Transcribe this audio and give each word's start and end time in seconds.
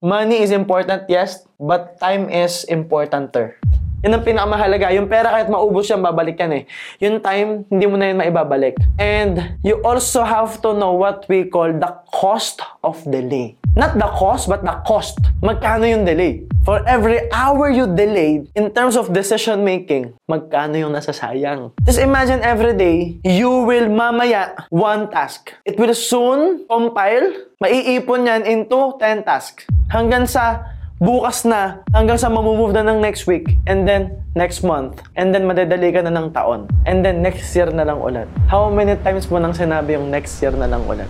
Money 0.00 0.40
is 0.40 0.48
important, 0.48 1.04
yes, 1.12 1.44
but 1.60 2.00
time 2.00 2.32
is 2.32 2.64
importanter. 2.72 3.60
Yan 4.00 4.16
ang 4.16 4.24
pinakamahalaga. 4.24 4.96
Yung 4.96 5.12
pera 5.12 5.28
kahit 5.28 5.52
maubos 5.52 5.92
yan, 5.92 6.00
babalik 6.00 6.40
yan 6.40 6.52
eh. 6.56 6.62
Yung 7.04 7.20
time, 7.20 7.68
hindi 7.68 7.84
mo 7.84 8.00
na 8.00 8.08
yan 8.08 8.16
maibabalik. 8.16 8.80
And 8.96 9.60
you 9.60 9.76
also 9.84 10.24
have 10.24 10.64
to 10.64 10.72
know 10.72 10.96
what 10.96 11.28
we 11.28 11.44
call 11.44 11.68
the 11.68 11.92
cost 12.16 12.64
of 12.80 12.96
delay. 13.04 13.59
Not 13.78 13.94
the 13.94 14.10
cost, 14.18 14.50
but 14.50 14.66
the 14.66 14.74
cost. 14.82 15.22
Magkano 15.38 15.86
yung 15.86 16.02
delay? 16.02 16.42
For 16.66 16.82
every 16.90 17.30
hour 17.30 17.70
you 17.70 17.86
delayed, 17.86 18.50
in 18.58 18.74
terms 18.74 18.98
of 18.98 19.14
decision 19.14 19.62
making, 19.62 20.10
magkano 20.26 20.74
yung 20.74 20.90
nasasayang? 20.90 21.70
Just 21.86 22.02
imagine 22.02 22.42
every 22.42 22.74
day, 22.74 23.22
you 23.22 23.62
will 23.62 23.86
mamaya 23.86 24.58
one 24.74 25.06
task. 25.14 25.54
It 25.62 25.78
will 25.78 25.94
soon 25.94 26.66
compile, 26.66 27.30
maiipon 27.62 28.26
yan 28.26 28.42
into 28.42 28.98
10 28.98 29.22
tasks. 29.22 29.70
Hanggang 29.86 30.26
sa 30.26 30.66
bukas 30.98 31.46
na 31.46 31.80
hanggang 31.94 32.18
sa 32.18 32.26
mamumove 32.26 32.74
na 32.74 32.84
ng 32.84 33.00
next 33.00 33.24
week 33.24 33.56
and 33.64 33.88
then 33.88 34.12
next 34.36 34.60
month 34.60 35.00
and 35.16 35.32
then 35.32 35.48
madadali 35.48 35.88
ka 35.88 36.04
na 36.04 36.12
ng 36.12 36.28
taon 36.28 36.68
and 36.84 37.00
then 37.00 37.24
next 37.24 37.54
year 37.56 37.70
na 37.72 37.86
lang 37.86 37.96
ulit. 38.02 38.28
How 38.50 38.68
many 38.68 38.98
times 39.00 39.30
mo 39.32 39.40
nang 39.40 39.56
sinabi 39.56 39.96
yung 39.96 40.12
next 40.12 40.36
year 40.44 40.52
na 40.52 40.68
lang 40.68 40.84
ulit? 40.84 41.08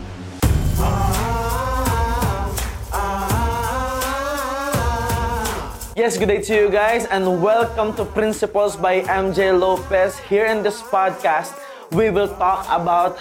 Yes, 5.97 6.17
good 6.17 6.29
day 6.29 6.41
to 6.43 6.55
you 6.55 6.71
guys 6.71 7.05
and 7.07 7.43
welcome 7.43 7.93
to 7.97 8.05
Principles 8.05 8.77
by 8.77 9.03
MJ 9.03 9.51
Lopez. 9.51 10.19
Here 10.21 10.47
in 10.47 10.63
this 10.63 10.81
podcast, 10.81 11.59
we 11.91 12.11
will 12.11 12.29
talk 12.29 12.65
about 12.71 13.19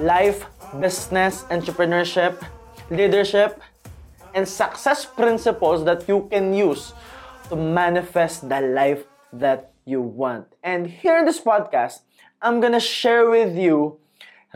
life, 0.00 0.46
business, 0.80 1.44
entrepreneurship, 1.50 2.40
leadership, 2.90 3.60
and 4.34 4.48
success 4.48 5.04
principles 5.04 5.84
that 5.84 6.08
you 6.08 6.26
can 6.30 6.54
use 6.54 6.94
to 7.50 7.56
manifest 7.56 8.48
the 8.48 8.62
life 8.62 9.04
that 9.32 9.72
you 9.84 10.00
want. 10.00 10.46
And 10.62 10.86
here 10.86 11.18
in 11.18 11.26
this 11.26 11.40
podcast, 11.40 12.00
I'm 12.40 12.60
gonna 12.60 12.80
share 12.80 13.28
with 13.28 13.54
you 13.54 14.00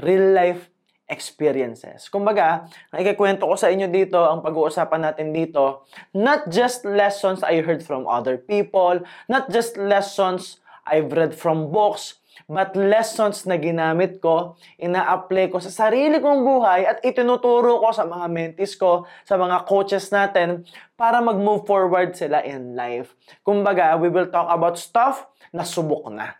real 0.00 0.32
life 0.32 0.71
experiences. 1.12 2.08
Kumbaga, 2.08 2.64
ang 2.88 2.98
ikikwento 3.04 3.44
ko 3.44 3.54
sa 3.54 3.68
inyo 3.68 3.92
dito, 3.92 4.16
ang 4.16 4.40
pag-uusapan 4.40 5.12
natin 5.12 5.36
dito, 5.36 5.84
not 6.16 6.48
just 6.48 6.88
lessons 6.88 7.44
I 7.44 7.60
heard 7.60 7.84
from 7.84 8.08
other 8.08 8.40
people, 8.40 9.04
not 9.28 9.52
just 9.52 9.76
lessons 9.76 10.64
I've 10.88 11.12
read 11.12 11.36
from 11.36 11.68
books, 11.68 12.18
but 12.48 12.74
lessons 12.74 13.44
na 13.44 13.60
ginamit 13.60 14.18
ko, 14.18 14.56
ina-apply 14.80 15.52
ko 15.52 15.60
sa 15.60 15.70
sarili 15.70 16.18
kong 16.18 16.42
buhay 16.42 16.88
at 16.88 16.98
itinuturo 17.04 17.78
ko 17.78 17.92
sa 17.92 18.08
mga 18.08 18.26
mentees 18.32 18.74
ko, 18.74 19.04
sa 19.22 19.36
mga 19.36 19.68
coaches 19.68 20.08
natin 20.10 20.64
para 20.96 21.20
mag-move 21.20 21.68
forward 21.68 22.16
sila 22.16 22.40
in 22.42 22.74
life. 22.74 23.14
Kumbaga, 23.44 23.94
we 24.00 24.08
will 24.08 24.28
talk 24.32 24.48
about 24.50 24.80
stuff 24.80 25.28
na 25.52 25.62
subok 25.62 26.08
na. 26.10 26.34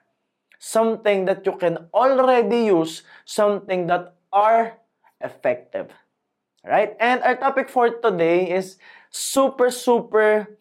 Something 0.63 1.27
that 1.27 1.43
you 1.43 1.59
can 1.59 1.91
already 1.91 2.71
use, 2.71 3.03
something 3.27 3.91
that 3.91 4.15
are 4.33 4.81
effective. 5.21 5.93
Right? 6.65 6.97
And 6.99 7.23
our 7.23 7.37
topic 7.37 7.69
for 7.69 7.91
today 7.91 8.51
is 8.51 8.79
super, 9.11 9.71
super 9.71 10.59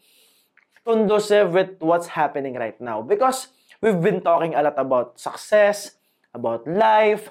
conducive 0.86 1.54
with 1.54 1.78
what's 1.80 2.18
happening 2.18 2.56
right 2.56 2.80
now. 2.82 3.02
Because 3.02 3.48
we've 3.82 4.02
been 4.02 4.22
talking 4.22 4.54
a 4.54 4.62
lot 4.62 4.78
about 4.78 5.20
success, 5.20 5.98
about 6.34 6.66
life, 6.66 7.30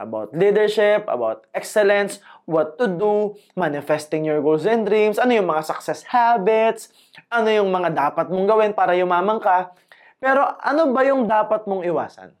about 0.00 0.32
leadership, 0.32 1.04
about 1.08 1.44
excellence, 1.52 2.20
what 2.44 2.80
to 2.80 2.88
do, 2.88 3.36
manifesting 3.56 4.24
your 4.24 4.40
goals 4.40 4.64
and 4.64 4.88
dreams, 4.88 5.20
ano 5.20 5.36
yung 5.36 5.48
mga 5.48 5.64
success 5.68 6.08
habits, 6.08 6.88
ano 7.28 7.52
yung 7.52 7.68
mga 7.68 7.92
dapat 7.92 8.32
mong 8.32 8.48
gawin 8.48 8.72
para 8.72 8.96
yumaman 8.96 9.36
ka. 9.40 9.76
Pero 10.20 10.44
ano 10.60 10.92
ba 10.92 11.00
yung 11.04 11.28
dapat 11.28 11.68
mong 11.68 11.84
iwasan? 11.84 12.32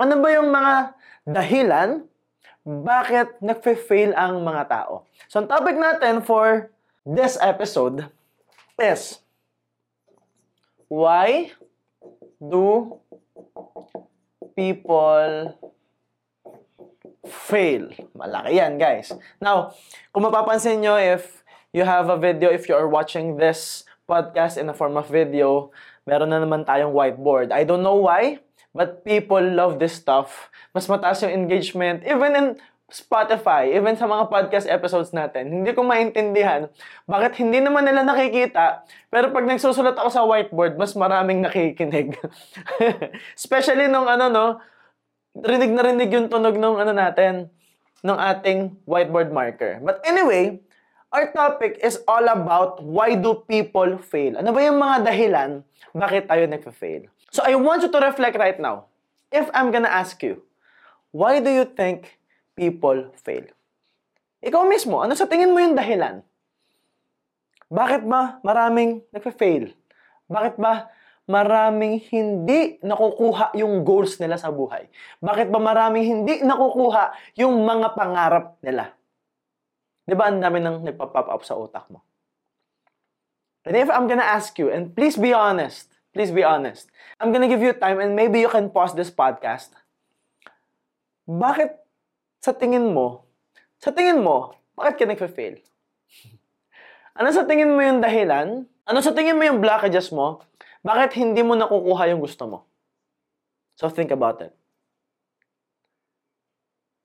Ano 0.00 0.14
ba 0.20 0.28
yung 0.32 0.48
mga 0.48 0.74
dahilan 1.28 2.08
bakit 2.64 3.40
nagfe-fail 3.40 4.12
ang 4.12 4.44
mga 4.44 4.68
tao? 4.68 5.08
So, 5.28 5.40
ang 5.40 5.48
topic 5.48 5.76
natin 5.80 6.20
for 6.20 6.68
this 7.08 7.40
episode 7.40 8.12
is 8.76 9.20
why 10.88 11.52
do 12.36 12.98
people 14.52 15.56
fail? 17.24 17.92
Malaki 18.12 18.60
yan, 18.60 18.76
guys. 18.76 19.12
Now, 19.40 19.72
kung 20.12 20.26
mapapansin 20.26 20.84
nyo, 20.84 21.00
if 21.00 21.40
you 21.72 21.86
have 21.86 22.12
a 22.12 22.18
video, 22.18 22.50
if 22.52 22.68
you 22.68 22.74
are 22.76 22.88
watching 22.90 23.38
this 23.38 23.88
podcast 24.10 24.58
in 24.58 24.66
a 24.68 24.74
form 24.74 24.98
of 24.98 25.06
video, 25.06 25.70
meron 26.02 26.34
na 26.34 26.42
naman 26.42 26.66
tayong 26.66 26.90
whiteboard. 26.90 27.54
I 27.54 27.62
don't 27.62 27.86
know 27.86 28.02
why, 28.02 28.42
but 28.74 29.02
people 29.02 29.40
love 29.42 29.78
this 29.82 29.98
stuff. 29.98 30.50
Mas 30.70 30.86
mataas 30.86 31.22
yung 31.26 31.34
engagement. 31.34 32.02
Even 32.06 32.32
in 32.34 32.46
Spotify, 32.90 33.70
even 33.70 33.94
sa 33.94 34.10
mga 34.10 34.26
podcast 34.26 34.66
episodes 34.66 35.14
natin, 35.14 35.62
hindi 35.62 35.70
ko 35.70 35.86
maintindihan 35.86 36.66
bakit 37.06 37.38
hindi 37.38 37.62
naman 37.62 37.86
nila 37.86 38.02
nakikita, 38.02 38.82
pero 39.06 39.30
pag 39.30 39.46
nagsusulat 39.46 39.94
ako 39.94 40.10
sa 40.10 40.26
whiteboard, 40.26 40.74
mas 40.74 40.98
maraming 40.98 41.38
nakikinig. 41.38 42.18
Especially 43.38 43.86
nung 43.86 44.10
ano 44.10 44.26
no, 44.26 44.46
rinig 45.38 45.70
na 45.70 45.86
rinig 45.86 46.10
yung 46.10 46.26
tunog 46.26 46.58
ng 46.58 46.76
ano 46.82 46.90
natin, 46.90 47.46
ng 48.02 48.18
ating 48.18 48.74
whiteboard 48.90 49.30
marker. 49.30 49.78
But 49.78 50.02
anyway, 50.02 50.58
our 51.14 51.30
topic 51.30 51.78
is 51.78 52.02
all 52.10 52.26
about 52.26 52.82
why 52.82 53.14
do 53.14 53.38
people 53.46 54.02
fail? 54.02 54.34
Ano 54.34 54.50
ba 54.50 54.66
yung 54.66 54.82
mga 54.82 55.06
dahilan 55.06 55.50
bakit 55.94 56.26
tayo 56.26 56.46
nagfa-fail? 56.46 57.06
So 57.30 57.46
I 57.46 57.54
want 57.54 57.86
you 57.86 57.90
to 57.94 58.00
reflect 58.02 58.34
right 58.34 58.58
now. 58.58 58.90
If 59.30 59.46
I'm 59.54 59.70
gonna 59.70 59.90
ask 59.90 60.18
you, 60.26 60.42
why 61.14 61.38
do 61.38 61.50
you 61.50 61.62
think 61.62 62.18
people 62.58 63.14
fail? 63.22 63.46
Ikaw 64.42 64.66
mismo, 64.66 64.98
ano 64.98 65.14
sa 65.14 65.30
tingin 65.30 65.54
mo 65.54 65.62
yung 65.62 65.78
dahilan? 65.78 66.26
Bakit 67.70 68.02
ba 68.02 68.42
maraming 68.42 69.06
nagfa-fail? 69.14 69.70
Bakit 70.26 70.58
ba 70.58 70.90
maraming 71.30 72.02
hindi 72.10 72.82
nakukuha 72.82 73.54
yung 73.54 73.86
goals 73.86 74.18
nila 74.18 74.34
sa 74.34 74.50
buhay? 74.50 74.90
Bakit 75.22 75.54
ba 75.54 75.62
maraming 75.62 76.02
hindi 76.02 76.42
nakukuha 76.42 77.14
yung 77.38 77.62
mga 77.62 77.94
pangarap 77.94 78.58
nila? 78.58 78.90
Di 80.02 80.18
ba 80.18 80.26
ang 80.26 80.42
dami 80.42 80.58
nang 80.58 80.82
nagpa-pop 80.82 81.30
up 81.30 81.42
sa 81.46 81.54
utak 81.54 81.86
mo? 81.86 82.02
And 83.62 83.78
if 83.78 83.86
I'm 83.86 84.10
gonna 84.10 84.26
ask 84.26 84.58
you, 84.58 84.66
and 84.66 84.90
please 84.90 85.14
be 85.14 85.30
honest, 85.30 85.99
please 86.12 86.30
be 86.30 86.42
honest, 86.42 86.90
I'm 87.18 87.32
gonna 87.32 87.48
give 87.48 87.62
you 87.62 87.72
time 87.74 88.00
and 88.00 88.14
maybe 88.14 88.40
you 88.40 88.50
can 88.50 88.70
pause 88.70 88.94
this 88.94 89.10
podcast. 89.10 89.70
Bakit 91.28 91.78
sa 92.42 92.56
tingin 92.56 92.90
mo, 92.90 93.28
sa 93.78 93.94
tingin 93.94 94.18
mo, 94.18 94.56
bakit 94.74 94.94
ka 95.00 95.04
nagfa-fail? 95.06 95.60
Ano 97.20 97.28
sa 97.34 97.44
tingin 97.44 97.68
mo 97.68 97.82
yung 97.84 98.00
dahilan? 98.00 98.64
Ano 98.86 98.98
sa 99.04 99.12
tingin 99.12 99.36
mo 99.36 99.44
yung 99.44 99.60
blockages 99.60 100.08
mo? 100.08 100.40
Bakit 100.80 101.20
hindi 101.20 101.44
mo 101.44 101.52
nakukuha 101.52 102.08
yung 102.08 102.22
gusto 102.22 102.48
mo? 102.48 102.58
So 103.76 103.92
think 103.92 104.08
about 104.08 104.40
it. 104.40 104.56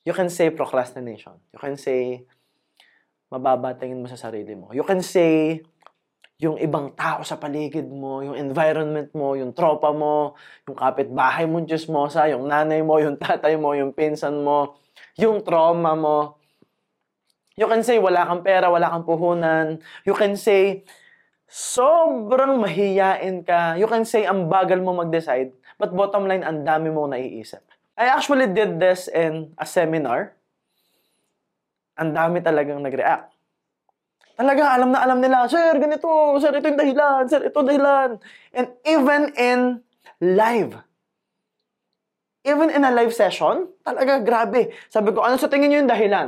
You 0.08 0.14
can 0.14 0.32
say 0.32 0.54
procrastination. 0.54 1.36
You 1.52 1.60
can 1.60 1.76
say 1.76 2.24
mababa 3.28 3.76
tingin 3.76 4.00
mo 4.00 4.08
sa 4.08 4.16
sarili 4.16 4.56
mo. 4.56 4.72
You 4.72 4.86
can 4.88 5.04
say 5.04 5.60
yung 6.36 6.60
ibang 6.60 6.92
tao 6.92 7.24
sa 7.24 7.40
paligid 7.40 7.88
mo, 7.88 8.20
yung 8.20 8.36
environment 8.36 9.08
mo, 9.16 9.40
yung 9.40 9.56
tropa 9.56 9.96
mo, 9.96 10.36
yung 10.68 10.76
kapitbahay 10.76 11.48
mo, 11.48 11.64
chismosa, 11.64 12.28
yung 12.28 12.52
nanay 12.52 12.84
mo, 12.84 13.00
yung 13.00 13.16
tatay 13.24 13.56
mo, 13.56 13.72
yung 13.72 13.96
pinsan 13.96 14.44
mo, 14.44 14.76
yung 15.16 15.40
trauma 15.48 15.96
mo. 15.96 16.36
You 17.56 17.72
can 17.72 17.88
say 17.88 17.96
wala 18.04 18.28
kang 18.28 18.44
pera, 18.44 18.68
wala 18.68 18.92
kang 18.92 19.08
puhunan. 19.08 19.80
You 20.04 20.12
can 20.12 20.36
say 20.36 20.84
sobrang 21.48 22.60
mahiyain 22.60 23.48
ka. 23.48 23.80
You 23.80 23.88
can 23.88 24.04
say 24.04 24.28
ang 24.28 24.52
bagal 24.52 24.84
mo 24.84 24.92
mag-decide. 24.92 25.56
But 25.80 25.96
bottom 25.96 26.28
line, 26.28 26.44
ang 26.44 26.68
dami 26.68 26.92
mong 26.92 27.16
naiisip. 27.16 27.64
I 27.96 28.12
actually 28.12 28.52
did 28.52 28.76
this 28.76 29.08
in 29.08 29.56
a 29.56 29.64
seminar. 29.64 30.36
Ang 31.96 32.12
dami 32.12 32.44
talagang 32.44 32.84
nag-react. 32.84 33.35
Talaga, 34.36 34.76
alam 34.76 34.92
na 34.92 35.00
alam 35.00 35.24
nila, 35.24 35.48
Sir, 35.48 35.80
ganito, 35.80 36.08
Sir, 36.44 36.52
ito 36.52 36.68
yung 36.68 36.80
dahilan, 36.80 37.24
Sir, 37.32 37.42
ito 37.48 37.56
dahilan. 37.56 38.20
And 38.52 38.68
even 38.84 39.32
in 39.40 39.60
live, 40.20 40.76
even 42.44 42.68
in 42.68 42.84
a 42.84 42.92
live 42.92 43.16
session, 43.16 43.72
talaga, 43.88 44.20
grabe. 44.20 44.76
Sabi 44.92 45.16
ko, 45.16 45.24
ano 45.24 45.40
sa 45.40 45.48
tingin 45.48 45.72
nyo 45.72 45.80
yung 45.88 45.92
dahilan? 45.92 46.28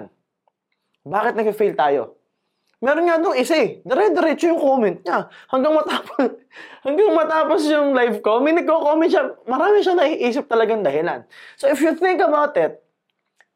Bakit 1.04 1.34
nag-fail 1.36 1.76
tayo? 1.76 2.16
Meron 2.78 3.10
nga 3.10 3.18
doon 3.18 3.36
isa 3.42 3.58
eh. 3.58 3.82
Dire-diretso 3.82 4.54
yung 4.54 4.62
comment 4.62 4.98
niya. 5.02 5.28
Hanggang 5.50 5.74
matapos, 5.76 6.40
hanggang 6.86 7.12
matapos 7.12 7.60
yung 7.68 7.92
live 7.92 8.22
ko, 8.24 8.40
may 8.40 8.54
nagko-comment 8.54 9.10
siya. 9.10 9.24
Marami 9.50 9.82
siya 9.82 9.98
naiisip 9.98 10.46
talagang 10.46 10.86
dahilan. 10.86 11.26
So 11.58 11.68
if 11.68 11.82
you 11.82 11.92
think 11.98 12.22
about 12.22 12.54
it, 12.56 12.78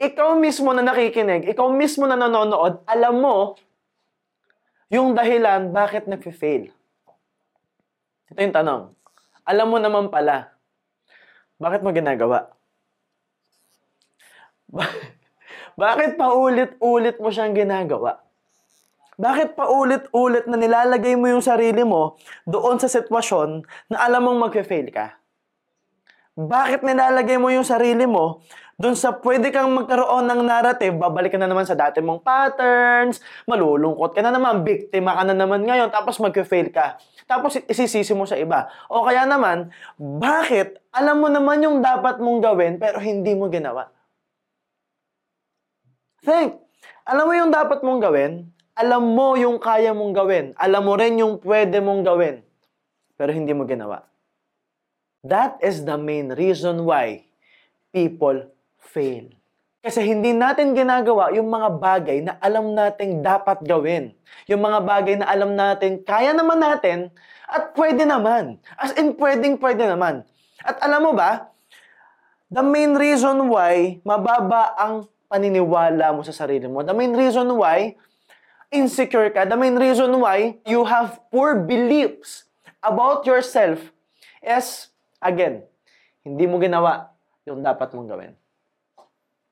ikaw 0.02 0.34
mismo 0.34 0.74
na 0.74 0.82
nakikinig, 0.82 1.46
ikaw 1.46 1.70
mismo 1.70 2.10
na 2.10 2.18
nanonood, 2.18 2.82
alam 2.90 3.22
mo 3.22 3.54
yung 4.92 5.16
dahilan 5.16 5.72
bakit 5.72 6.06
nag-fail. 6.06 6.68
Ito 8.28 8.40
yung 8.44 8.56
tanong. 8.56 8.84
Alam 9.48 9.68
mo 9.72 9.78
naman 9.80 10.12
pala, 10.12 10.52
bakit 11.56 11.80
mo 11.80 11.96
ginagawa? 11.96 12.52
bakit 15.80 16.20
paulit-ulit 16.20 17.16
mo 17.24 17.32
siyang 17.32 17.56
ginagawa? 17.56 18.20
Bakit 19.16 19.54
paulit-ulit 19.56 20.50
na 20.50 20.58
nilalagay 20.60 21.16
mo 21.16 21.30
yung 21.30 21.46
sarili 21.46 21.86
mo 21.88 22.20
doon 22.44 22.82
sa 22.82 22.92
sitwasyon 22.92 23.64
na 23.88 24.04
alam 24.04 24.28
mong 24.28 24.52
mag-fail 24.52 24.92
ka? 24.92 25.21
Bakit 26.42 26.82
nilalagay 26.82 27.38
mo 27.38 27.54
yung 27.54 27.68
sarili 27.68 28.10
mo 28.10 28.42
doon 28.82 28.98
sa 28.98 29.14
pwede 29.14 29.54
kang 29.54 29.70
magkaroon 29.78 30.26
ng 30.26 30.42
narrative, 30.42 30.98
babalik 30.98 31.30
ka 31.30 31.38
na 31.38 31.46
naman 31.46 31.70
sa 31.70 31.78
dati 31.78 32.02
mong 32.02 32.26
patterns, 32.26 33.22
malulungkot 33.46 34.18
ka 34.18 34.26
na 34.26 34.34
naman, 34.34 34.66
biktima 34.66 35.14
ka 35.14 35.22
na 35.22 35.38
naman 35.38 35.62
ngayon, 35.62 35.94
tapos 35.94 36.18
mag-fail 36.18 36.74
ka. 36.74 36.98
Tapos 37.30 37.62
isisisi 37.70 38.18
mo 38.18 38.26
sa 38.26 38.42
iba. 38.42 38.74
O 38.90 39.06
kaya 39.06 39.30
naman, 39.30 39.70
bakit 40.02 40.82
alam 40.90 41.22
mo 41.22 41.30
naman 41.30 41.62
yung 41.62 41.78
dapat 41.86 42.18
mong 42.18 42.42
gawin 42.42 42.82
pero 42.82 42.98
hindi 42.98 43.38
mo 43.38 43.46
ginawa? 43.54 43.94
Think. 46.26 46.58
Alam 47.06 47.26
mo 47.30 47.34
yung 47.38 47.54
dapat 47.54 47.86
mong 47.86 48.02
gawin, 48.02 48.50
alam 48.74 49.14
mo 49.14 49.38
yung 49.38 49.62
kaya 49.62 49.94
mong 49.94 50.14
gawin, 50.18 50.46
alam 50.58 50.82
mo 50.82 50.98
rin 50.98 51.22
yung 51.22 51.38
pwede 51.46 51.78
mong 51.86 52.02
gawin, 52.02 52.42
pero 53.14 53.30
hindi 53.30 53.54
mo 53.54 53.70
ginawa. 53.70 54.11
That 55.22 55.62
is 55.62 55.86
the 55.86 56.02
main 56.02 56.34
reason 56.34 56.82
why 56.82 57.30
people 57.94 58.50
fail. 58.82 59.30
Kasi 59.82 60.06
hindi 60.06 60.34
natin 60.34 60.78
ginagawa 60.78 61.34
yung 61.34 61.50
mga 61.50 61.70
bagay 61.82 62.18
na 62.22 62.38
alam 62.38 62.78
nating 62.78 63.26
dapat 63.26 63.66
gawin. 63.66 64.14
Yung 64.46 64.62
mga 64.62 64.80
bagay 64.86 65.16
na 65.18 65.30
alam 65.30 65.58
natin 65.58 66.02
kaya 66.06 66.38
naman 66.38 66.62
natin 66.62 67.10
at 67.50 67.74
pwede 67.74 68.06
naman. 68.06 68.62
As 68.78 68.94
in, 68.94 69.18
pwedeng 69.18 69.58
pwede 69.58 69.90
naman. 69.90 70.22
At 70.62 70.78
alam 70.86 71.10
mo 71.10 71.14
ba, 71.18 71.50
the 72.54 72.62
main 72.62 72.94
reason 72.94 73.50
why 73.50 73.98
mababa 74.06 74.78
ang 74.78 75.10
paniniwala 75.32 76.14
mo 76.14 76.22
sa 76.22 76.36
sarili 76.36 76.70
mo, 76.70 76.86
the 76.86 76.94
main 76.94 77.18
reason 77.18 77.50
why 77.58 77.98
insecure 78.70 79.34
ka, 79.34 79.50
the 79.50 79.58
main 79.58 79.80
reason 79.80 80.14
why 80.22 80.62
you 80.68 80.86
have 80.86 81.24
poor 81.34 81.58
beliefs 81.58 82.46
about 82.86 83.26
yourself 83.26 83.96
is, 84.44 84.91
again, 85.22 85.64
hindi 86.26 86.50
mo 86.50 86.58
ginawa 86.58 87.14
yung 87.46 87.62
dapat 87.62 87.94
mong 87.94 88.10
gawin. 88.10 88.34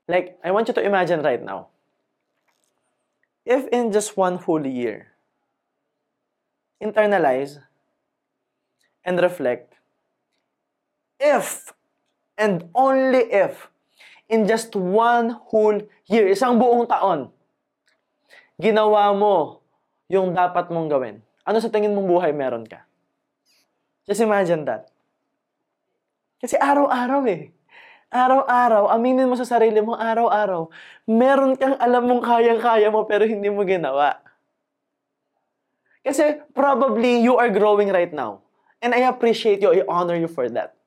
Like, 0.10 0.42
I 0.42 0.50
want 0.50 0.66
you 0.66 0.74
to 0.74 0.81
imagine 0.81 1.21
right 1.21 1.42
now, 1.42 1.69
if 3.45 3.69
in 3.69 3.94
just 3.94 4.18
one 4.18 4.42
whole 4.42 4.66
year, 4.66 5.13
internalize 6.81 7.62
and 9.06 9.21
reflect, 9.21 9.77
if 11.21 11.74
and 12.38 12.66
only 12.74 13.30
if 13.30 13.69
in 14.30 14.50
just 14.50 14.74
one 14.74 15.38
whole 15.54 15.77
year, 16.10 16.25
isang 16.30 16.57
buong 16.57 16.89
taon, 16.89 17.30
ginawa 18.57 19.13
mo 19.13 19.62
yung 20.10 20.33
dapat 20.33 20.74
mong 20.74 20.89
gawin, 20.89 21.21
ano 21.45 21.57
sa 21.62 21.69
tingin 21.69 21.94
mong 21.94 22.10
buhay 22.10 22.33
meron 22.33 22.66
ka? 22.66 22.81
Just 24.10 24.25
imagine 24.25 24.66
that. 24.66 24.88
Kasi 26.39 26.56
araw-araw 26.56 27.27
eh. 27.27 27.51
Araw-araw, 28.09 28.89
aminin 28.89 29.30
mo 29.30 29.38
sa 29.38 29.45
sarili 29.45 29.83
mo, 29.86 29.94
araw-araw, 29.94 30.71
meron 31.06 31.53
kang 31.53 31.77
alam 31.77 32.09
mong 32.09 32.25
kayang-kaya 32.25 32.89
mo 32.89 33.06
pero 33.06 33.21
hindi 33.27 33.53
mo 33.53 33.62
ginawa. 33.62 34.18
Kasi 36.01 36.41
probably 36.57 37.21
you 37.21 37.38
are 37.38 37.53
growing 37.53 37.94
right 37.94 38.09
now. 38.09 38.41
And 38.81 38.95
I 38.95 39.06
appreciate 39.06 39.62
you, 39.62 39.69
I 39.69 39.86
honor 39.86 40.18
you 40.18 40.31
for 40.31 40.50
that. 40.56 40.80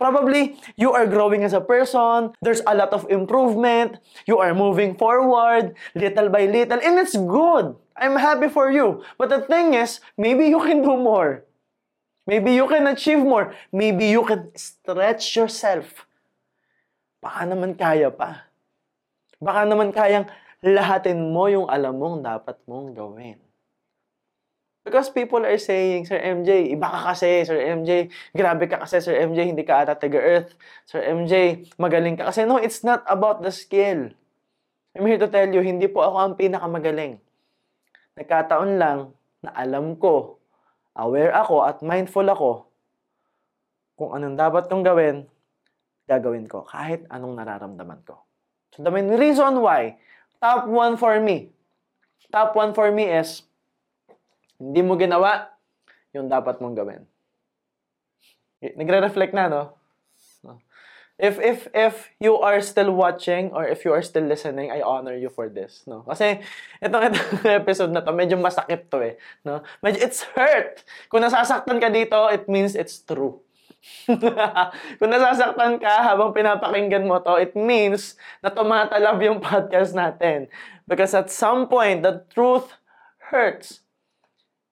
Probably, 0.00 0.56
you 0.80 0.96
are 0.96 1.04
growing 1.04 1.44
as 1.44 1.52
a 1.52 1.60
person. 1.60 2.32
There's 2.40 2.64
a 2.64 2.72
lot 2.72 2.96
of 2.96 3.04
improvement. 3.12 4.00
You 4.24 4.40
are 4.40 4.56
moving 4.56 4.96
forward 4.96 5.76
little 5.92 6.32
by 6.32 6.48
little. 6.48 6.80
And 6.80 6.96
it's 6.96 7.12
good. 7.12 7.76
I'm 8.00 8.16
happy 8.16 8.48
for 8.48 8.72
you. 8.72 9.04
But 9.20 9.28
the 9.28 9.44
thing 9.44 9.76
is, 9.76 10.00
maybe 10.16 10.48
you 10.48 10.56
can 10.64 10.80
do 10.80 10.96
more. 10.96 11.44
Maybe 12.28 12.52
you 12.52 12.68
can 12.68 12.86
achieve 12.88 13.20
more. 13.20 13.56
Maybe 13.72 14.12
you 14.12 14.24
can 14.24 14.52
stretch 14.56 15.36
yourself. 15.36 16.08
Baka 17.20 17.44
naman 17.48 17.76
kaya 17.76 18.08
pa. 18.08 18.48
Baka 19.40 19.64
naman 19.64 19.92
kayang 19.92 20.28
lahatin 20.60 21.32
mo 21.32 21.48
yung 21.48 21.68
alam 21.68 21.96
mong 21.96 22.20
dapat 22.20 22.56
mong 22.68 22.92
gawin. 22.92 23.40
Because 24.80 25.12
people 25.12 25.44
are 25.44 25.60
saying, 25.60 26.08
Sir 26.08 26.16
MJ, 26.16 26.72
iba 26.72 26.88
ka 26.88 27.12
kasi, 27.12 27.44
Sir 27.44 27.60
MJ, 27.60 28.08
grabe 28.32 28.64
ka 28.64 28.80
kasi, 28.80 29.04
Sir 29.04 29.12
MJ, 29.12 29.52
hindi 29.52 29.60
ka 29.60 29.84
ata 29.84 29.92
taga-earth. 29.92 30.56
Sir 30.88 31.04
MJ, 31.04 31.68
magaling 31.76 32.16
ka 32.16 32.32
kasi. 32.32 32.48
No, 32.48 32.56
it's 32.56 32.80
not 32.80 33.04
about 33.04 33.44
the 33.44 33.52
skill. 33.52 34.08
I'm 34.96 35.04
here 35.04 35.20
to 35.20 35.28
tell 35.28 35.46
you, 35.46 35.60
hindi 35.60 35.84
po 35.84 36.00
ako 36.00 36.16
ang 36.16 36.34
pinakamagaling. 36.34 37.20
Nagkataon 38.16 38.80
lang 38.80 39.12
na 39.44 39.52
alam 39.52 40.00
ko, 40.00 40.39
aware 40.96 41.34
ako 41.34 41.66
at 41.66 41.82
mindful 41.82 42.26
ako 42.26 42.70
kung 44.00 44.16
anong 44.16 44.36
dapat 44.38 44.66
kong 44.66 44.84
gawin, 44.86 45.16
gagawin 46.08 46.48
ko 46.48 46.64
kahit 46.64 47.04
anong 47.12 47.36
nararamdaman 47.36 48.00
ko. 48.02 48.24
So 48.72 48.80
the 48.80 48.90
main 48.90 49.10
reason 49.12 49.60
why, 49.60 50.00
top 50.40 50.64
one 50.66 50.96
for 50.96 51.18
me, 51.20 51.52
top 52.32 52.56
one 52.56 52.72
for 52.72 52.88
me 52.90 53.10
is 53.10 53.44
hindi 54.56 54.80
mo 54.80 54.96
ginawa 54.96 55.52
yung 56.12 56.28
dapat 56.28 56.58
mong 56.58 56.76
gawin. 56.76 57.02
Nagre-reflect 58.60 59.32
na, 59.32 59.48
no? 59.48 59.79
If 61.20 61.36
if 61.36 61.68
if 61.76 62.08
you 62.16 62.40
are 62.40 62.64
still 62.64 62.96
watching 62.96 63.52
or 63.52 63.68
if 63.68 63.84
you 63.84 63.92
are 63.92 64.00
still 64.00 64.24
listening, 64.24 64.72
I 64.72 64.80
honor 64.80 65.12
you 65.12 65.28
for 65.28 65.52
this, 65.52 65.84
no? 65.84 66.00
Kasi 66.08 66.40
itong, 66.80 67.12
itong 67.12 67.44
episode 67.60 67.92
na 67.92 68.00
to, 68.00 68.16
medyo 68.16 68.40
masakit 68.40 68.88
to 68.88 69.04
eh, 69.04 69.14
no? 69.44 69.60
Medyo 69.84 70.00
it's 70.00 70.24
hurt. 70.32 70.80
Kung 71.12 71.20
nasasaktan 71.20 71.76
ka 71.76 71.92
dito, 71.92 72.16
it 72.32 72.48
means 72.48 72.72
it's 72.72 73.04
true. 73.04 73.44
Kung 74.98 75.12
nasasaktan 75.12 75.76
ka 75.80 75.92
habang 76.04 76.32
pinapakinggan 76.32 77.04
mo 77.04 77.20
to, 77.20 77.36
it 77.36 77.52
means 77.52 78.16
na 78.40 78.48
tumatalab 78.48 79.20
yung 79.20 79.44
podcast 79.44 79.92
natin. 79.92 80.48
Because 80.88 81.12
at 81.12 81.28
some 81.28 81.68
point, 81.68 82.00
the 82.00 82.24
truth 82.32 82.80
hurts. 83.30 83.84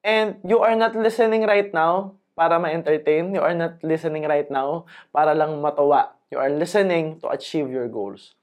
And 0.01 0.41
you 0.45 0.65
are 0.65 0.75
not 0.77 0.97
listening 0.97 1.45
right 1.45 1.69
now 1.73 2.17
para 2.33 2.57
ma-entertain. 2.57 3.37
You 3.37 3.45
are 3.45 3.55
not 3.55 3.81
listening 3.85 4.25
right 4.25 4.49
now 4.49 4.89
para 5.13 5.37
lang 5.37 5.61
matuwa. 5.61 6.18
You 6.31 6.39
are 6.39 6.53
listening 6.53 7.21
to 7.21 7.29
achieve 7.33 7.71
your 7.71 7.89
goals. 7.89 8.35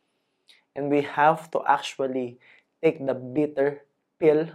And 0.75 0.89
we 0.89 1.01
have 1.05 1.49
to 1.51 1.61
actually 1.65 2.37
take 2.83 2.99
the 2.99 3.13
bitter 3.13 3.85
pill. 4.19 4.49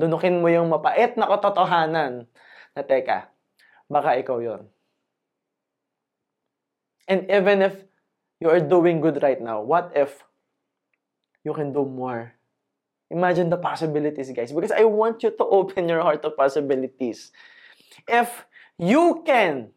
Dunukin 0.00 0.40
mo 0.40 0.48
yung 0.48 0.72
mapait 0.72 1.14
na 1.14 1.28
katotohanan 1.28 2.26
na 2.72 2.82
teka, 2.82 3.28
baka 3.86 4.18
ikaw 4.18 4.40
yon. 4.40 4.66
And 7.06 7.28
even 7.28 7.62
if 7.62 7.76
you 8.40 8.48
are 8.48 8.62
doing 8.62 9.04
good 9.04 9.20
right 9.22 9.38
now, 9.38 9.60
what 9.60 9.92
if 9.94 10.24
you 11.44 11.52
can 11.52 11.70
do 11.76 11.84
more 11.84 12.34
Imagine 13.12 13.50
the 13.50 13.60
possibilities, 13.60 14.32
guys. 14.32 14.50
Because 14.52 14.72
I 14.72 14.84
want 14.84 15.22
you 15.22 15.30
to 15.30 15.44
open 15.44 15.86
your 15.86 16.00
heart 16.00 16.22
to 16.24 16.30
possibilities. 16.30 17.30
If 18.08 18.46
you 18.78 19.22
can 19.26 19.68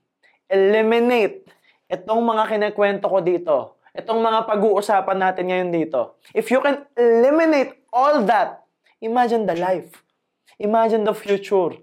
eliminate 0.50 1.52
itong 1.96 2.22
mga 2.22 2.44
kinakwento 2.52 3.08
ko 3.08 3.20
dito, 3.24 3.56
itong 3.96 4.20
mga 4.20 4.44
pag-uusapan 4.44 5.18
natin 5.18 5.46
ngayon 5.48 5.70
dito, 5.72 6.20
if 6.36 6.52
you 6.52 6.60
can 6.60 6.84
eliminate 7.00 7.80
all 7.96 8.22
that, 8.28 8.68
imagine 9.00 9.48
the 9.48 9.56
life. 9.56 10.04
Imagine 10.60 11.08
the 11.08 11.16
future. 11.16 11.80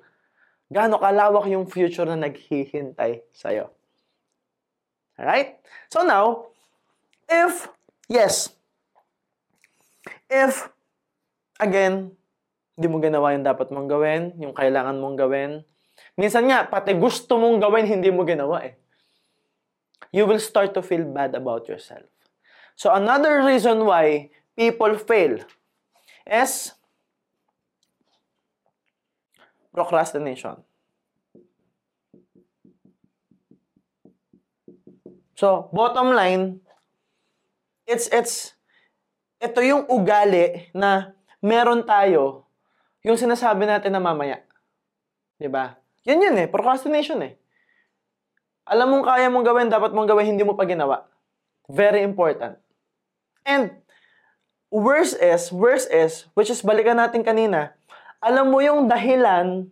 Gaano 0.72 0.96
kalawak 1.00 1.48
yung 1.48 1.68
future 1.68 2.08
na 2.08 2.16
naghihintay 2.16 3.24
sa'yo. 3.32 3.72
Alright? 5.16 5.60
So 5.92 6.04
now, 6.04 6.48
if, 7.28 7.68
yes, 8.08 8.56
if 10.28 10.72
again, 11.60 12.16
hindi 12.74 12.86
mo 12.88 12.98
ginawa 13.04 13.36
yung 13.36 13.44
dapat 13.44 13.68
mong 13.68 13.88
gawin, 13.88 14.32
yung 14.40 14.56
kailangan 14.56 14.96
mong 14.96 15.16
gawin. 15.20 15.60
Minsan 16.16 16.48
nga, 16.48 16.64
pati 16.64 16.96
gusto 16.96 17.36
mong 17.36 17.60
gawin, 17.60 17.84
hindi 17.84 18.08
mo 18.08 18.24
ginawa 18.24 18.64
eh. 18.64 18.81
You 20.10 20.26
will 20.26 20.42
start 20.42 20.74
to 20.74 20.82
feel 20.82 21.04
bad 21.04 21.34
about 21.34 21.68
yourself. 21.68 22.08
So 22.74 22.90
another 22.90 23.44
reason 23.44 23.84
why 23.86 24.30
people 24.56 24.98
fail 24.98 25.38
is 26.26 26.72
procrastination. 29.72 30.62
So, 35.42 35.74
bottom 35.74 36.14
line, 36.14 36.62
it's 37.82 38.06
it's 38.14 38.54
ito 39.42 39.58
yung 39.58 39.90
ugali 39.90 40.70
na 40.70 41.18
meron 41.42 41.82
tayo 41.82 42.46
yung 43.02 43.18
sinasabi 43.18 43.66
natin 43.66 43.90
na 43.90 43.98
mamaya. 43.98 44.38
'Di 45.42 45.50
ba? 45.50 45.74
Yan 46.06 46.22
yun 46.22 46.38
eh, 46.38 46.46
procrastination 46.46 47.18
eh. 47.26 47.41
Alam 48.66 48.98
mong 48.98 49.04
kaya 49.06 49.26
mong 49.26 49.46
gawin, 49.46 49.68
dapat 49.68 49.90
mong 49.90 50.06
gawin, 50.06 50.34
hindi 50.34 50.46
mo 50.46 50.54
pa 50.54 50.62
ginawa. 50.66 51.06
Very 51.66 52.06
important. 52.06 52.58
And 53.42 53.74
worse 54.70 55.12
is, 55.18 55.50
worse 55.50 55.86
is, 55.90 56.30
which 56.38 56.50
is 56.50 56.62
balikan 56.62 56.98
natin 56.98 57.26
kanina, 57.26 57.74
alam 58.22 58.54
mo 58.54 58.62
yung 58.62 58.86
dahilan 58.86 59.66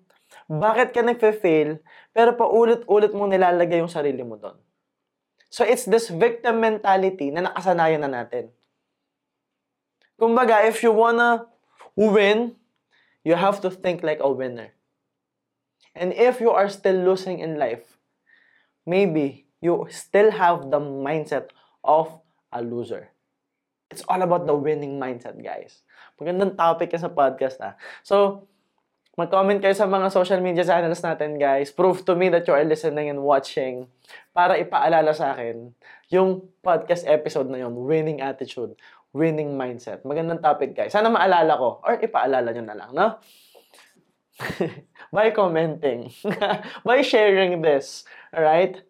bakit 0.50 0.90
ka 0.90 1.06
nagfe-fail, 1.06 1.78
pero 2.10 2.34
paulit-ulit 2.34 3.14
mong 3.14 3.30
nilalagay 3.30 3.78
yung 3.78 3.90
sarili 3.90 4.26
mo 4.26 4.34
doon. 4.34 4.58
So 5.50 5.66
it's 5.66 5.86
this 5.86 6.10
victim 6.10 6.62
mentality 6.62 7.30
na 7.30 7.50
nakasanayan 7.50 8.06
na 8.06 8.10
natin. 8.22 8.50
Kumbaga, 10.18 10.66
if 10.66 10.82
you 10.82 10.94
wanna 10.94 11.46
win, 11.94 12.54
you 13.26 13.34
have 13.34 13.58
to 13.62 13.70
think 13.70 14.02
like 14.02 14.22
a 14.22 14.30
winner. 14.30 14.74
And 15.94 16.14
if 16.14 16.38
you 16.38 16.54
are 16.54 16.70
still 16.70 16.98
losing 17.02 17.42
in 17.42 17.58
life, 17.58 17.89
maybe 18.86 19.46
you 19.60 19.86
still 19.92 20.32
have 20.32 20.70
the 20.72 20.80
mindset 20.80 21.52
of 21.84 22.20
a 22.52 22.60
loser. 22.64 23.12
It's 23.90 24.06
all 24.06 24.22
about 24.22 24.46
the 24.46 24.54
winning 24.54 25.02
mindset, 25.02 25.36
guys. 25.42 25.82
Magandang 26.20 26.54
topic 26.54 26.94
yan 26.94 27.02
sa 27.02 27.10
podcast, 27.10 27.58
ah. 27.58 27.74
So, 28.06 28.46
mag-comment 29.18 29.58
kayo 29.58 29.74
sa 29.74 29.90
mga 29.90 30.14
social 30.14 30.38
media 30.38 30.62
channels 30.62 31.02
natin, 31.02 31.36
guys. 31.36 31.74
Prove 31.74 32.06
to 32.06 32.14
me 32.14 32.30
that 32.30 32.46
you 32.46 32.54
are 32.54 32.62
listening 32.62 33.10
and 33.10 33.20
watching 33.20 33.90
para 34.30 34.56
ipaalala 34.56 35.10
sa 35.10 35.34
akin 35.34 35.74
yung 36.08 36.46
podcast 36.62 37.02
episode 37.04 37.50
na 37.50 37.66
yun, 37.66 37.74
Winning 37.74 38.22
Attitude, 38.22 38.78
Winning 39.10 39.58
Mindset. 39.58 40.06
Magandang 40.06 40.38
topic, 40.38 40.72
guys. 40.72 40.94
Sana 40.94 41.10
maalala 41.10 41.58
ko 41.58 41.82
or 41.82 41.98
ipaalala 41.98 42.54
nyo 42.54 42.64
na 42.64 42.76
lang, 42.78 42.90
no? 42.94 43.18
by 45.10 45.34
commenting, 45.34 46.14
by 46.86 47.02
sharing 47.02 47.58
this, 47.62 48.06
alright? 48.30 48.82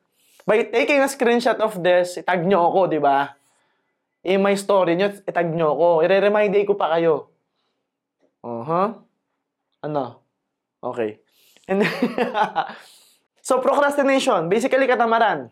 By 0.45 0.69
taking 0.69 1.00
a 1.00 1.09
screenshot 1.09 1.57
of 1.61 1.81
this, 1.81 2.21
itag 2.21 2.45
nyo 2.45 2.69
ako, 2.69 2.81
di 2.93 3.00
ba? 3.00 3.37
In 4.25 4.45
my 4.45 4.53
story 4.57 4.97
nyo, 4.97 5.12
itag 5.25 5.49
nyo 5.53 5.73
ako. 5.73 5.89
I-remind 6.05 6.53
ko 6.69 6.77
pa 6.77 6.93
kayo. 6.97 7.33
Uh-huh. 8.45 9.00
Ano? 9.81 10.05
Okay. 10.85 11.21
And 11.69 11.85
so, 13.47 13.61
procrastination. 13.65 14.49
Basically, 14.53 14.85
katamaran. 14.85 15.49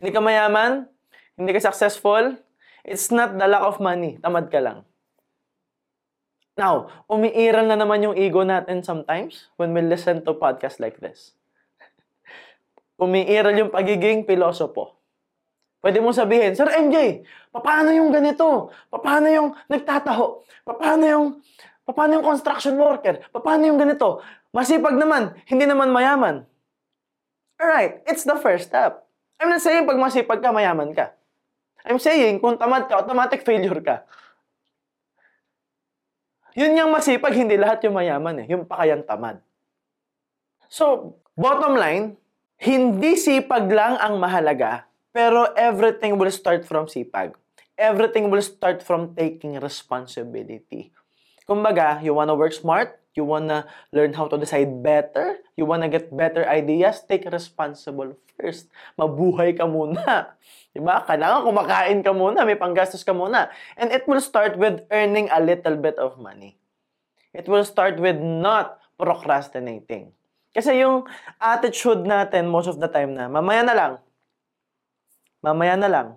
Hindi 0.00 0.10
ka 0.14 0.20
mayaman, 0.24 0.88
hindi 1.36 1.50
ka 1.52 1.68
successful, 1.68 2.38
it's 2.86 3.12
not 3.12 3.36
the 3.36 3.44
lack 3.44 3.64
of 3.64 3.82
money. 3.82 4.16
Tamad 4.22 4.48
ka 4.48 4.62
lang. 4.62 4.87
Now, 6.58 6.90
umiiral 7.06 7.70
na 7.70 7.78
naman 7.78 8.02
yung 8.02 8.18
ego 8.18 8.42
natin 8.42 8.82
sometimes 8.82 9.46
when 9.54 9.70
we 9.70 9.78
listen 9.78 10.26
to 10.26 10.34
podcasts 10.34 10.82
like 10.82 10.98
this. 10.98 11.38
umiiral 12.98 13.54
yung 13.54 13.70
pagiging 13.70 14.26
pilosopo. 14.26 14.98
Pwede 15.78 16.02
mong 16.02 16.18
sabihin, 16.18 16.58
Sir 16.58 16.66
MJ, 16.66 17.22
paano 17.54 17.94
yung 17.94 18.10
ganito? 18.10 18.74
Paano 18.90 19.30
yung 19.30 19.54
nagtataho? 19.70 20.42
Paano 20.66 21.04
yung, 21.06 21.26
paano 21.86 22.18
yung 22.18 22.26
construction 22.26 22.74
worker? 22.74 23.22
Paano 23.30 23.62
yung 23.62 23.78
ganito? 23.78 24.18
Masipag 24.50 24.98
naman, 24.98 25.38
hindi 25.46 25.62
naman 25.62 25.94
mayaman. 25.94 26.42
Alright, 27.62 28.02
it's 28.10 28.26
the 28.26 28.34
first 28.34 28.74
step. 28.74 29.06
I'm 29.38 29.54
not 29.54 29.62
saying 29.62 29.86
pag 29.86 29.94
masipag 29.94 30.42
ka, 30.42 30.50
mayaman 30.50 30.90
ka. 30.90 31.14
I'm 31.86 32.02
saying, 32.02 32.42
kung 32.42 32.58
tamad 32.58 32.90
ka, 32.90 33.06
automatic 33.06 33.46
failure 33.46 33.78
ka. 33.78 34.02
Yun 36.58 36.74
yung 36.74 36.90
masipag, 36.90 37.38
hindi 37.38 37.54
lahat 37.54 37.86
yung 37.86 37.94
mayaman 37.94 38.42
eh. 38.42 38.46
Yung 38.50 38.66
pakayang 38.66 39.06
tamad. 39.06 39.38
So, 40.66 41.14
bottom 41.38 41.78
line, 41.78 42.18
hindi 42.58 43.14
sipag 43.14 43.70
lang 43.70 43.94
ang 44.02 44.18
mahalaga, 44.18 44.90
pero 45.14 45.54
everything 45.54 46.18
will 46.18 46.34
start 46.34 46.66
from 46.66 46.90
sipag. 46.90 47.38
Everything 47.78 48.26
will 48.26 48.42
start 48.42 48.82
from 48.82 49.14
taking 49.14 49.54
responsibility. 49.62 50.90
Kumbaga, 51.46 52.02
you 52.02 52.10
wanna 52.10 52.34
work 52.34 52.50
smart, 52.50 52.98
you 53.18 53.26
wanna 53.26 53.66
learn 53.90 54.14
how 54.14 54.30
to 54.30 54.38
decide 54.38 54.70
better, 54.78 55.42
you 55.58 55.66
wanna 55.66 55.90
get 55.90 56.14
better 56.14 56.46
ideas, 56.46 57.02
take 57.02 57.26
responsible 57.26 58.14
first. 58.38 58.70
Mabuhay 58.94 59.58
ka 59.58 59.66
muna. 59.66 60.38
Diba? 60.74 61.02
Kailangan 61.02 61.42
kumakain 61.42 62.00
ka 62.06 62.14
muna, 62.14 62.46
may 62.46 62.54
panggastos 62.54 63.02
ka 63.02 63.10
muna. 63.10 63.50
And 63.74 63.90
it 63.90 64.06
will 64.06 64.22
start 64.22 64.54
with 64.54 64.86
earning 64.94 65.26
a 65.34 65.42
little 65.42 65.74
bit 65.74 65.98
of 65.98 66.22
money. 66.22 66.54
It 67.34 67.50
will 67.50 67.66
start 67.66 67.98
with 67.98 68.22
not 68.22 68.78
procrastinating. 68.94 70.14
Kasi 70.54 70.78
yung 70.78 71.04
attitude 71.42 72.06
natin 72.06 72.48
most 72.48 72.70
of 72.70 72.78
the 72.78 72.88
time 72.88 73.18
na, 73.18 73.26
mamaya 73.26 73.66
na 73.66 73.74
lang, 73.74 73.92
mamaya 75.42 75.74
na 75.74 75.90
lang. 75.90 76.08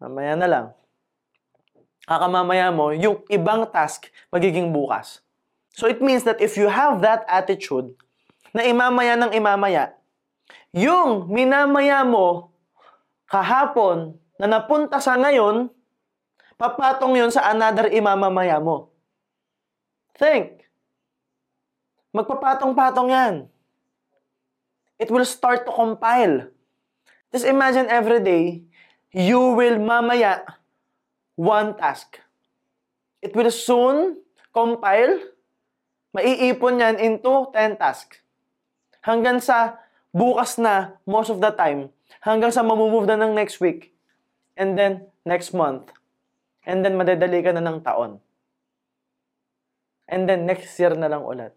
Mamaya 0.00 0.34
na 0.34 0.48
lang. 0.48 0.66
Kakamamaya 2.08 2.72
mo, 2.72 2.90
yung 2.90 3.22
ibang 3.28 3.68
task 3.68 4.08
magiging 4.32 4.72
bukas. 4.72 5.22
So 5.74 5.86
it 5.86 6.02
means 6.02 6.26
that 6.26 6.42
if 6.42 6.58
you 6.58 6.66
have 6.66 7.00
that 7.02 7.24
attitude 7.30 7.94
na 8.50 8.66
imamaya 8.66 9.14
ng 9.14 9.32
imamaya, 9.34 9.94
yung 10.74 11.30
minamaya 11.30 12.02
mo 12.06 12.50
kahapon 13.30 14.18
na 14.38 14.46
napunta 14.50 14.98
sa 14.98 15.14
ngayon, 15.14 15.70
papatong 16.58 17.14
yun 17.14 17.30
sa 17.30 17.50
another 17.50 17.88
imamamaya 17.90 18.58
mo. 18.58 18.90
Think. 20.18 20.66
Magpapatong-patong 22.10 23.08
yan. 23.08 23.34
It 25.00 25.08
will 25.08 25.24
start 25.24 25.64
to 25.64 25.72
compile. 25.72 26.50
Just 27.30 27.46
imagine 27.46 27.86
every 27.86 28.18
day, 28.18 28.66
you 29.14 29.54
will 29.54 29.78
mamaya 29.78 30.42
one 31.38 31.72
task. 31.78 32.18
It 33.22 33.32
will 33.32 33.48
soon 33.54 34.20
compile, 34.52 35.22
maiipon 36.14 36.82
yan 36.82 36.96
into 36.98 37.50
10 37.54 37.78
tasks. 37.78 38.22
Hanggang 39.00 39.40
sa 39.40 39.80
bukas 40.12 40.58
na, 40.60 40.98
most 41.06 41.30
of 41.30 41.38
the 41.38 41.50
time, 41.54 41.88
hanggang 42.20 42.52
sa 42.52 42.66
mamumove 42.66 43.08
na 43.08 43.16
ng 43.16 43.32
next 43.32 43.62
week, 43.62 43.94
and 44.58 44.76
then 44.76 45.06
next 45.24 45.54
month, 45.54 45.94
and 46.66 46.84
then 46.84 46.98
madadali 46.98 47.40
ka 47.40 47.54
na 47.54 47.62
ng 47.64 47.80
taon. 47.80 48.20
And 50.10 50.26
then 50.26 50.44
next 50.44 50.74
year 50.76 50.92
na 50.98 51.06
lang 51.06 51.22
ulit. 51.22 51.54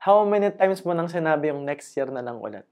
How 0.00 0.24
many 0.24 0.48
times 0.52 0.80
mo 0.84 0.96
nang 0.96 1.12
sinabi 1.12 1.52
yung 1.52 1.64
next 1.64 1.92
year 1.92 2.08
na 2.08 2.24
lang 2.24 2.40
ulit? 2.40 2.64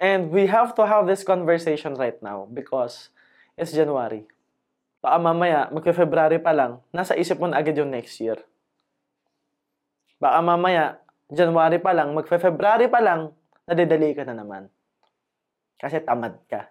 And 0.00 0.32
we 0.32 0.48
have 0.48 0.72
to 0.80 0.88
have 0.88 1.04
this 1.04 1.20
conversation 1.20 1.92
right 2.00 2.16
now 2.24 2.48
because 2.48 3.12
it's 3.60 3.76
January. 3.76 4.24
Baka 5.00 5.16
mamaya, 5.16 5.72
magka-February 5.72 6.44
pa 6.44 6.52
lang, 6.52 6.84
nasa 6.92 7.16
isip 7.16 7.40
mo 7.40 7.48
na 7.48 7.56
agad 7.56 7.72
yung 7.76 7.88
next 7.88 8.20
year. 8.20 8.36
Baka 10.20 10.44
mamaya, 10.44 11.00
January 11.32 11.80
pa 11.80 11.96
lang, 11.96 12.12
magfe-February 12.12 12.92
pa 12.92 13.00
lang, 13.00 13.32
nadidali 13.64 14.12
ka 14.12 14.28
na 14.28 14.36
naman. 14.36 14.68
Kasi 15.80 16.04
tamad 16.04 16.36
ka. 16.44 16.68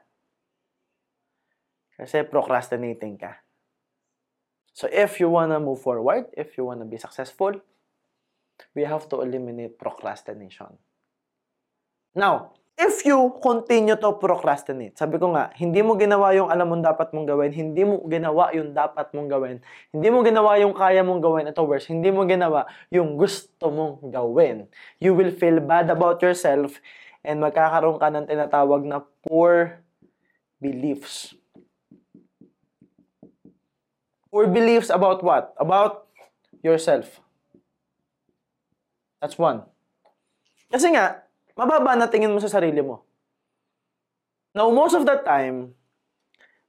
Kasi 1.98 2.22
procrastinating 2.22 3.18
ka. 3.18 3.42
So 4.78 4.86
if 4.94 5.18
you 5.18 5.34
wanna 5.34 5.58
move 5.58 5.82
forward, 5.82 6.30
if 6.38 6.54
you 6.56 6.70
wanna 6.70 6.86
be 6.86 7.02
successful, 7.02 7.58
we 8.78 8.86
have 8.86 9.10
to 9.10 9.26
eliminate 9.26 9.82
procrastination. 9.82 10.78
Now, 12.14 12.54
if 12.80 13.04
you 13.04 13.36
continue 13.44 14.00
to 14.00 14.16
procrastinate, 14.16 14.96
sabi 14.96 15.20
ko 15.20 15.36
nga, 15.36 15.52
hindi 15.60 15.84
mo 15.84 16.00
ginawa 16.00 16.32
yung 16.32 16.48
alam 16.48 16.72
mong 16.72 16.88
dapat 16.88 17.12
mong 17.12 17.28
gawin, 17.28 17.52
hindi 17.52 17.84
mo 17.84 18.00
ginawa 18.08 18.56
yung 18.56 18.72
dapat 18.72 19.12
mong 19.12 19.28
gawin, 19.28 19.60
hindi 19.92 20.08
mo 20.08 20.24
ginawa 20.24 20.56
yung 20.64 20.72
kaya 20.72 21.04
mong 21.04 21.20
gawin, 21.20 21.52
ito 21.52 21.60
worse, 21.60 21.92
hindi 21.92 22.08
mo 22.08 22.24
ginawa 22.24 22.72
yung 22.88 23.20
gusto 23.20 23.68
mong 23.68 24.08
gawin. 24.08 24.72
You 25.04 25.12
will 25.12 25.36
feel 25.36 25.60
bad 25.60 25.92
about 25.92 26.24
yourself 26.24 26.80
and 27.20 27.44
magkakaroon 27.44 28.00
ka 28.00 28.08
ng 28.08 28.32
tinatawag 28.32 28.88
na 28.88 29.04
poor 29.28 29.84
beliefs. 30.64 31.36
Poor 34.32 34.48
beliefs 34.48 34.88
about 34.88 35.20
what? 35.20 35.52
About 35.60 36.08
yourself. 36.64 37.20
That's 39.20 39.36
one. 39.36 39.68
Kasi 40.72 40.96
nga, 40.96 41.28
mababa 41.60 42.00
na 42.00 42.08
tingin 42.08 42.32
mo 42.32 42.40
sa 42.40 42.48
sarili 42.48 42.80
mo. 42.80 43.04
Now, 44.56 44.72
most 44.72 44.96
of 44.96 45.04
the 45.04 45.20
time, 45.20 45.76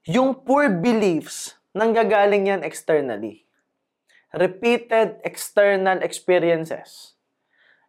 yung 0.03 0.43
poor 0.43 0.67
beliefs, 0.67 1.55
nanggagaling 1.71 2.51
yan 2.51 2.67
externally. 2.67 3.47
Repeated 4.35 5.23
external 5.23 6.03
experiences. 6.03 7.15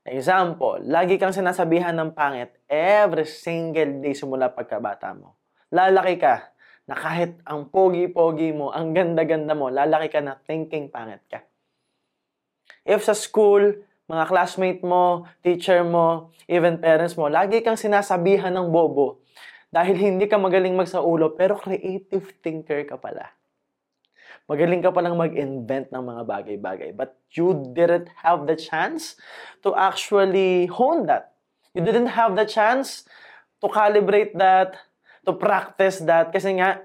Example, 0.06 0.82
lagi 0.86 1.18
kang 1.18 1.34
sinasabihan 1.34 1.94
ng 1.98 2.14
pangit 2.14 2.54
every 2.70 3.26
single 3.26 4.02
day 4.02 4.14
simula 4.14 4.54
pagkabata 4.54 5.14
mo. 5.18 5.38
Lalaki 5.74 6.22
ka, 6.22 6.54
na 6.90 6.98
kahit 6.98 7.38
ang 7.46 7.70
pogi-pogi 7.70 8.54
mo, 8.54 8.74
ang 8.74 8.94
ganda-ganda 8.94 9.54
mo, 9.54 9.70
lalaki 9.70 10.10
ka 10.10 10.22
na 10.22 10.38
thinking 10.46 10.90
pangit 10.90 11.22
ka. 11.30 11.46
If 12.82 13.06
sa 13.06 13.14
school, 13.14 13.86
mga 14.12 14.28
classmate 14.28 14.84
mo, 14.84 15.24
teacher 15.40 15.88
mo, 15.88 16.36
even 16.52 16.76
parents 16.84 17.16
mo, 17.16 17.32
lagi 17.32 17.64
kang 17.64 17.80
sinasabihan 17.80 18.52
ng 18.52 18.68
bobo 18.68 19.24
dahil 19.72 19.96
hindi 19.96 20.28
ka 20.28 20.36
magaling 20.36 20.76
magsaulo 20.76 21.32
pero 21.40 21.56
creative 21.56 22.36
thinker 22.44 22.84
ka 22.84 23.00
pala. 23.00 23.32
Magaling 24.52 24.84
ka 24.84 24.92
palang 24.92 25.16
mag-invent 25.16 25.88
ng 25.96 26.04
mga 26.04 26.22
bagay-bagay 26.28 26.92
but 26.92 27.16
you 27.32 27.56
didn't 27.72 28.12
have 28.20 28.44
the 28.52 28.58
chance 28.60 29.16
to 29.64 29.72
actually 29.80 30.68
hone 30.68 31.08
that. 31.08 31.32
You 31.72 31.80
didn't 31.80 32.12
have 32.12 32.36
the 32.36 32.44
chance 32.44 33.08
to 33.64 33.72
calibrate 33.72 34.36
that, 34.36 34.76
to 35.24 35.32
practice 35.32 36.04
that 36.04 36.36
kasi 36.36 36.60
nga 36.60 36.84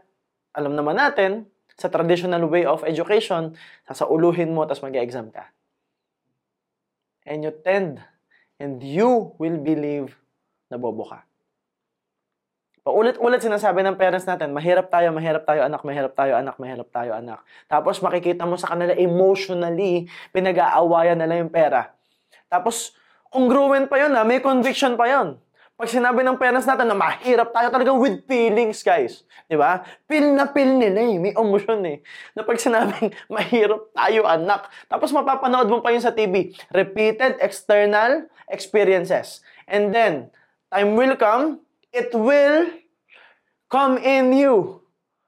alam 0.54 0.78
naman 0.78 0.94
natin 0.94 1.50
sa 1.74 1.90
traditional 1.90 2.46
way 2.46 2.62
of 2.62 2.86
education, 2.86 3.58
sasauluhin 3.82 4.54
mo 4.54 4.62
tapos 4.62 4.86
mag-exam 4.86 5.34
ka 5.34 5.55
and 7.26 7.42
you 7.42 7.52
tend 7.52 8.00
and 8.62 8.80
you 8.80 9.34
will 9.36 9.58
believe 9.60 10.16
na 10.70 10.78
bobo 10.78 11.04
ka. 11.04 11.26
Paulit-ulit 12.86 13.42
sinasabi 13.42 13.82
ng 13.82 13.98
parents 13.98 14.30
natin, 14.30 14.54
mahirap 14.54 14.86
tayo, 14.86 15.10
mahirap 15.10 15.42
tayo 15.42 15.66
anak, 15.66 15.82
mahirap 15.82 16.14
tayo 16.14 16.38
anak, 16.38 16.54
mahirap 16.54 16.88
tayo 16.94 17.10
anak. 17.18 17.42
Tapos 17.66 17.98
makikita 17.98 18.46
mo 18.46 18.54
sa 18.54 18.70
kanila 18.70 18.94
emotionally, 18.94 20.06
pinag-aawayan 20.30 21.18
nila 21.18 21.42
yung 21.42 21.50
pera. 21.50 21.90
Tapos, 22.46 22.94
congruent 23.26 23.90
pa 23.90 23.98
yun 23.98 24.14
ha, 24.14 24.22
may 24.22 24.38
conviction 24.38 24.94
pa 24.94 25.10
yun. 25.10 25.34
Pag 25.76 25.92
sinabi 25.92 26.24
ng 26.24 26.40
parents 26.40 26.64
natin 26.64 26.88
na 26.88 26.96
mahirap 26.96 27.52
tayo 27.52 27.68
talaga 27.68 27.92
with 27.92 28.24
feelings, 28.24 28.80
guys. 28.80 29.28
Di 29.44 29.60
ba? 29.60 29.84
Feel 30.08 30.32
na 30.32 30.48
feel 30.48 30.72
nila 30.72 31.04
eh. 31.04 31.20
May 31.20 31.36
emotion 31.36 31.84
eh. 31.84 32.00
Na 32.32 32.48
pag 32.48 32.56
sinabing 32.56 33.12
mahirap 33.36 33.92
tayo, 33.92 34.24
anak. 34.24 34.72
Tapos 34.88 35.12
mapapanood 35.12 35.68
mo 35.68 35.84
pa 35.84 35.92
yun 35.92 36.00
sa 36.00 36.16
TV. 36.16 36.56
Repeated 36.72 37.36
external 37.44 38.24
experiences. 38.48 39.44
And 39.68 39.92
then, 39.92 40.32
time 40.72 40.96
will 40.96 41.12
come, 41.12 41.60
it 41.92 42.08
will 42.16 42.72
come 43.68 44.00
in 44.00 44.32
you. 44.32 44.80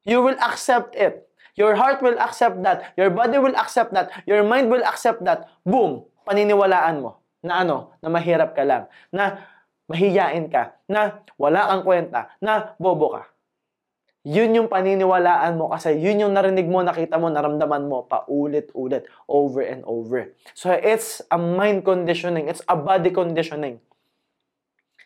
You 0.09 0.25
will 0.25 0.41
accept 0.41 0.97
it. 0.97 1.29
Your 1.61 1.77
heart 1.77 2.01
will 2.01 2.17
accept 2.17 2.65
that. 2.65 2.97
Your 2.97 3.13
body 3.13 3.37
will 3.37 3.53
accept 3.53 3.93
that. 3.93 4.25
Your 4.25 4.41
mind 4.49 4.73
will 4.73 4.87
accept 4.87 5.21
that. 5.29 5.45
Boom! 5.69 6.09
Paniniwalaan 6.25 7.05
mo 7.05 7.21
na 7.45 7.63
ano, 7.63 7.95
na 8.01 8.09
mahirap 8.09 8.57
ka 8.57 8.65
lang. 8.65 8.89
Na 9.13 9.39
mahiyain 9.89 10.53
ka, 10.53 10.77
na 10.87 11.25
wala 11.41 11.65
kang 11.73 11.83
kwenta, 11.85 12.21
na 12.39 12.77
bobo 12.77 13.19
ka. 13.19 13.25
Yun 14.29 14.53
yung 14.53 14.69
paniniwalaan 14.69 15.57
mo 15.57 15.73
kasi 15.73 15.97
yun 15.97 16.21
yung 16.21 16.37
narinig 16.37 16.69
mo, 16.69 16.85
nakita 16.85 17.17
mo, 17.17 17.33
naramdaman 17.33 17.89
mo 17.89 18.05
paulit-ulit, 18.05 19.09
over 19.25 19.65
and 19.65 19.81
over. 19.89 20.37
So 20.53 20.69
it's 20.69 21.25
a 21.33 21.41
mind 21.41 21.89
conditioning, 21.89 22.53
it's 22.53 22.61
a 22.69 22.77
body 22.77 23.09
conditioning. 23.09 23.81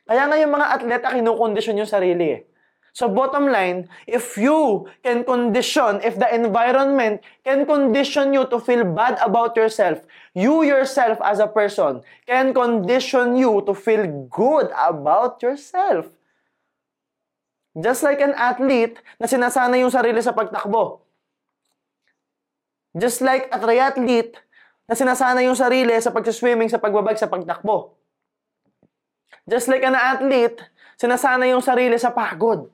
Kaya 0.02 0.26
nga 0.26 0.34
yung 0.34 0.50
mga 0.50 0.66
atleta 0.74 1.14
kinukondisyon 1.14 1.78
yung 1.78 1.86
sarili 1.86 2.26
eh. 2.34 2.42
So 2.92 3.08
bottom 3.08 3.48
line, 3.48 3.88
if 4.04 4.36
you 4.36 4.84
can 5.00 5.24
condition, 5.24 6.04
if 6.04 6.20
the 6.20 6.28
environment 6.28 7.24
can 7.40 7.64
condition 7.64 8.36
you 8.36 8.44
to 8.52 8.60
feel 8.60 8.84
bad 8.84 9.16
about 9.24 9.56
yourself, 9.56 10.04
you 10.32 10.64
yourself 10.64 11.20
as 11.20 11.38
a 11.38 11.48
person 11.48 12.00
can 12.24 12.52
condition 12.56 13.36
you 13.36 13.60
to 13.64 13.72
feel 13.76 14.04
good 14.28 14.68
about 14.76 15.40
yourself. 15.44 16.08
Just 17.72 18.04
like 18.04 18.20
an 18.20 18.36
athlete 18.36 19.00
na 19.16 19.24
sinasana 19.24 19.80
yung 19.80 19.92
sarili 19.92 20.20
sa 20.20 20.36
pagtakbo. 20.36 21.00
Just 22.92 23.24
like 23.24 23.48
a 23.48 23.56
triathlete 23.56 24.36
na 24.84 24.92
sinasana 24.92 25.40
yung 25.40 25.56
sarili 25.56 25.96
sa 25.96 26.12
pagsiswimming, 26.12 26.68
sa 26.68 26.76
pagbabag, 26.76 27.16
sa 27.16 27.32
pagtakbo. 27.32 27.96
Just 29.49 29.73
like 29.73 29.80
an 29.88 29.97
athlete, 29.97 30.60
sinasana 31.00 31.49
yung 31.49 31.64
sarili 31.64 31.97
sa 31.97 32.12
pagod. 32.12 32.68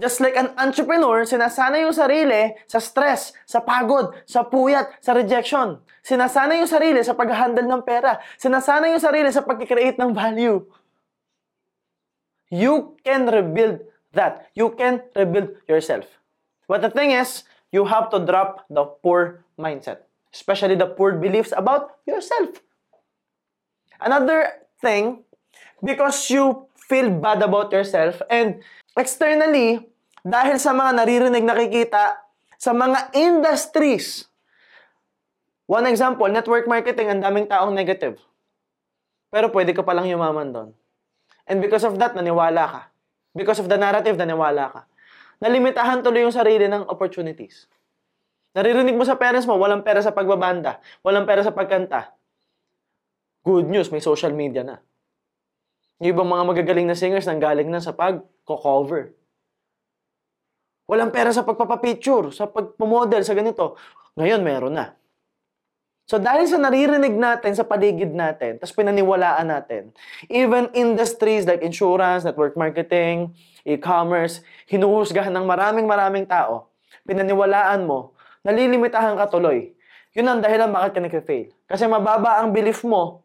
Just 0.00 0.24
like 0.24 0.32
an 0.32 0.56
entrepreneur, 0.56 1.28
sinasana 1.28 1.84
yung 1.84 1.92
sarili 1.92 2.56
sa 2.64 2.80
stress, 2.80 3.36
sa 3.44 3.60
pagod, 3.60 4.16
sa 4.24 4.48
puyat, 4.48 4.96
sa 5.04 5.12
rejection. 5.12 5.76
Sinasana 6.00 6.56
yung 6.56 6.70
sarili 6.72 7.04
sa 7.04 7.12
pag-handle 7.12 7.68
ng 7.68 7.84
pera. 7.84 8.16
Sinasana 8.40 8.88
yung 8.88 9.04
sarili 9.04 9.28
sa 9.28 9.44
pag-create 9.44 10.00
ng 10.00 10.16
value. 10.16 10.64
You 12.48 12.96
can 13.04 13.28
rebuild 13.28 13.84
that. 14.16 14.48
You 14.56 14.72
can 14.72 15.04
rebuild 15.12 15.60
yourself. 15.68 16.08
But 16.64 16.80
the 16.80 16.88
thing 16.88 17.12
is, 17.12 17.44
you 17.68 17.84
have 17.84 18.08
to 18.16 18.24
drop 18.24 18.64
the 18.72 18.88
poor 19.04 19.44
mindset. 19.60 20.08
Especially 20.32 20.80
the 20.80 20.88
poor 20.88 21.12
beliefs 21.20 21.52
about 21.52 22.00
yourself. 22.08 22.56
Another 24.00 24.64
thing, 24.80 25.28
because 25.84 26.32
you 26.32 26.72
feel 26.88 27.12
bad 27.12 27.44
about 27.44 27.68
yourself 27.70 28.24
and 28.32 28.64
externally, 28.96 29.89
dahil 30.26 30.56
sa 30.60 30.76
mga 30.76 31.02
naririnig 31.02 31.44
nakikita 31.44 32.20
sa 32.60 32.76
mga 32.76 33.16
industries. 33.16 34.28
One 35.64 35.88
example, 35.88 36.28
network 36.28 36.68
marketing, 36.68 37.08
ang 37.08 37.22
daming 37.24 37.48
taong 37.48 37.72
negative. 37.72 38.20
Pero 39.30 39.48
pwede 39.54 39.72
ka 39.72 39.86
palang 39.86 40.10
yumaman 40.10 40.50
doon. 40.50 40.70
And 41.46 41.62
because 41.62 41.86
of 41.86 41.96
that, 42.02 42.12
naniwala 42.12 42.64
ka. 42.66 42.80
Because 43.32 43.62
of 43.62 43.70
the 43.70 43.78
narrative, 43.78 44.18
naniwala 44.18 44.68
ka. 44.74 44.80
Nalimitahan 45.40 46.04
tuloy 46.04 46.26
yung 46.26 46.34
sarili 46.34 46.68
ng 46.68 46.84
opportunities. 46.90 47.70
Naririnig 48.52 48.98
mo 48.98 49.06
sa 49.06 49.14
parents 49.14 49.46
mo, 49.46 49.54
walang 49.56 49.86
pera 49.86 50.02
sa 50.02 50.10
pagbabanda, 50.10 50.82
walang 51.06 51.24
pera 51.24 51.46
sa 51.46 51.54
pagkanta. 51.54 52.12
Good 53.46 53.70
news, 53.70 53.88
may 53.94 54.02
social 54.02 54.34
media 54.34 54.66
na. 54.66 54.82
Yung 56.02 56.18
ibang 56.18 56.28
mga 56.28 56.44
magagaling 56.44 56.90
na 56.90 56.98
singers 56.98 57.24
nang 57.30 57.38
galing 57.38 57.70
na 57.70 57.78
sa 57.78 57.94
pag-cover. 57.94 59.14
Walang 60.90 61.14
pera 61.14 61.30
sa 61.30 61.46
pagpapapicture, 61.46 62.34
sa 62.34 62.50
pagpamodel, 62.50 63.22
sa 63.22 63.38
ganito. 63.38 63.78
Ngayon, 64.18 64.42
meron 64.42 64.74
na. 64.74 64.98
So 66.10 66.18
dahil 66.18 66.50
sa 66.50 66.58
naririnig 66.58 67.14
natin 67.14 67.54
sa 67.54 67.62
paligid 67.62 68.10
natin, 68.10 68.58
tapos 68.58 68.74
pinaniwalaan 68.74 69.46
natin, 69.46 69.94
even 70.26 70.66
industries 70.74 71.46
like 71.46 71.62
insurance, 71.62 72.26
network 72.26 72.58
marketing, 72.58 73.30
e-commerce, 73.62 74.42
hinuhusgahan 74.66 75.30
ng 75.30 75.46
maraming 75.46 75.86
maraming 75.86 76.26
tao, 76.26 76.74
pinaniwalaan 77.06 77.86
mo, 77.86 78.18
nalilimitahan 78.42 79.14
ka 79.14 79.30
tuloy. 79.30 79.70
Yun 80.18 80.26
ang 80.26 80.42
dahilan 80.42 80.74
bakit 80.74 80.98
ka 80.98 81.00
nag-fail. 81.06 81.54
Kasi 81.70 81.86
mababa 81.86 82.42
ang 82.42 82.50
belief 82.50 82.82
mo 82.82 83.22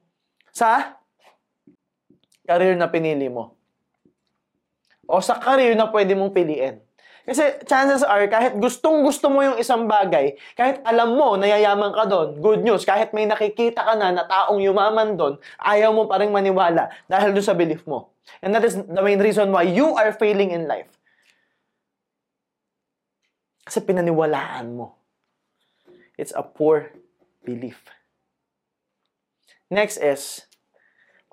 sa 0.53 1.01
career 2.45 2.77
na 2.77 2.85
pinili 2.85 3.25
mo. 3.33 3.57
O 5.09 5.17
sa 5.25 5.41
career 5.41 5.73
na 5.73 5.89
pwede 5.89 6.13
mong 6.13 6.37
piliin. 6.37 6.84
Kasi 7.25 7.57
chances 7.65 8.05
are, 8.05 8.29
kahit 8.29 8.53
gustong 8.61 9.01
gusto 9.01 9.33
mo 9.33 9.41
yung 9.41 9.57
isang 9.57 9.89
bagay, 9.89 10.37
kahit 10.53 10.85
alam 10.85 11.17
mo 11.17 11.33
na 11.33 11.49
yayaman 11.49 11.89
ka 11.89 12.05
doon, 12.05 12.37
good 12.37 12.61
news, 12.61 12.85
kahit 12.85 13.17
may 13.17 13.25
nakikita 13.25 13.81
ka 13.81 13.97
na 13.97 14.13
na 14.13 14.29
taong 14.29 14.61
yumaman 14.61 15.17
doon, 15.17 15.41
ayaw 15.57 15.89
mo 15.89 16.05
pa 16.05 16.21
rin 16.21 16.29
maniwala 16.29 16.93
dahil 17.09 17.33
doon 17.33 17.45
sa 17.45 17.57
belief 17.57 17.81
mo. 17.89 18.13
And 18.45 18.53
that 18.53 18.61
is 18.61 18.77
the 18.77 19.01
main 19.01 19.17
reason 19.17 19.49
why 19.49 19.65
you 19.65 19.97
are 19.97 20.13
failing 20.13 20.53
in 20.53 20.69
life. 20.69 20.89
Kasi 23.65 23.81
pinaniwalaan 23.81 24.77
mo. 24.77 24.93
It's 26.21 26.31
a 26.37 26.45
poor 26.45 26.93
belief. 27.41 27.81
Next 29.73 29.97
is, 29.97 30.45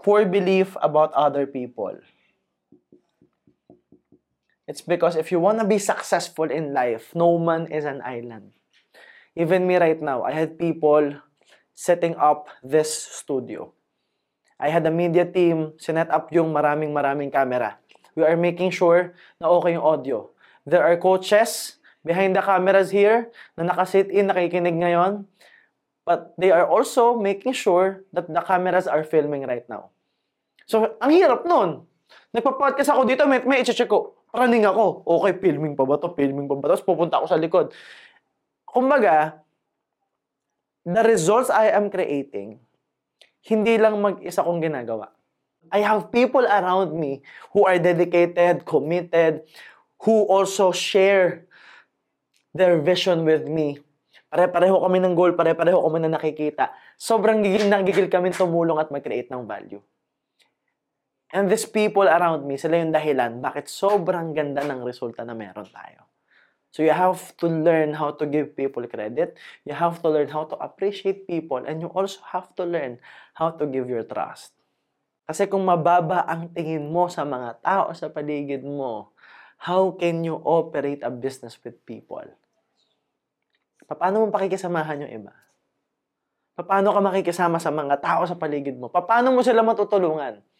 poor 0.00 0.24
belief 0.24 0.72
about 0.80 1.12
other 1.12 1.44
people. 1.44 2.00
It's 4.72 4.80
because 4.80 5.20
if 5.20 5.28
you 5.28 5.36
want 5.36 5.60
to 5.60 5.68
be 5.68 5.76
successful 5.76 6.48
in 6.48 6.72
life, 6.72 7.12
no 7.12 7.36
man 7.36 7.68
is 7.68 7.84
an 7.84 8.00
island. 8.00 8.56
Even 9.36 9.68
me 9.68 9.76
right 9.76 10.00
now, 10.00 10.24
I 10.24 10.32
had 10.32 10.56
people 10.56 11.20
setting 11.76 12.16
up 12.16 12.48
this 12.64 12.88
studio. 12.88 13.76
I 14.56 14.72
had 14.72 14.88
a 14.88 14.90
media 14.90 15.28
team, 15.28 15.76
sinet 15.76 16.08
up 16.08 16.32
yung 16.32 16.56
maraming 16.56 16.96
maraming 16.96 17.28
camera. 17.28 17.76
We 18.16 18.24
are 18.24 18.32
making 18.32 18.72
sure 18.72 19.12
na 19.36 19.52
okay 19.60 19.76
yung 19.76 19.84
audio. 19.84 20.32
There 20.64 20.80
are 20.80 20.96
coaches 20.96 21.76
behind 22.00 22.32
the 22.32 22.40
cameras 22.40 22.88
here 22.88 23.28
na 23.60 23.68
nakasit 23.68 24.08
in, 24.08 24.32
nakikinig 24.32 24.80
ngayon. 24.80 25.28
But 26.08 26.32
they 26.40 26.48
are 26.48 26.64
also 26.64 27.20
making 27.20 27.60
sure 27.60 28.08
that 28.16 28.24
the 28.24 28.40
cameras 28.40 28.88
are 28.88 29.04
filming 29.04 29.44
right 29.44 29.68
now. 29.68 29.92
So, 30.64 30.96
ang 30.96 31.12
hirap 31.12 31.44
nun. 31.44 31.84
Nagpa-podcast 32.32 32.88
ako 32.88 33.04
dito, 33.04 33.28
may, 33.28 33.44
may 33.44 33.60
i-check 33.60 33.84
ko 33.84 34.21
Running 34.32 34.64
ako. 34.64 35.04
Okay, 35.04 35.32
filming 35.44 35.76
pa 35.76 35.84
ba 35.84 36.00
to? 36.00 36.16
Filming 36.16 36.48
pa 36.48 36.56
ba? 36.56 36.72
Tapos 36.72 36.84
pupunta 36.88 37.20
ako 37.20 37.26
sa 37.28 37.36
likod. 37.36 37.76
Kumbaga, 38.64 39.44
the 40.88 41.04
results 41.04 41.52
I 41.52 41.68
am 41.76 41.92
creating, 41.92 42.56
hindi 43.44 43.74
lang 43.76 44.00
mag-isa 44.00 44.40
kong 44.40 44.64
ginagawa. 44.64 45.12
I 45.68 45.84
have 45.84 46.10
people 46.10 46.42
around 46.42 46.96
me 46.96 47.20
who 47.52 47.68
are 47.68 47.76
dedicated, 47.76 48.64
committed, 48.64 49.44
who 50.02 50.26
also 50.26 50.72
share 50.72 51.46
their 52.56 52.80
vision 52.80 53.28
with 53.28 53.46
me. 53.46 53.78
Pare-pareho 54.32 54.80
kami 54.80 54.98
ng 55.04 55.12
goal, 55.12 55.36
pare-pareho 55.36 55.76
kami 55.76 56.08
na 56.08 56.16
nakikita. 56.16 56.72
Sobrang 56.96 57.44
gigil 57.44 57.68
na 57.68 57.84
gigil 57.84 58.08
kami 58.08 58.32
tumulong 58.32 58.80
at 58.80 58.88
mag-create 58.88 59.28
ng 59.28 59.44
value. 59.44 59.84
And 61.32 61.48
these 61.48 61.64
people 61.64 62.04
around 62.04 62.44
me, 62.44 62.60
sila 62.60 62.76
yung 62.76 62.92
dahilan 62.92 63.40
bakit 63.40 63.72
sobrang 63.72 64.36
ganda 64.36 64.60
ng 64.68 64.84
resulta 64.84 65.24
na 65.24 65.32
meron 65.32 65.64
tayo. 65.64 66.04
So 66.72 66.84
you 66.84 66.92
have 66.92 67.36
to 67.40 67.48
learn 67.48 67.96
how 67.96 68.12
to 68.16 68.24
give 68.28 68.52
people 68.52 68.84
credit. 68.88 69.40
You 69.64 69.76
have 69.76 70.00
to 70.04 70.08
learn 70.08 70.28
how 70.28 70.48
to 70.48 70.56
appreciate 70.60 71.28
people. 71.28 71.64
And 71.64 71.80
you 71.80 71.88
also 71.92 72.20
have 72.32 72.52
to 72.60 72.64
learn 72.68 73.00
how 73.36 73.52
to 73.56 73.64
give 73.64 73.88
your 73.88 74.04
trust. 74.04 74.56
Kasi 75.28 75.48
kung 75.48 75.64
mababa 75.64 76.24
ang 76.28 76.52
tingin 76.52 76.88
mo 76.92 77.08
sa 77.08 77.24
mga 77.24 77.64
tao 77.64 77.92
sa 77.96 78.12
paligid 78.12 78.64
mo, 78.64 79.16
how 79.56 79.96
can 79.96 80.20
you 80.24 80.36
operate 80.44 81.00
a 81.00 81.12
business 81.12 81.56
with 81.64 81.80
people? 81.88 82.24
Paano 83.88 84.24
mo 84.24 84.32
pakikisamahan 84.32 85.08
yung 85.08 85.12
iba? 85.24 85.32
Paano 86.56 86.92
ka 86.92 87.00
makikisama 87.00 87.56
sa 87.56 87.72
mga 87.72 88.00
tao 88.00 88.28
sa 88.28 88.36
paligid 88.36 88.76
mo? 88.76 88.92
Paano 88.92 89.32
mo 89.32 89.40
sila 89.40 89.64
matutulungan? 89.64 90.51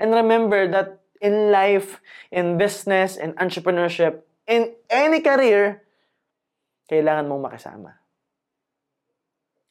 And 0.00 0.16
remember 0.16 0.64
that 0.72 1.04
in 1.20 1.52
life, 1.52 2.00
in 2.32 2.56
business, 2.56 3.20
in 3.20 3.36
entrepreneurship, 3.36 4.24
in 4.48 4.72
any 4.88 5.20
career, 5.20 5.84
kailangan 6.88 7.28
mong 7.28 7.44
makisama. 7.44 8.00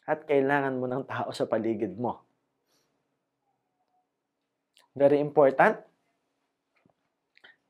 At 0.05 0.29
kailangan 0.29 0.77
mo 0.77 0.85
ng 0.85 1.03
tao 1.09 1.33
sa 1.33 1.49
paligid 1.49 1.97
mo. 1.97 2.21
Very 4.93 5.17
important 5.17 5.81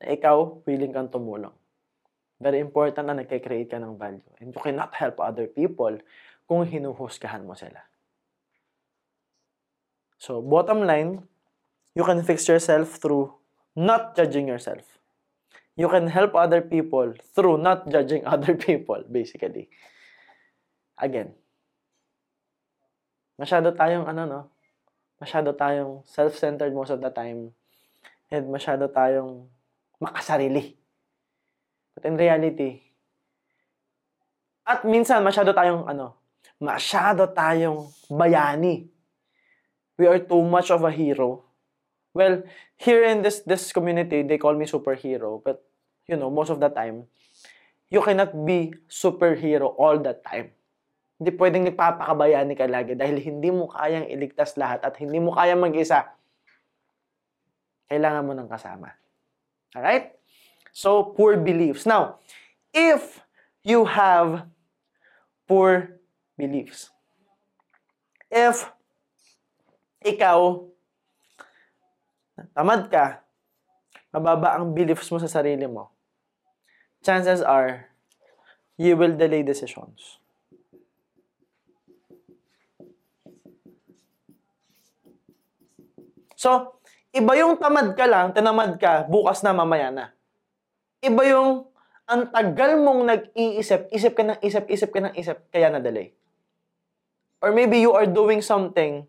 na 0.00 0.04
ikaw 0.12 0.60
willing 0.68 0.92
kang 0.92 1.08
tumulong. 1.08 1.52
Very 2.40 2.60
important 2.60 3.08
na 3.08 3.16
nagkikreate 3.16 3.72
ka 3.72 3.80
ng 3.80 4.00
value. 4.00 4.24
And 4.40 4.52
you 4.52 4.60
cannot 4.60 4.96
help 4.96 5.20
other 5.20 5.48
people 5.48 6.00
kung 6.48 6.64
hinuhusgahan 6.64 7.44
mo 7.44 7.52
sila. 7.52 7.84
So, 10.20 10.40
bottom 10.40 10.84
line, 10.84 11.29
you 11.94 12.04
can 12.04 12.22
fix 12.22 12.46
yourself 12.48 12.98
through 13.00 13.34
not 13.76 14.16
judging 14.16 14.48
yourself. 14.48 14.82
You 15.76 15.88
can 15.88 16.08
help 16.08 16.34
other 16.34 16.60
people 16.60 17.14
through 17.34 17.58
not 17.58 17.88
judging 17.88 18.26
other 18.34 18.54
people, 18.54 19.02
basically. 19.10 19.70
Again, 21.00 21.32
masyado 23.40 23.72
tayong 23.72 24.04
ano 24.04 24.22
no, 24.28 24.40
masyado 25.16 25.56
tayong 25.56 26.04
self-centered 26.04 26.76
most 26.76 26.92
of 26.92 27.00
the 27.00 27.08
time 27.08 27.56
and 28.28 28.44
masyado 28.52 28.84
tayong 28.92 29.48
makasarili. 29.96 30.76
But 31.96 32.04
in 32.04 32.20
reality, 32.20 32.84
at 34.68 34.84
minsan 34.84 35.24
masyado 35.24 35.56
tayong 35.56 35.88
ano, 35.88 36.20
masyado 36.60 37.26
tayong 37.32 37.88
bayani. 38.12 38.86
We 39.96 40.08
are 40.08 40.20
too 40.20 40.40
much 40.44 40.70
of 40.70 40.84
a 40.84 40.92
hero. 40.92 41.49
Well, 42.10 42.42
here 42.74 43.06
in 43.06 43.22
this 43.22 43.46
this 43.46 43.70
community, 43.70 44.26
they 44.26 44.38
call 44.38 44.58
me 44.58 44.66
superhero, 44.66 45.38
but 45.38 45.62
you 46.10 46.18
know, 46.18 46.30
most 46.30 46.50
of 46.50 46.58
the 46.58 46.70
time, 46.70 47.06
you 47.86 48.02
cannot 48.02 48.34
be 48.46 48.74
superhero 48.90 49.74
all 49.78 49.98
the 49.98 50.18
time. 50.26 50.50
Hindi 51.20 51.36
pwedeng 51.36 51.68
nagpapakabayani 51.68 52.54
ka 52.56 52.64
lagi 52.64 52.96
dahil 52.96 53.20
hindi 53.20 53.52
mo 53.52 53.68
kayang 53.68 54.08
iligtas 54.08 54.56
lahat 54.56 54.80
at 54.80 54.96
hindi 54.96 55.20
mo 55.20 55.36
kayang 55.36 55.60
mag-isa. 55.60 56.08
Kailangan 57.92 58.24
mo 58.24 58.32
ng 58.32 58.48
kasama. 58.48 58.96
Alright? 59.76 60.16
So, 60.72 61.12
poor 61.12 61.36
beliefs. 61.36 61.84
Now, 61.84 62.22
if 62.72 63.20
you 63.60 63.84
have 63.84 64.48
poor 65.44 66.00
beliefs, 66.38 66.88
if 68.30 68.70
ikaw 70.00 70.69
tamad 72.54 72.88
ka, 72.88 73.24
mababa 74.10 74.58
ang 74.58 74.74
beliefs 74.74 75.08
mo 75.12 75.18
sa 75.18 75.30
sarili 75.30 75.66
mo, 75.66 75.90
chances 77.04 77.40
are 77.40 77.90
you 78.80 78.96
will 78.96 79.12
delay 79.12 79.44
decisions. 79.44 80.20
So, 86.40 86.80
iba 87.12 87.36
yung 87.36 87.60
tamad 87.60 87.92
ka 87.92 88.08
lang, 88.08 88.32
tinamad 88.32 88.80
ka, 88.80 89.04
bukas 89.04 89.44
na, 89.44 89.52
mamaya 89.52 89.92
na. 89.92 90.06
Iba 91.04 91.28
yung 91.28 91.68
ang 92.08 92.32
tagal 92.32 92.80
mong 92.80 93.00
nag-iisip, 93.06 93.92
isip 93.92 94.16
ka 94.16 94.24
ng 94.24 94.40
isip, 94.40 94.64
isip 94.66 94.90
ka 94.90 95.00
ng 95.04 95.14
isip, 95.14 95.36
kaya 95.52 95.68
na-delay. 95.68 96.16
Or 97.44 97.52
maybe 97.52 97.78
you 97.78 97.92
are 97.92 98.08
doing 98.08 98.40
something 98.40 99.04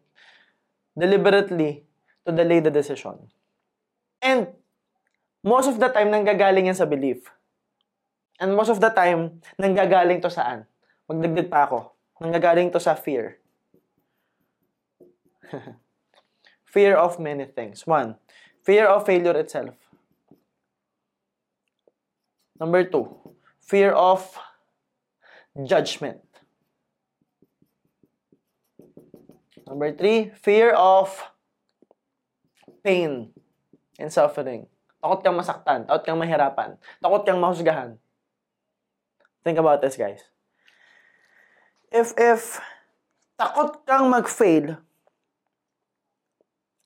deliberately 0.94 1.88
to 2.26 2.32
delay 2.32 2.60
the 2.60 2.72
decision. 2.72 3.30
And 4.22 4.54
most 5.44 5.68
of 5.68 5.80
the 5.82 5.90
time, 5.90 6.14
nanggagaling 6.14 6.70
yan 6.70 6.78
sa 6.78 6.86
belief. 6.86 7.26
And 8.38 8.56
most 8.58 8.70
of 8.70 8.82
the 8.82 8.90
time, 8.90 9.42
nanggagaling 9.58 10.22
to 10.22 10.30
saan? 10.30 10.66
Magdagdag 11.10 11.50
pa 11.50 11.66
ako. 11.66 11.94
Nanggagaling 12.22 12.70
to 12.74 12.80
sa 12.82 12.94
fear. 12.94 13.42
fear 16.66 16.96
of 16.96 17.20
many 17.20 17.46
things. 17.46 17.86
One, 17.86 18.16
fear 18.64 18.88
of 18.88 19.06
failure 19.06 19.38
itself. 19.38 19.76
Number 22.62 22.86
two, 22.86 23.10
fear 23.62 23.92
of 23.92 24.38
judgment. 25.66 26.22
Number 29.68 29.92
three, 29.92 30.32
fear 30.36 30.72
of 30.72 31.31
pain 32.84 33.32
and 33.98 34.12
suffering. 34.12 34.68
Takot 35.02 35.22
kang 35.26 35.38
masaktan, 35.38 35.90
takot 35.90 36.04
kang 36.06 36.20
mahirapan, 36.22 36.78
takot 37.02 37.22
kang 37.26 37.42
mahusgahan. 37.42 37.98
Think 39.42 39.58
about 39.58 39.82
this, 39.82 39.98
guys. 39.98 40.22
If, 41.90 42.14
if 42.18 42.62
takot 43.42 43.82
kang 43.90 44.14
mag-fail, 44.14 44.78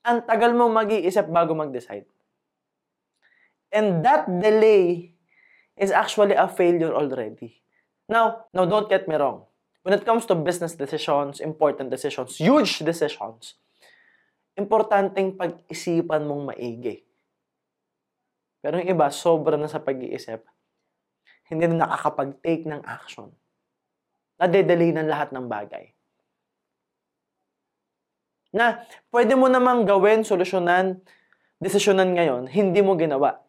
ang 0.05 0.23
tagal 0.23 0.55
mo 0.55 0.71
mag-iisip 0.71 1.27
bago 1.27 1.51
mag-decide. 1.58 2.08
And 3.75 4.05
that 4.08 4.29
delay 4.29 5.17
is 5.75 5.91
actually 5.91 6.39
a 6.39 6.47
failure 6.47 6.95
already. 6.95 7.60
Now, 8.08 8.47
now 8.53 8.63
don't 8.63 8.88
get 8.88 9.08
me 9.08 9.15
wrong. 9.19 9.43
When 9.84 9.93
it 9.93 10.05
comes 10.05 10.25
to 10.27 10.36
business 10.36 10.73
decisions, 10.73 11.39
important 11.39 11.91
decisions, 11.91 12.38
huge 12.38 12.79
decisions, 12.79 13.60
importanteng 14.56 15.36
pag-isipan 15.36 16.24
mong 16.24 16.56
maigi. 16.56 17.04
Pero 18.63 18.82
yung 18.82 18.89
iba, 18.89 19.12
sobra 19.13 19.60
na 19.60 19.70
sa 19.70 19.84
pag-iisip, 19.84 20.41
hindi 21.52 21.63
na 21.70 21.86
nakakapag-take 21.86 22.65
ng 22.65 22.82
action. 22.82 23.30
Nade-delay 24.41 24.89
ng 24.96 25.06
lahat 25.06 25.30
ng 25.30 25.46
bagay. 25.46 25.94
Na 28.56 28.82
pwede 29.12 29.36
mo 29.36 29.52
namang 29.52 29.86
gawin, 29.86 30.26
solusyonan, 30.26 31.04
desisyonan 31.60 32.15
ngayon, 32.15 32.44
hindi 32.50 32.80
mo 32.82 32.96
ginawa. 32.98 33.44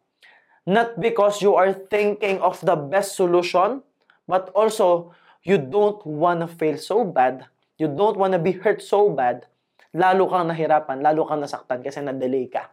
Not 0.66 0.98
because 0.98 1.40
you 1.40 1.54
are 1.54 1.70
thinking 1.70 2.42
of 2.42 2.58
the 2.60 2.74
best 2.74 3.14
solution, 3.14 3.86
but 4.26 4.50
also 4.52 5.14
you 5.46 5.62
don't 5.62 6.02
want 6.02 6.42
to 6.42 6.50
fail 6.50 6.74
so 6.74 7.06
bad, 7.06 7.46
you 7.78 7.86
don't 7.86 8.18
want 8.18 8.34
to 8.34 8.42
be 8.42 8.50
hurt 8.50 8.82
so 8.82 9.06
bad, 9.06 9.46
lalo 9.96 10.28
kang 10.28 10.52
nahirapan, 10.52 11.00
lalo 11.00 11.24
kang 11.24 11.40
nasaktan 11.40 11.80
kasi 11.80 12.04
na-delay 12.04 12.52
ka. 12.52 12.68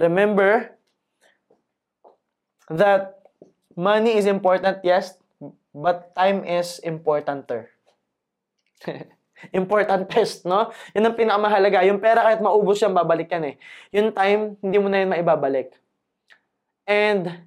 Remember 0.00 0.72
that 2.72 3.20
money 3.76 4.16
is 4.16 4.24
important, 4.24 4.80
yes, 4.80 5.20
but 5.76 6.16
time 6.16 6.40
is 6.48 6.80
importanter. 6.80 7.68
important 9.52 10.08
test, 10.08 10.48
no? 10.48 10.72
Yun 10.96 11.12
ang 11.12 11.16
pinakamahalaga. 11.16 11.84
Yung 11.84 12.00
pera 12.00 12.24
kahit 12.24 12.40
maubos 12.40 12.80
yan, 12.80 12.96
babalik 12.96 13.28
yan 13.28 13.44
eh. 13.52 13.56
Yung 13.92 14.08
time, 14.16 14.56
hindi 14.64 14.76
mo 14.80 14.88
na 14.88 15.04
yan 15.04 15.12
maibabalik. 15.12 15.76
And 16.88 17.44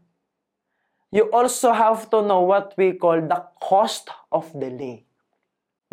you 1.09 1.29
also 1.33 1.73
have 1.73 2.09
to 2.13 2.21
know 2.21 2.45
what 2.45 2.77
we 2.77 2.93
call 2.97 3.17
the 3.17 3.39
cost 3.62 4.09
of 4.29 4.49
delay. 4.53 5.05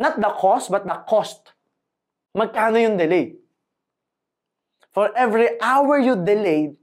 Not 0.00 0.16
the 0.16 0.32
cost, 0.32 0.72
but 0.72 0.88
the 0.88 0.96
cost. 1.04 1.52
Magkano 2.30 2.78
yung 2.78 2.94
delay? 2.94 3.34
For 4.94 5.10
every 5.18 5.58
hour 5.58 5.98
you 5.98 6.14
delayed, 6.14 6.78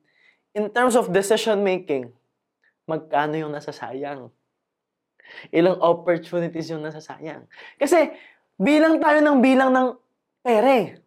in 0.52 0.68
terms 0.72 0.96
of 1.00 1.12
decision 1.12 1.64
making, 1.64 2.12
magkano 2.88 3.36
yung 3.40 3.56
nasasayang? 3.56 4.28
Ilang 5.52 5.80
opportunities 5.80 6.72
yung 6.72 6.84
nasasayang? 6.84 7.48
Kasi 7.80 8.12
bilang 8.60 9.00
tayo 9.00 9.24
ng 9.24 9.40
bilang 9.40 9.72
ng 9.72 9.88
pere. 10.44 11.04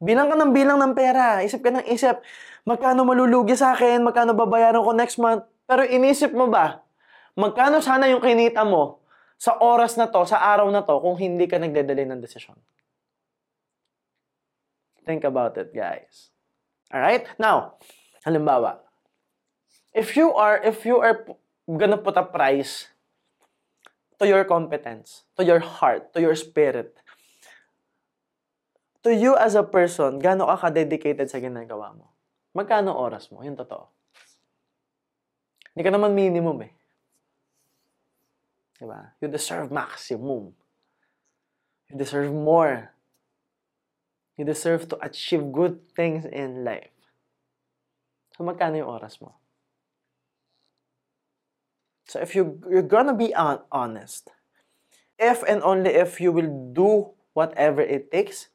Bilang 0.00 0.32
ka 0.32 0.36
ng 0.36 0.52
bilang 0.56 0.80
ng 0.80 0.92
pera. 0.96 1.44
Isip 1.44 1.60
ka 1.60 1.72
ng 1.72 1.84
isip, 1.88 2.20
magkano 2.64 3.04
malulugi 3.04 3.56
sa 3.56 3.76
akin, 3.76 4.04
magkano 4.04 4.32
babayaran 4.36 4.84
ko 4.84 4.92
next 4.96 5.20
month. 5.20 5.44
Pero 5.68 5.84
inisip 5.84 6.32
mo 6.32 6.48
ba, 6.48 6.80
magkano 7.36 7.80
sana 7.84 8.08
yung 8.08 8.24
kinita 8.24 8.64
mo 8.64 9.00
sa 9.40 9.56
oras 9.60 9.96
na 9.96 10.08
to, 10.08 10.24
sa 10.28 10.40
araw 10.40 10.68
na 10.68 10.84
to, 10.84 10.96
kung 11.00 11.16
hindi 11.16 11.48
ka 11.48 11.56
nagdedelay 11.56 12.04
ng 12.04 12.20
desisyon? 12.20 12.56
Think 15.04 15.24
about 15.24 15.56
it, 15.56 15.74
guys. 15.74 16.30
Alright? 16.92 17.26
Now, 17.38 17.78
halimbawa, 18.26 18.82
if 19.94 20.16
you 20.16 20.34
are, 20.34 20.60
if 20.62 20.84
you 20.84 20.98
are 20.98 21.26
gonna 21.66 21.98
put 21.98 22.16
a 22.16 22.26
price 22.26 22.88
to 24.18 24.26
your 24.26 24.44
competence, 24.44 25.24
to 25.38 25.44
your 25.44 25.60
heart, 25.60 26.12
to 26.12 26.20
your 26.20 26.34
spirit, 26.36 26.98
to 29.02 29.14
you 29.14 29.36
as 29.36 29.56
a 29.56 29.64
person, 29.64 30.20
gaano 30.20 30.44
ka 30.44 30.68
ka-dedicated 30.68 31.30
sa 31.30 31.40
ginagawa 31.40 31.96
mo? 31.96 32.12
Magkano 32.52 32.92
oras 32.92 33.32
mo? 33.32 33.40
Yung 33.40 33.56
totoo. 33.56 33.88
Hindi 35.72 35.82
ka 35.86 35.92
naman 35.94 36.12
minimum 36.12 36.66
eh. 36.66 36.72
Diba? 38.76 39.14
You 39.22 39.28
deserve 39.28 39.72
maximum. 39.72 40.52
You 41.88 41.94
deserve 41.96 42.32
more. 42.34 42.92
You 44.36 44.44
deserve 44.44 44.88
to 44.90 44.96
achieve 45.04 45.52
good 45.52 45.80
things 45.94 46.24
in 46.24 46.64
life. 46.64 46.94
So, 48.36 48.44
magkano 48.44 48.80
yung 48.80 48.88
oras 48.88 49.20
mo? 49.20 49.36
So, 52.08 52.18
if 52.18 52.34
you, 52.34 52.58
you're 52.66 52.86
gonna 52.86 53.14
be 53.14 53.34
on, 53.34 53.60
honest, 53.70 54.30
if 55.20 55.44
and 55.44 55.62
only 55.62 55.92
if 55.92 56.18
you 56.18 56.32
will 56.32 56.48
do 56.72 57.12
whatever 57.34 57.84
it 57.84 58.10
takes, 58.10 58.48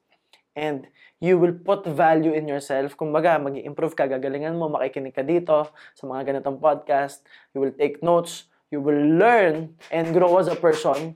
and 0.55 0.87
you 1.19 1.37
will 1.37 1.53
put 1.53 1.85
value 1.85 2.31
in 2.31 2.47
yourself. 2.47 2.95
Kumbaga, 2.95 3.37
mag 3.37 3.59
improve 3.59 3.95
ka, 3.95 4.07
gagalingan 4.07 4.55
mo, 4.55 4.71
makikinig 4.71 5.13
ka 5.13 5.21
dito 5.21 5.69
sa 5.93 6.03
mga 6.07 6.33
ganitong 6.33 6.57
podcast. 6.57 7.21
You 7.51 7.61
will 7.61 7.75
take 7.75 7.99
notes. 8.01 8.47
You 8.71 8.81
will 8.81 9.19
learn 9.19 9.75
and 9.91 10.15
grow 10.15 10.39
as 10.39 10.47
a 10.47 10.57
person. 10.57 11.15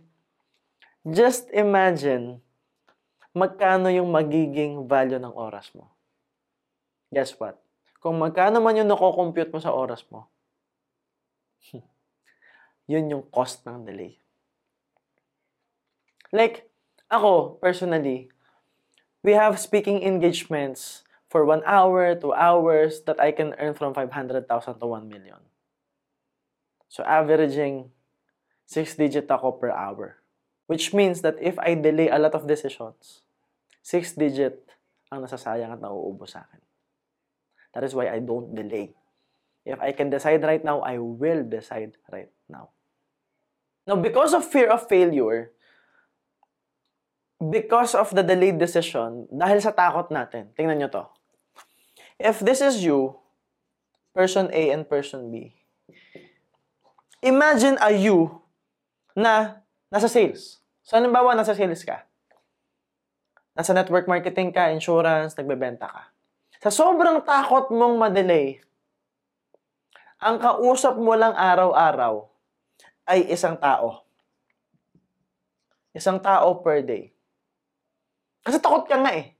Just 1.07 1.49
imagine 1.55 2.43
magkano 3.39 3.87
yung 3.87 4.11
magiging 4.11 4.83
value 4.83 5.17
ng 5.17 5.31
oras 5.31 5.71
mo. 5.71 5.87
Guess 7.09 7.39
what? 7.39 7.55
Kung 8.03 8.19
magkano 8.19 8.59
man 8.59 8.75
yung 8.75 8.91
nako-compute 8.91 9.51
mo 9.55 9.59
sa 9.63 9.71
oras 9.71 10.03
mo, 10.11 10.27
yun 12.91 13.07
yung 13.07 13.23
cost 13.31 13.63
ng 13.63 13.87
delay. 13.87 14.19
Like, 16.29 16.69
ako, 17.09 17.57
personally, 17.57 18.29
we 19.23 19.33
have 19.33 19.57
speaking 19.57 20.03
engagements 20.03 21.03
for 21.29 21.45
one 21.45 21.61
hour, 21.65 22.13
two 22.15 22.33
hours 22.33 23.01
that 23.05 23.19
I 23.19 23.31
can 23.31 23.53
earn 23.57 23.73
from 23.73 23.93
500,000 23.93 24.45
to 24.45 24.85
1 24.85 25.09
million. 25.09 25.41
So 26.89 27.05
averaging 27.05 27.93
6 28.65 28.97
digit 28.97 29.29
ako 29.29 29.57
per 29.57 29.69
hour. 29.69 30.17
Which 30.65 30.93
means 30.93 31.21
that 31.21 31.37
if 31.41 31.57
I 31.57 31.73
delay 31.73 32.09
a 32.09 32.21
lot 32.21 32.37
of 32.37 32.45
decisions, 32.45 33.25
6 33.89 34.21
digit 34.21 34.69
ang 35.09 35.25
nasasayang 35.25 35.73
at 35.73 35.81
nauubos 35.81 36.37
sa 36.37 36.45
akin. 36.45 36.61
That 37.73 37.81
is 37.81 37.97
why 37.97 38.13
I 38.13 38.21
don't 38.21 38.53
delay. 38.53 38.93
If 39.65 39.81
I 39.81 39.97
can 39.97 40.13
decide 40.13 40.45
right 40.45 40.61
now, 40.61 40.85
I 40.85 41.01
will 41.01 41.41
decide 41.41 41.97
right 42.13 42.29
now. 42.45 42.69
Now, 43.89 43.97
because 43.97 44.37
of 44.37 44.45
fear 44.45 44.69
of 44.69 44.85
failure, 44.85 45.49
because 47.41 47.97
of 47.97 48.13
the 48.13 48.21
delayed 48.21 48.61
decision, 48.61 49.25
dahil 49.33 49.57
sa 49.57 49.73
takot 49.73 50.13
natin, 50.13 50.53
tingnan 50.53 50.85
nyo 50.85 50.89
to. 50.93 51.03
If 52.21 52.45
this 52.45 52.61
is 52.61 52.85
you, 52.85 53.17
person 54.13 54.53
A 54.53 54.69
and 54.69 54.85
person 54.85 55.33
B, 55.33 55.57
imagine 57.25 57.81
a 57.81 57.89
you 57.89 58.41
na 59.17 59.65
nasa 59.89 60.05
sales. 60.05 60.61
So, 60.85 60.97
halimbawa, 60.97 61.33
nasa 61.33 61.57
sales 61.57 61.81
ka. 61.81 62.08
Nasa 63.57 63.71
network 63.73 64.05
marketing 64.05 64.53
ka, 64.53 64.69
insurance, 64.73 65.33
nagbebenta 65.35 65.89
ka. 65.89 66.03
Sa 66.59 66.69
sobrang 66.69 67.23
takot 67.23 67.71
mong 67.71 67.95
madelay, 67.95 68.59
ang 70.19 70.35
kausap 70.35 70.99
mo 70.99 71.15
lang 71.15 71.31
araw-araw 71.31 72.27
ay 73.07 73.23
isang 73.31 73.55
tao. 73.55 74.03
Isang 75.95 76.19
tao 76.19 76.59
per 76.59 76.83
day. 76.83 77.15
Kasi 78.43 78.59
takot 78.59 78.85
ka 78.85 78.99
nga 78.99 79.15
eh. 79.15 79.33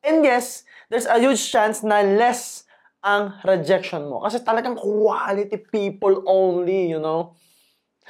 And 0.00 0.24
yes, 0.24 0.64
there's 0.88 1.04
a 1.04 1.20
huge 1.20 1.42
chance 1.52 1.84
na 1.84 2.00
less 2.00 2.64
ang 3.04 3.36
rejection 3.44 4.08
mo. 4.08 4.24
Kasi 4.24 4.40
talagang 4.40 4.76
quality 4.76 5.60
people 5.60 6.24
only, 6.24 6.92
you 6.94 7.00
know? 7.00 7.36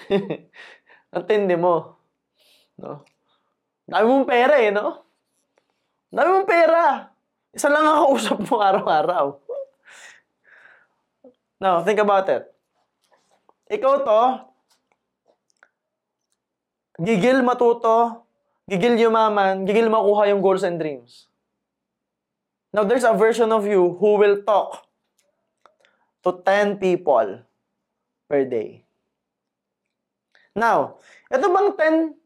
Antindi 1.17 1.59
mo. 1.59 1.99
No? 2.79 3.03
Dami 3.91 4.07
mong 4.07 4.29
pera 4.31 4.55
eh, 4.63 4.71
no? 4.71 5.03
Dami 6.15 6.29
mong 6.31 6.47
pera. 6.47 7.11
Isa 7.51 7.67
lang 7.67 7.83
ang 7.83 8.07
kausap 8.07 8.39
mo 8.47 8.63
araw-araw. 8.63 9.35
Now, 11.59 11.83
think 11.83 11.99
about 11.99 12.31
it. 12.31 12.47
Ikaw 13.67 13.95
to, 14.07 14.23
gigil 17.03 17.43
matuto, 17.43 18.23
gigil 18.71 18.95
yumaman, 18.95 19.67
gigil 19.67 19.91
makuha 19.91 20.31
yung 20.31 20.39
goals 20.39 20.63
and 20.63 20.79
dreams. 20.79 21.27
Now, 22.71 22.87
there's 22.87 23.03
a 23.03 23.11
version 23.11 23.51
of 23.51 23.67
you 23.67 23.99
who 23.99 24.23
will 24.23 24.47
talk 24.47 24.87
to 26.23 26.39
10 26.47 26.79
people 26.79 27.43
per 28.31 28.47
day. 28.47 28.87
Now, 30.55 31.03
ito 31.27 31.51
bang 31.51 31.75
10 32.15 32.20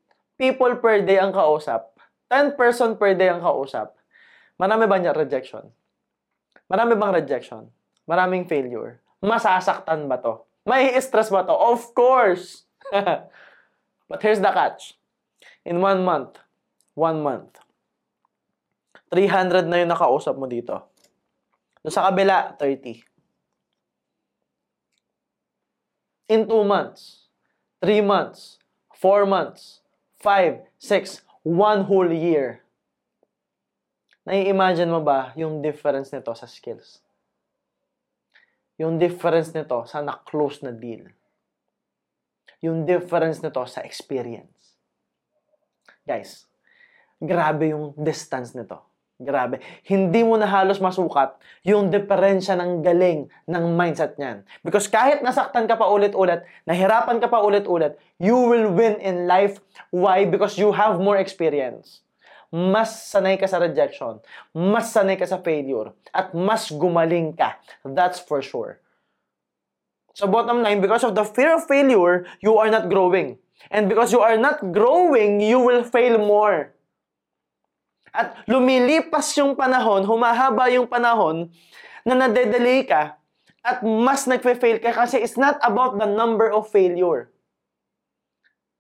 people 0.45 0.77
per 0.77 1.01
day 1.01 1.17
ang 1.17 1.33
kausap? 1.33 1.97
10 2.29 2.61
person 2.61 3.01
per 3.01 3.17
day 3.17 3.33
ang 3.33 3.41
kausap? 3.41 3.97
Marami 4.61 4.85
ba 4.85 5.01
niya 5.01 5.17
rejection? 5.17 5.73
Marami 6.69 6.93
bang 7.01 7.17
rejection? 7.17 7.73
Maraming 8.05 8.45
failure? 8.45 9.01
Masasaktan 9.25 10.05
ba 10.05 10.21
to? 10.21 10.45
May 10.69 10.93
stress 11.01 11.33
ba 11.33 11.49
to? 11.49 11.57
Of 11.57 11.97
course! 11.97 12.69
But 14.11 14.21
here's 14.21 14.45
the 14.45 14.53
catch 14.53 15.01
in 15.65 15.81
one 15.81 16.05
month, 16.05 16.37
one 16.93 17.25
month, 17.25 17.57
300 19.09 19.65
na 19.65 19.81
yung 19.81 19.93
nakausap 19.93 20.37
mo 20.37 20.45
dito. 20.45 20.93
Doon 21.81 21.93
sa 21.93 22.13
kabila, 22.13 22.53
30. 22.61 23.01
In 26.33 26.49
2 26.49 26.65
months, 26.65 27.29
3 27.81 28.01
months, 28.05 28.61
4 28.97 29.29
months, 29.29 29.84
5, 30.25 30.65
6, 30.81 31.21
1 31.45 31.85
whole 31.85 32.09
year. 32.09 32.65
Nai-imagine 34.25 34.89
mo 34.89 35.05
ba 35.05 35.37
yung 35.37 35.61
difference 35.61 36.09
nito 36.17 36.33
sa 36.33 36.49
skills? 36.49 37.05
Yung 38.81 38.97
difference 38.97 39.53
nito 39.53 39.85
sa 39.85 40.01
na-close 40.01 40.65
na 40.65 40.73
deal? 40.73 41.13
Yung 42.65 42.89
difference 42.89 43.45
nito 43.45 43.61
sa 43.69 43.85
experience? 43.85 44.81
Guys, 46.09 46.49
grabe 47.21 47.77
yung 47.77 47.93
distance 47.93 48.57
nito. 48.57 48.81
Grabe. 49.25 49.65
Hindi 49.89 50.21
mo 50.21 50.37
na 50.37 50.45
halos 50.45 50.79
masukat 50.79 51.41
yung 51.65 51.89
diferensya 51.89 52.55
ng 52.61 52.85
galing 52.85 53.27
ng 53.49 53.65
mindset 53.73 54.21
niyan. 54.21 54.45
Because 54.61 54.87
kahit 54.87 55.25
nasaktan 55.25 55.65
ka 55.65 55.81
pa 55.81 55.89
ulit-ulit, 55.89 56.45
nahirapan 56.69 57.19
ka 57.19 57.33
pa 57.33 57.41
ulit-ulit, 57.41 57.97
you 58.21 58.37
will 58.37 58.69
win 58.69 59.01
in 59.01 59.25
life. 59.25 59.65
Why? 59.89 60.29
Because 60.29 60.61
you 60.61 60.77
have 60.77 61.01
more 61.01 61.17
experience. 61.17 62.05
Mas 62.55 63.11
sanay 63.11 63.35
ka 63.35 63.51
sa 63.51 63.59
rejection, 63.59 64.23
mas 64.55 64.95
sanay 64.95 65.19
ka 65.19 65.27
sa 65.27 65.43
failure, 65.43 65.91
at 66.15 66.31
mas 66.39 66.71
gumaling 66.71 67.35
ka. 67.35 67.59
That's 67.83 68.23
for 68.23 68.39
sure. 68.47 68.79
So 70.15 70.31
bottom 70.31 70.63
line, 70.63 70.79
because 70.79 71.03
of 71.03 71.19
the 71.19 71.27
fear 71.27 71.59
of 71.59 71.67
failure, 71.67 72.23
you 72.39 72.55
are 72.55 72.71
not 72.71 72.87
growing. 72.87 73.43
And 73.75 73.89
because 73.91 74.15
you 74.15 74.23
are 74.23 74.39
not 74.39 74.71
growing, 74.71 75.43
you 75.43 75.59
will 75.59 75.83
fail 75.83 76.19
more. 76.19 76.74
At 78.15 78.47
lumilipas 78.47 79.35
yung 79.35 79.59
panahon, 79.59 80.07
humahaba 80.07 80.71
yung 80.71 80.87
panahon 80.87 81.51
na 82.07 82.15
nade-delay 82.15 82.87
ka 82.87 83.19
at 83.67 83.83
mas 83.83 84.31
nagfe-fail 84.31 84.79
ka 84.79 84.95
kasi 84.95 85.19
it's 85.19 85.35
not 85.35 85.59
about 85.67 85.99
the 85.99 86.07
number 86.07 86.47
of 86.47 86.71
failure. 86.71 87.35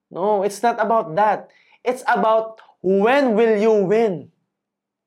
No, 0.06 0.46
it's 0.46 0.62
not 0.62 0.78
about 0.78 1.18
that. 1.18 1.50
It's 1.82 2.06
about 2.06 2.62
when 2.78 3.34
will 3.34 3.58
you 3.58 3.74
win. 3.90 4.30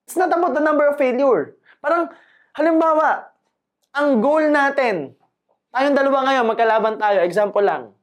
It's 0.03 0.19
not 0.19 0.35
about 0.35 0.51
the 0.51 0.63
number 0.65 0.83
of 0.83 0.99
failure. 0.99 1.55
Parang, 1.79 2.11
halimbawa, 2.51 3.31
ang 3.95 4.19
goal 4.19 4.51
natin, 4.51 5.15
tayong 5.71 5.95
dalawa 5.95 6.27
ngayon, 6.27 6.45
magkalaban 6.51 6.95
tayo, 6.99 7.23
example 7.23 7.63
lang. 7.63 7.95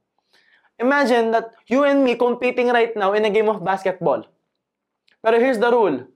Imagine 0.80 1.36
that 1.36 1.52
you 1.68 1.84
and 1.84 2.00
me 2.00 2.16
competing 2.16 2.72
right 2.72 2.96
now 2.96 3.12
in 3.12 3.28
a 3.28 3.30
game 3.30 3.52
of 3.52 3.60
basketball. 3.60 4.24
Pero 5.20 5.36
here's 5.36 5.60
the 5.60 5.68
rule. 5.68 6.13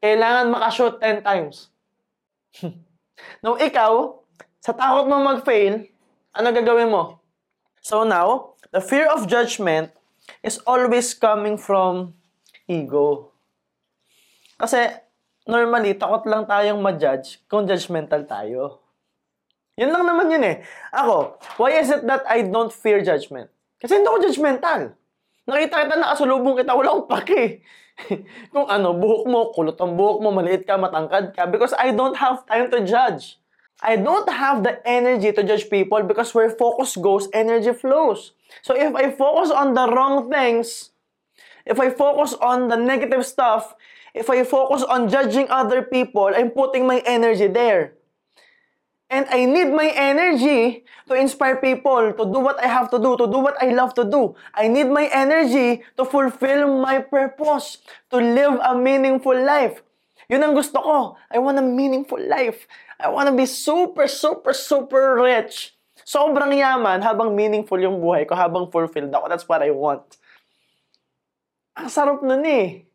Kailangan 0.00 0.52
makashoot 0.52 1.00
10 1.00 1.24
times. 1.24 1.72
Now, 3.44 3.56
ikaw, 3.56 4.20
sa 4.60 4.72
takot 4.76 5.08
mo 5.08 5.22
mag-fail, 5.22 5.88
ano 6.36 6.46
gagawin 6.52 6.92
mo? 6.92 7.22
So 7.80 8.02
now, 8.04 8.58
the 8.74 8.82
fear 8.82 9.08
of 9.08 9.30
judgment 9.30 9.94
is 10.42 10.60
always 10.66 11.14
coming 11.14 11.56
from 11.56 12.18
ego. 12.66 13.30
Kasi, 14.58 15.00
normally, 15.46 15.94
takot 15.96 16.26
lang 16.28 16.44
tayong 16.44 16.82
ma-judge 16.82 17.40
kung 17.46 17.64
judgmental 17.64 18.26
tayo. 18.26 18.82
Yun 19.76 19.92
lang 19.92 20.04
naman 20.08 20.32
yun 20.32 20.44
eh. 20.44 20.56
Ako, 20.92 21.36
why 21.60 21.76
is 21.76 21.92
it 21.92 22.02
that 22.08 22.24
I 22.24 22.48
don't 22.48 22.72
fear 22.72 23.04
judgment? 23.04 23.52
Kasi 23.76 24.00
hindi 24.00 24.08
ako 24.08 24.24
judgmental. 24.24 24.96
Nakita 25.46 25.84
kita, 25.84 25.94
nakasulubong 26.00 26.56
kita, 26.58 26.72
wala 26.72 26.96
akong 26.96 27.08
pake. 27.12 27.60
Kung 28.52 28.68
ano, 28.68 28.92
buhok 28.92 29.24
mo, 29.24 29.40
kulot 29.56 29.80
ang 29.80 29.96
buhok 29.96 30.18
mo, 30.20 30.28
maliit 30.30 30.68
ka, 30.68 30.76
matangkad 30.76 31.32
ka, 31.32 31.48
because 31.48 31.72
I 31.76 31.96
don't 31.96 32.16
have 32.16 32.44
time 32.44 32.68
to 32.70 32.84
judge. 32.84 33.40
I 33.82 33.96
don't 33.96 34.28
have 34.28 34.64
the 34.64 34.80
energy 34.88 35.32
to 35.32 35.44
judge 35.44 35.68
people 35.68 36.00
because 36.02 36.32
where 36.32 36.48
focus 36.48 36.96
goes, 36.96 37.28
energy 37.32 37.72
flows. 37.76 38.32
So 38.62 38.72
if 38.72 38.94
I 38.96 39.12
focus 39.12 39.52
on 39.52 39.74
the 39.76 39.84
wrong 39.92 40.32
things, 40.32 40.96
if 41.66 41.78
I 41.78 41.90
focus 41.90 42.32
on 42.40 42.68
the 42.68 42.76
negative 42.76 43.26
stuff, 43.26 43.74
if 44.14 44.30
I 44.30 44.44
focus 44.44 44.82
on 44.82 45.12
judging 45.12 45.50
other 45.50 45.82
people, 45.82 46.32
I'm 46.32 46.50
putting 46.50 46.86
my 46.86 47.02
energy 47.04 47.48
there. 47.48 47.92
And 49.06 49.26
I 49.30 49.46
need 49.46 49.70
my 49.70 49.86
energy 49.94 50.82
to 51.06 51.14
inspire 51.14 51.62
people 51.62 52.10
to 52.10 52.24
do 52.26 52.42
what 52.42 52.58
I 52.58 52.66
have 52.66 52.90
to 52.90 52.98
do, 52.98 53.14
to 53.16 53.30
do 53.30 53.38
what 53.38 53.54
I 53.62 53.70
love 53.70 53.94
to 53.94 54.04
do. 54.04 54.34
I 54.50 54.66
need 54.66 54.90
my 54.90 55.06
energy 55.14 55.86
to 55.96 56.04
fulfill 56.04 56.82
my 56.82 56.98
purpose, 56.98 57.78
to 58.10 58.18
live 58.18 58.58
a 58.58 58.74
meaningful 58.74 59.38
life. 59.38 59.86
Yun 60.26 60.42
ang 60.42 60.54
gusto 60.58 60.82
ko. 60.82 61.14
I 61.30 61.38
want 61.38 61.62
a 61.62 61.62
meaningful 61.62 62.18
life. 62.18 62.66
I 62.98 63.06
want 63.06 63.30
to 63.30 63.34
be 63.34 63.46
super, 63.46 64.10
super, 64.10 64.50
super 64.50 65.22
rich. 65.22 65.78
Sobrang 66.02 66.50
yaman 66.50 66.98
habang 67.02 67.34
meaningful 67.34 67.78
yung 67.78 68.02
buhay 68.02 68.26
ko, 68.26 68.34
habang 68.34 68.66
fulfilled 68.74 69.14
ako. 69.14 69.30
That's 69.30 69.46
what 69.46 69.62
I 69.62 69.70
want. 69.70 70.18
Ang 71.78 71.90
sarap 71.94 72.26
nun 72.26 72.42
eh. 72.42 72.90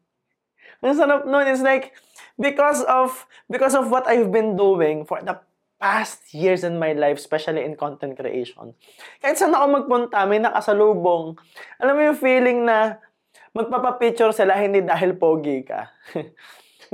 Ang 0.83 0.95
sarap 0.99 1.23
nun. 1.23 1.47
It's 1.47 1.63
like, 1.63 1.95
because 2.35 2.83
of, 2.83 3.27
because 3.47 3.79
of 3.79 3.87
what 3.87 4.11
I've 4.11 4.31
been 4.31 4.59
doing 4.59 5.07
for 5.07 5.23
the 5.23 5.39
past 5.81 6.29
years 6.29 6.61
in 6.61 6.77
my 6.77 6.93
life, 6.93 7.17
especially 7.17 7.65
in 7.65 7.73
content 7.73 8.13
creation. 8.13 8.77
Kahit 9.17 9.41
saan 9.41 9.57
ako 9.57 9.81
magpunta, 9.81 10.29
may 10.29 10.37
nakasalubong. 10.37 11.41
Alam 11.81 11.93
mo 11.97 12.01
yung 12.13 12.21
feeling 12.21 12.69
na 12.69 13.01
magpapapicture 13.57 14.29
sila 14.29 14.53
hindi 14.61 14.85
dahil 14.85 15.17
pogi 15.17 15.65
ka. 15.65 15.89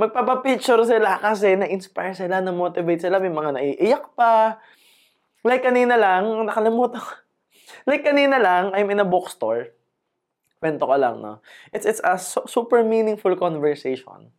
magpapapicture 0.00 0.80
sila 0.88 1.20
kasi 1.20 1.60
na-inspire 1.60 2.16
sila, 2.16 2.40
na-motivate 2.40 3.04
sila. 3.04 3.20
May 3.20 3.28
mga 3.28 3.50
naiiyak 3.60 4.16
pa. 4.16 4.56
Like 5.44 5.68
kanina 5.68 6.00
lang, 6.00 6.48
nakalimutan 6.48 7.04
ko. 7.04 7.12
Like 7.84 8.08
kanina 8.08 8.40
lang, 8.40 8.72
I'm 8.72 8.88
in 8.88 9.04
a 9.04 9.06
bookstore. 9.06 9.76
Kwento 10.58 10.88
ko 10.88 10.96
lang, 10.96 11.20
no? 11.22 11.44
It's, 11.70 11.86
it's 11.86 12.02
a 12.02 12.18
su- 12.18 12.48
super 12.48 12.82
meaningful 12.82 13.36
conversation. 13.36 14.32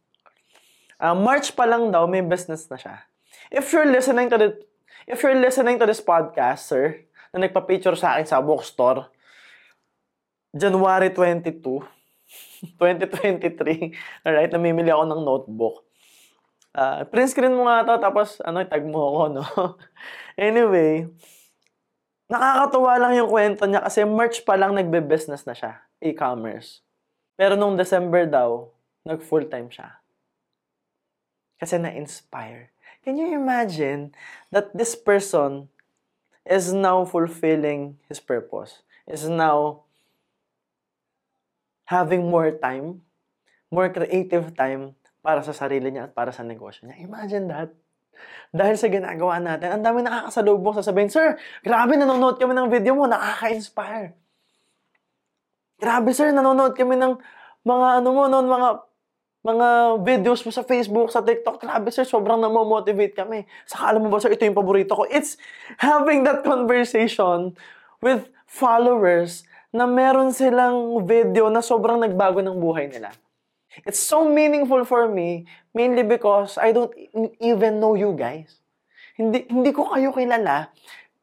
Uh, 1.00 1.16
March 1.16 1.56
pa 1.56 1.64
lang 1.64 1.94
daw, 1.96 2.04
may 2.10 2.20
business 2.20 2.68
na 2.68 2.76
siya. 2.76 3.09
If 3.50 3.74
you're 3.74 3.90
listening 3.90 4.30
to 4.30 4.38
the 4.38 4.50
if 5.10 5.26
you're 5.26 5.38
listening 5.38 5.82
to 5.82 5.90
this 5.90 6.06
podcast, 6.06 6.70
sir, 6.70 7.02
na 7.34 7.42
nagpa-picture 7.46 7.98
sa 7.98 8.18
akin 8.18 8.30
sa 8.30 8.46
bookstore, 8.46 9.10
January 10.54 11.10
22, 11.10 11.58
2023, 12.78 13.90
alright, 14.26 14.54
namimili 14.54 14.94
ako 14.94 15.04
ng 15.10 15.22
notebook. 15.26 15.76
Uh, 16.70 17.02
print 17.10 17.34
screen 17.34 17.58
mo 17.58 17.66
nga 17.66 17.82
to, 17.82 17.98
tapos 17.98 18.38
ano, 18.46 18.62
tag 18.70 18.86
mo 18.86 19.02
ako, 19.02 19.22
no? 19.34 19.44
anyway, 20.38 21.10
nakakatuwa 22.30 23.02
lang 23.02 23.18
yung 23.18 23.30
kwento 23.34 23.66
niya 23.66 23.82
kasi 23.82 24.06
March 24.06 24.46
pa 24.46 24.54
lang 24.54 24.78
nagbe-business 24.78 25.50
na 25.50 25.58
siya, 25.58 25.82
e-commerce. 25.98 26.86
Pero 27.34 27.58
nung 27.58 27.74
December 27.74 28.30
daw, 28.30 28.70
nag 29.10 29.26
full-time 29.26 29.74
siya. 29.74 29.98
Kasi 31.58 31.82
na-inspire. 31.82 32.70
Can 33.04 33.16
you 33.16 33.32
imagine 33.32 34.12
that 34.52 34.76
this 34.76 34.94
person 34.94 35.72
is 36.44 36.74
now 36.76 37.06
fulfilling 37.06 37.98
his 38.10 38.20
purpose, 38.20 38.84
is 39.08 39.28
now 39.30 39.88
having 41.90 42.30
more 42.30 42.54
time, 42.54 43.02
more 43.72 43.90
creative 43.90 44.54
time 44.54 44.94
para 45.26 45.42
sa 45.42 45.54
sarili 45.54 45.90
niya 45.94 46.10
at 46.10 46.14
para 46.14 46.30
sa 46.30 46.46
negosyo 46.46 46.90
niya. 46.90 47.02
Imagine 47.02 47.46
that. 47.50 47.70
Dahil 48.52 48.76
sa 48.76 48.92
ginagawa 48.92 49.40
natin, 49.40 49.80
ang 49.80 49.84
dami 49.86 50.04
nakakasalubong 50.04 50.76
sasabihin, 50.76 51.08
Sir, 51.08 51.40
grabe, 51.64 51.96
nanonood 51.96 52.36
kami 52.36 52.52
ng 52.52 52.68
video 52.68 52.94
mo, 52.98 53.08
nakaka-inspire. 53.08 54.20
Grabe, 55.80 56.12
sir, 56.12 56.36
nanonood 56.36 56.76
kami 56.76 57.00
ng 57.00 57.16
mga 57.64 57.88
ano 58.04 58.10
mo 58.12 58.28
noon, 58.28 58.52
mga 58.52 58.70
mga 59.40 60.00
videos 60.04 60.44
mo 60.44 60.52
sa 60.52 60.68
Facebook, 60.68 61.08
sa 61.16 61.24
TikTok, 61.24 61.64
grabe 61.64 61.88
sir, 61.96 62.04
sobrang 62.04 62.44
namomotivate 62.44 63.16
kami. 63.16 63.48
Saka 63.64 63.96
alam 63.96 64.04
mo 64.04 64.12
ba 64.12 64.20
sir, 64.20 64.36
ito 64.36 64.44
yung 64.44 64.58
paborito 64.58 65.00
ko. 65.00 65.08
It's 65.08 65.40
having 65.80 66.28
that 66.28 66.44
conversation 66.44 67.56
with 68.04 68.28
followers 68.44 69.48
na 69.72 69.88
meron 69.88 70.36
silang 70.36 71.06
video 71.08 71.48
na 71.48 71.64
sobrang 71.64 72.04
nagbago 72.04 72.44
ng 72.44 72.58
buhay 72.60 72.92
nila. 72.92 73.16
It's 73.88 74.02
so 74.02 74.28
meaningful 74.28 74.84
for 74.84 75.08
me, 75.08 75.48
mainly 75.72 76.04
because 76.04 76.60
I 76.60 76.76
don't 76.76 76.92
even 77.40 77.80
know 77.80 77.96
you 77.96 78.12
guys. 78.18 78.60
Hindi, 79.16 79.46
hindi 79.48 79.72
ko 79.72 79.88
kayo 79.88 80.12
kilala, 80.12 80.74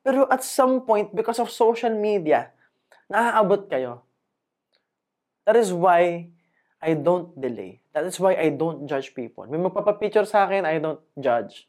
pero 0.00 0.24
at 0.30 0.46
some 0.46 0.86
point, 0.86 1.10
because 1.10 1.42
of 1.42 1.50
social 1.50 1.92
media, 1.92 2.54
naaabot 3.10 3.66
kayo. 3.66 4.06
That 5.44 5.58
is 5.58 5.74
why 5.74 6.30
I 6.78 6.94
don't 6.94 7.34
delay. 7.34 7.82
That 7.96 8.04
is 8.04 8.20
why 8.20 8.36
I 8.36 8.52
don't 8.52 8.84
judge 8.84 9.16
people. 9.16 9.48
May 9.48 9.56
magpapapicture 9.56 10.28
sa 10.28 10.44
akin, 10.44 10.68
I 10.68 10.76
don't 10.76 11.00
judge. 11.16 11.64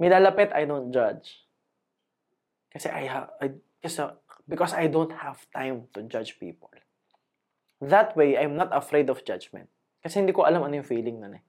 May 0.00 0.08
lalapit, 0.08 0.48
I 0.56 0.64
don't 0.64 0.88
judge. 0.88 1.44
Kasi 2.72 2.88
I 2.88 3.04
have, 3.12 3.28
I, 3.36 3.52
kasi, 3.84 4.00
because 4.48 4.72
I 4.72 4.88
don't 4.88 5.12
have 5.12 5.44
time 5.52 5.92
to 5.92 6.08
judge 6.08 6.40
people. 6.40 6.72
That 7.84 8.16
way, 8.16 8.40
I'm 8.40 8.56
not 8.56 8.72
afraid 8.72 9.12
of 9.12 9.20
judgment. 9.28 9.68
Kasi 10.00 10.24
hindi 10.24 10.32
ko 10.32 10.48
alam 10.48 10.64
ano 10.64 10.80
yung 10.80 10.88
feeling 10.88 11.20
nun 11.20 11.36
eh. 11.36 11.44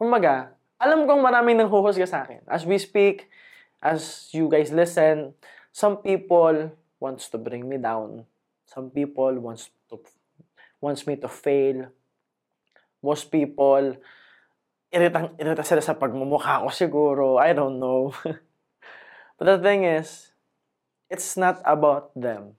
Kumbaga, 0.00 0.56
alam 0.80 1.04
kong 1.04 1.20
maraming 1.20 1.60
nang 1.60 1.68
huhusga 1.68 2.08
sa 2.08 2.24
akin. 2.24 2.40
As 2.48 2.64
we 2.64 2.80
speak, 2.80 3.28
as 3.84 4.32
you 4.32 4.48
guys 4.48 4.72
listen, 4.72 5.36
some 5.68 6.00
people 6.00 6.72
wants 6.96 7.28
to 7.28 7.36
bring 7.36 7.68
me 7.68 7.76
down. 7.76 8.24
Some 8.64 8.88
people 8.88 9.36
wants 9.36 9.68
to 9.92 10.00
wants 10.80 11.04
me 11.04 11.20
to 11.20 11.28
fail. 11.28 11.92
Most 13.02 13.34
people, 13.34 13.98
iritang, 14.94 15.34
irita 15.36 15.66
sila 15.66 15.82
sa 15.82 15.98
pagmumukha 15.98 16.62
ko 16.62 16.70
siguro. 16.70 17.42
I 17.42 17.52
don't 17.52 17.82
know. 17.82 18.14
But 19.42 19.58
the 19.58 19.58
thing 19.58 19.82
is, 19.82 20.30
it's 21.10 21.34
not 21.34 21.58
about 21.66 22.14
them. 22.14 22.54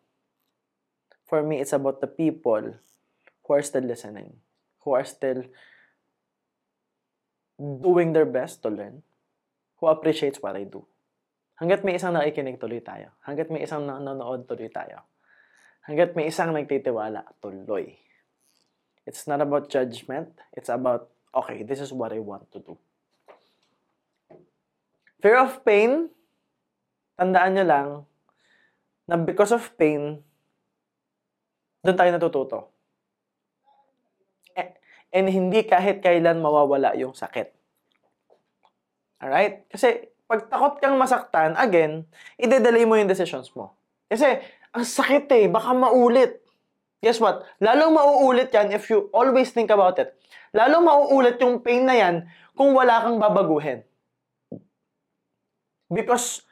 For 1.23 1.39
me, 1.41 1.63
it's 1.63 1.71
about 1.71 2.03
the 2.03 2.11
people 2.11 2.75
who 3.47 3.49
are 3.55 3.63
still 3.63 3.87
listening, 3.87 4.37
who 4.83 4.91
are 4.93 5.07
still 5.07 5.47
doing 7.57 8.11
their 8.11 8.27
best 8.27 8.61
to 8.63 8.69
learn, 8.69 9.01
who 9.79 9.87
appreciates 9.87 10.43
what 10.43 10.59
I 10.59 10.67
do. 10.67 10.83
Hanggat 11.57 11.85
may 11.85 11.95
isang 11.95 12.17
nakikinig, 12.17 12.59
tuloy 12.59 12.83
tayo. 12.83 13.13
Hanggat 13.23 13.47
may 13.47 13.63
isang 13.63 13.85
nanonood, 13.85 14.49
tuloy 14.49 14.67
tayo. 14.67 15.05
Hanggat 15.85 16.17
may 16.17 16.27
isang 16.27 16.51
nagtitiwala, 16.51 17.23
tuloy. 17.39 17.95
It's 19.03 19.27
not 19.27 19.43
about 19.43 19.67
judgment. 19.67 20.31
It's 20.55 20.71
about, 20.71 21.11
okay, 21.35 21.63
this 21.63 21.79
is 21.79 21.91
what 21.91 22.11
I 22.11 22.19
want 22.19 22.47
to 22.55 22.59
do. 22.59 22.73
Fear 25.23 25.39
of 25.39 25.63
pain, 25.63 26.11
tandaan 27.15 27.55
nyo 27.55 27.65
lang, 27.67 27.89
na 29.07 29.15
because 29.15 29.55
of 29.55 29.63
pain, 29.79 30.19
doon 31.83 31.95
tayo 31.95 32.11
natututo. 32.11 32.59
And 35.13 35.29
hindi 35.29 35.61
kahit 35.63 36.01
kailan 36.01 36.41
mawawala 36.41 36.97
yung 36.97 37.13
sakit. 37.13 37.53
Alright? 39.21 39.69
Kasi 39.69 40.09
pag 40.27 40.49
takot 40.51 40.81
kang 40.81 40.97
masaktan, 40.97 41.53
again, 41.55 42.03
ide-delay 42.35 42.83
mo 42.83 42.97
yung 42.97 43.07
decisions 43.07 43.53
mo. 43.55 43.77
Kasi 44.11 44.41
ang 44.75 44.83
sakit 44.83 45.29
eh, 45.37 45.45
baka 45.47 45.71
maulit. 45.71 46.42
Guess 47.03 47.19
what? 47.19 47.43
Lalong 47.59 47.99
mauulit 47.99 48.47
yan 48.55 48.71
if 48.71 48.87
you 48.87 49.11
always 49.11 49.51
think 49.51 49.67
about 49.67 49.99
it. 49.99 50.15
Lalong 50.55 50.87
mauulit 50.87 51.35
yung 51.43 51.59
pain 51.59 51.83
na 51.83 51.99
yan 51.99 52.23
kung 52.55 52.71
wala 52.71 53.03
kang 53.03 53.19
babaguhin. 53.19 53.83
Because 55.91 56.47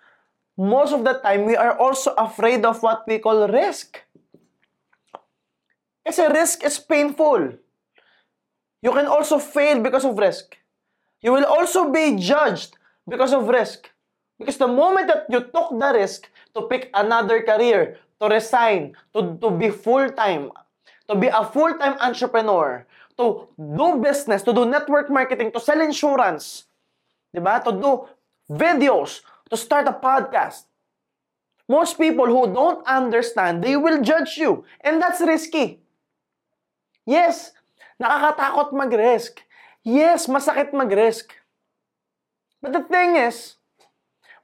most 0.60 0.92
of 0.92 1.08
the 1.08 1.16
time, 1.24 1.48
we 1.48 1.56
are 1.56 1.80
also 1.80 2.12
afraid 2.20 2.68
of 2.68 2.84
what 2.84 3.08
we 3.08 3.24
call 3.24 3.48
risk. 3.48 4.04
Kasi 6.04 6.28
risk 6.28 6.68
is 6.68 6.84
painful. 6.84 7.56
You 8.84 8.92
can 8.92 9.08
also 9.08 9.40
fail 9.40 9.80
because 9.80 10.04
of 10.04 10.20
risk. 10.20 10.60
You 11.24 11.32
will 11.32 11.46
also 11.46 11.94
be 11.94 12.20
judged 12.20 12.76
because 13.08 13.32
of 13.32 13.48
risk. 13.48 13.88
Because 14.36 14.58
the 14.58 14.68
moment 14.68 15.08
that 15.08 15.30
you 15.30 15.46
took 15.48 15.70
the 15.70 15.90
risk 15.94 16.28
to 16.58 16.66
pick 16.66 16.90
another 16.98 17.46
career, 17.46 18.02
to 18.22 18.30
resign, 18.30 18.94
to, 19.14 19.36
to 19.42 19.50
be 19.50 19.74
full-time, 19.74 20.54
to 21.10 21.16
be 21.18 21.28
a 21.28 21.44
full-time 21.44 21.98
entrepreneur, 21.98 22.86
to 23.18 23.50
do 23.58 23.98
business, 23.98 24.46
to 24.46 24.54
do 24.54 24.66
network 24.66 25.10
marketing, 25.10 25.52
to 25.52 25.60
sell 25.60 25.82
insurance, 25.82 26.70
diba? 27.36 27.58
to 27.66 27.74
do 27.74 28.06
videos, 28.46 29.26
to 29.50 29.58
start 29.58 29.90
a 29.90 29.98
podcast. 29.98 30.70
Most 31.68 31.98
people 31.98 32.28
who 32.28 32.54
don't 32.54 32.86
understand, 32.86 33.64
they 33.64 33.76
will 33.76 34.04
judge 34.04 34.38
you. 34.38 34.66
And 34.82 35.02
that's 35.02 35.22
risky. 35.22 35.80
Yes, 37.08 37.56
nakakatakot 37.98 38.76
mag-risk. 38.76 39.42
Yes, 39.82 40.28
masakit 40.28 40.76
mag-risk. 40.76 41.34
But 42.62 42.74
the 42.78 42.84
thing 42.86 43.18
is, 43.18 43.58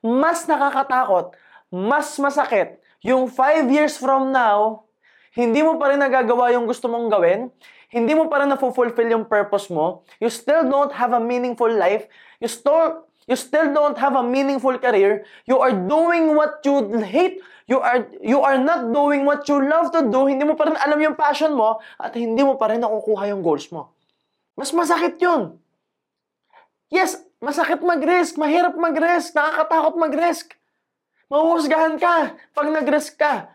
mas 0.01 0.47
nakakatakot, 0.49 1.35
mas 1.69 2.17
masakit, 2.17 2.81
yung 3.07 3.31
5 3.31 3.71
years 3.71 3.95
from 3.95 4.35
now, 4.35 4.83
hindi 5.31 5.63
mo 5.63 5.79
pa 5.79 5.95
rin 5.95 6.03
nagagawa 6.03 6.51
yung 6.51 6.67
gusto 6.67 6.91
mong 6.91 7.07
gawin, 7.07 7.47
hindi 7.87 8.11
mo 8.11 8.27
pa 8.27 8.43
rin 8.43 8.51
na-fulfill 8.51 9.07
yung 9.07 9.23
purpose 9.23 9.71
mo, 9.71 10.03
you 10.19 10.27
still 10.27 10.67
don't 10.67 10.91
have 10.91 11.15
a 11.15 11.21
meaningful 11.23 11.71
life, 11.71 12.03
you 12.43 12.51
still, 12.51 13.07
you 13.23 13.39
still 13.39 13.71
don't 13.71 13.95
have 13.95 14.19
a 14.19 14.23
meaningful 14.27 14.75
career, 14.75 15.23
you 15.47 15.55
are 15.55 15.71
doing 15.71 16.35
what 16.35 16.59
you 16.67 16.83
hate, 16.99 17.39
you 17.63 17.79
are, 17.79 18.03
you 18.19 18.43
are 18.43 18.59
not 18.59 18.91
doing 18.91 19.23
what 19.23 19.47
you 19.47 19.55
love 19.55 19.87
to 19.95 20.03
do, 20.11 20.27
hindi 20.27 20.43
mo 20.43 20.59
pa 20.59 20.67
rin 20.67 20.75
alam 20.75 20.99
yung 20.99 21.15
passion 21.15 21.55
mo, 21.55 21.79
at 21.95 22.11
hindi 22.11 22.43
mo 22.43 22.59
pa 22.59 22.75
rin 22.75 22.83
nakukuha 22.83 23.31
yung 23.31 23.39
goals 23.39 23.71
mo. 23.71 23.95
Mas 24.59 24.75
masakit 24.75 25.15
yun. 25.23 25.55
Yes, 26.91 27.23
masakit 27.39 27.79
mag-risk, 27.79 28.35
mahirap 28.35 28.75
mag-risk, 28.75 29.31
nakakatakot 29.31 29.95
mag-risk. 29.95 30.56
Mahuhusgahan 31.27 31.99
ka 31.99 32.39
pag 32.55 32.67
nag-risk 32.71 33.19
ka. 33.19 33.51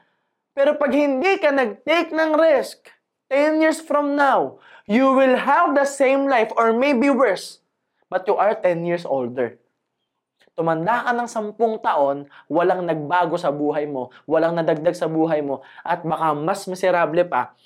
Pero 0.52 0.76
pag 0.76 0.92
hindi 0.92 1.40
ka 1.40 1.48
nag-take 1.48 2.12
ng 2.12 2.36
risk, 2.36 2.92
10 3.32 3.64
years 3.64 3.80
from 3.80 4.12
now, 4.12 4.60
you 4.84 5.08
will 5.16 5.40
have 5.40 5.72
the 5.72 5.88
same 5.88 6.28
life 6.28 6.52
or 6.60 6.76
maybe 6.76 7.08
worse, 7.08 7.64
but 8.12 8.28
you 8.28 8.36
are 8.36 8.52
10 8.52 8.84
years 8.84 9.08
older. 9.08 9.56
Tumanda 10.52 11.00
ka 11.08 11.16
ng 11.16 11.24
10 11.24 11.56
taon, 11.80 12.28
walang 12.52 12.84
nagbago 12.84 13.40
sa 13.40 13.48
buhay 13.48 13.88
mo, 13.88 14.12
walang 14.28 14.52
nadagdag 14.52 14.92
sa 14.92 15.08
buhay 15.08 15.40
mo, 15.40 15.64
at 15.80 16.04
baka 16.04 16.36
mas 16.36 16.68
miserable 16.68 17.24
pa, 17.24 17.56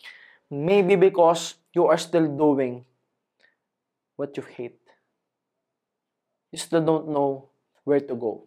maybe 0.46 0.94
because 0.94 1.58
you 1.74 1.90
are 1.90 1.98
still 1.98 2.30
doing 2.30 2.86
what 4.14 4.30
you 4.38 4.46
hate. 4.46 4.78
You 6.54 6.62
still 6.62 6.86
don't 6.86 7.10
know 7.10 7.50
where 7.82 7.98
to 7.98 8.14
go. 8.14 8.46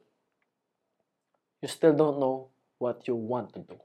You 1.59 1.67
still 1.67 1.95
don't 1.95 2.19
know 2.19 2.51
what 2.79 3.03
you 3.07 3.19
want 3.19 3.51
to 3.55 3.61
do. 3.63 3.75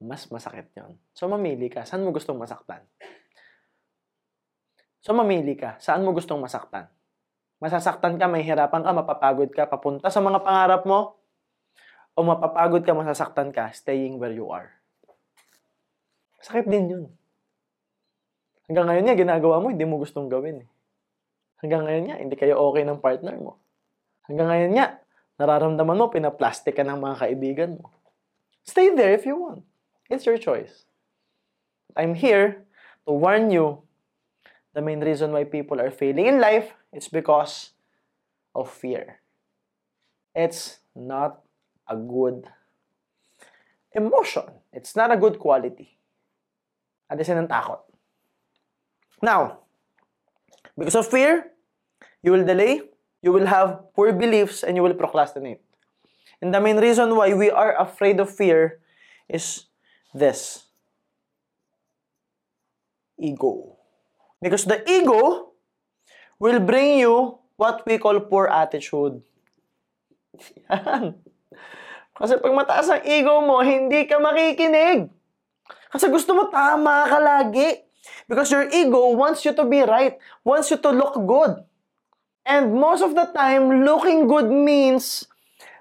Mas 0.00 0.28
masakit 0.28 0.68
yon. 0.76 0.96
So, 1.16 1.28
mamili 1.28 1.72
ka. 1.72 1.84
Saan 1.88 2.04
mo 2.04 2.12
gustong 2.12 2.36
masaktan? 2.36 2.84
So, 5.00 5.16
mamili 5.16 5.56
ka. 5.56 5.80
Saan 5.80 6.04
mo 6.04 6.12
gustong 6.12 6.40
masaktan? 6.40 6.88
Masasaktan 7.56 8.20
ka, 8.20 8.28
may 8.28 8.44
hirapan 8.44 8.84
ka, 8.84 8.92
mapapagod 8.92 9.48
ka, 9.48 9.64
papunta 9.64 10.12
sa 10.12 10.20
mga 10.20 10.44
pangarap 10.44 10.84
mo, 10.84 11.16
o 12.12 12.20
mapapagod 12.20 12.84
ka, 12.84 12.92
masasaktan 12.92 13.48
ka, 13.48 13.72
staying 13.72 14.20
where 14.20 14.32
you 14.32 14.48
are. 14.52 14.76
Sakit 16.44 16.68
din 16.68 16.92
yun. 16.92 17.04
Hanggang 18.68 18.92
ngayon 18.92 19.04
niya, 19.08 19.16
ginagawa 19.16 19.56
mo, 19.64 19.72
hindi 19.72 19.88
mo 19.88 19.96
gustong 19.96 20.28
gawin. 20.28 20.64
Eh. 20.64 20.68
Hanggang 21.64 21.88
ngayon 21.88 22.04
niya, 22.04 22.16
hindi 22.20 22.36
kayo 22.36 22.60
okay 22.60 22.84
ng 22.84 23.00
partner 23.00 23.36
mo. 23.40 23.56
Hanggang 24.28 24.52
ngayon 24.52 24.70
niya, 24.76 24.86
nararamdaman 25.36 25.96
mo, 25.96 26.08
pinaplastic 26.08 26.76
ka 26.76 26.84
ng 26.84 27.00
mga 27.00 27.16
kaibigan 27.20 27.70
mo. 27.80 27.92
Stay 28.66 28.90
there 28.92 29.14
if 29.14 29.24
you 29.24 29.36
want. 29.36 29.62
It's 30.10 30.26
your 30.26 30.38
choice. 30.38 30.86
I'm 31.96 32.14
here 32.14 32.66
to 33.06 33.12
warn 33.12 33.50
you 33.50 33.86
the 34.74 34.82
main 34.82 35.00
reason 35.00 35.32
why 35.32 35.44
people 35.44 35.80
are 35.80 35.90
failing 35.90 36.26
in 36.26 36.40
life 36.40 36.76
it's 36.96 37.08
because 37.08 37.76
of 38.54 38.72
fear. 38.72 39.20
It's 40.34 40.80
not 40.94 41.44
a 41.86 41.94
good 41.94 42.48
emotion. 43.92 44.44
It's 44.72 44.96
not 44.96 45.12
a 45.12 45.16
good 45.20 45.38
quality. 45.38 45.98
At 47.12 47.20
ng 47.20 47.48
takot. 47.48 47.84
Now, 49.20 49.60
because 50.72 50.96
of 50.96 51.06
fear, 51.06 51.52
you 52.22 52.32
will 52.32 52.44
delay, 52.44 52.80
you 53.26 53.34
will 53.34 53.50
have 53.50 53.90
poor 53.90 54.14
beliefs, 54.14 54.62
and 54.62 54.78
you 54.78 54.86
will 54.86 54.94
procrastinate. 54.94 55.58
And 56.38 56.54
the 56.54 56.62
main 56.62 56.78
reason 56.78 57.10
why 57.18 57.34
we 57.34 57.50
are 57.50 57.74
afraid 57.74 58.22
of 58.22 58.30
fear 58.30 58.78
is 59.26 59.66
this 60.14 60.70
ego. 63.18 63.74
Because 64.38 64.62
the 64.62 64.78
ego 64.86 65.50
will 66.38 66.62
bring 66.62 67.02
you 67.02 67.42
what 67.58 67.82
we 67.82 67.98
call 67.98 68.14
poor 68.22 68.46
attitude. 68.46 69.26
Kasi 72.16 72.32
pag 72.38 72.54
mataas 72.54 72.86
ang 72.88 73.02
ego 73.02 73.42
mo, 73.42 73.58
hindi 73.66 74.06
ka 74.06 74.22
makikinig. 74.22 75.10
Kasi 75.90 76.06
gusto 76.14 76.30
mo 76.30 76.46
tama 76.46 77.10
ka 77.10 77.18
lagi. 77.18 77.82
Because 78.30 78.54
your 78.54 78.70
ego 78.70 79.18
wants 79.18 79.42
you 79.42 79.50
to 79.50 79.66
be 79.66 79.82
right, 79.82 80.14
wants 80.46 80.70
you 80.70 80.78
to 80.78 80.94
look 80.94 81.18
good. 81.26 81.66
And 82.46 82.78
most 82.78 83.02
of 83.02 83.18
the 83.18 83.26
time, 83.34 83.82
looking 83.82 84.30
good 84.30 84.46
means 84.46 85.26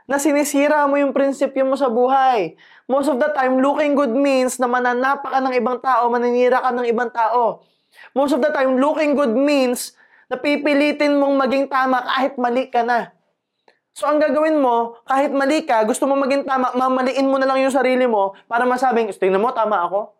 na 0.09 0.17
sinisira 0.17 0.89
mo 0.89 0.97
yung 0.97 1.13
prinsipyo 1.13 1.61
mo 1.61 1.77
sa 1.77 1.93
buhay. 1.93 2.57
Most 2.89 3.09
of 3.13 3.21
the 3.21 3.29
time, 3.37 3.61
looking 3.61 3.93
good 3.93 4.13
means 4.13 4.57
na 4.57 4.65
mananapa 4.65 5.29
ka 5.29 5.39
ng 5.45 5.53
ibang 5.61 5.77
tao, 5.77 6.09
maninira 6.09 6.65
ka 6.65 6.73
ng 6.73 6.89
ibang 6.89 7.13
tao. 7.13 7.61
Most 8.17 8.33
of 8.33 8.41
the 8.41 8.49
time, 8.49 8.81
looking 8.81 9.13
good 9.13 9.33
means 9.37 9.93
na 10.25 10.41
pipilitin 10.41 11.21
mong 11.21 11.37
maging 11.37 11.65
tama 11.69 12.01
kahit 12.01 12.33
mali 12.41 12.65
ka 12.73 12.81
na. 12.81 13.13
So, 13.95 14.09
ang 14.09 14.17
gagawin 14.17 14.57
mo, 14.57 14.99
kahit 15.05 15.31
mali 15.31 15.63
ka, 15.63 15.85
gusto 15.85 16.09
mo 16.09 16.17
maging 16.17 16.49
tama, 16.49 16.73
mamaliin 16.73 17.29
mo 17.29 17.37
na 17.37 17.47
lang 17.47 17.61
yung 17.61 17.71
sarili 17.71 18.09
mo 18.09 18.33
para 18.49 18.65
masabing, 18.65 19.07
tingnan 19.13 19.39
mo, 19.39 19.53
tama 19.53 19.85
ako. 19.85 20.17